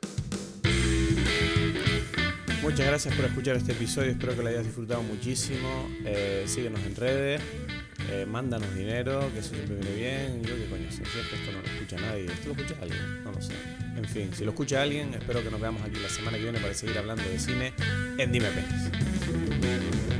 [2.67, 4.11] Muchas gracias por escuchar este episodio.
[4.11, 5.89] Espero que lo hayas disfrutado muchísimo.
[6.03, 7.41] Eh, síguenos en redes.
[8.11, 10.43] eh, mándanos dinero, que eso siempre viene bien.
[10.43, 12.25] Yo qué coño sé, si esto no lo escucha nadie.
[12.25, 13.23] ¿Esto lo escucha alguien?
[13.23, 13.53] No lo sé.
[13.95, 16.59] En fin, si lo escucha alguien, espero que nos veamos aquí la semana que viene
[16.59, 17.71] para seguir hablando de cine
[18.17, 20.16] en Dime Pelis.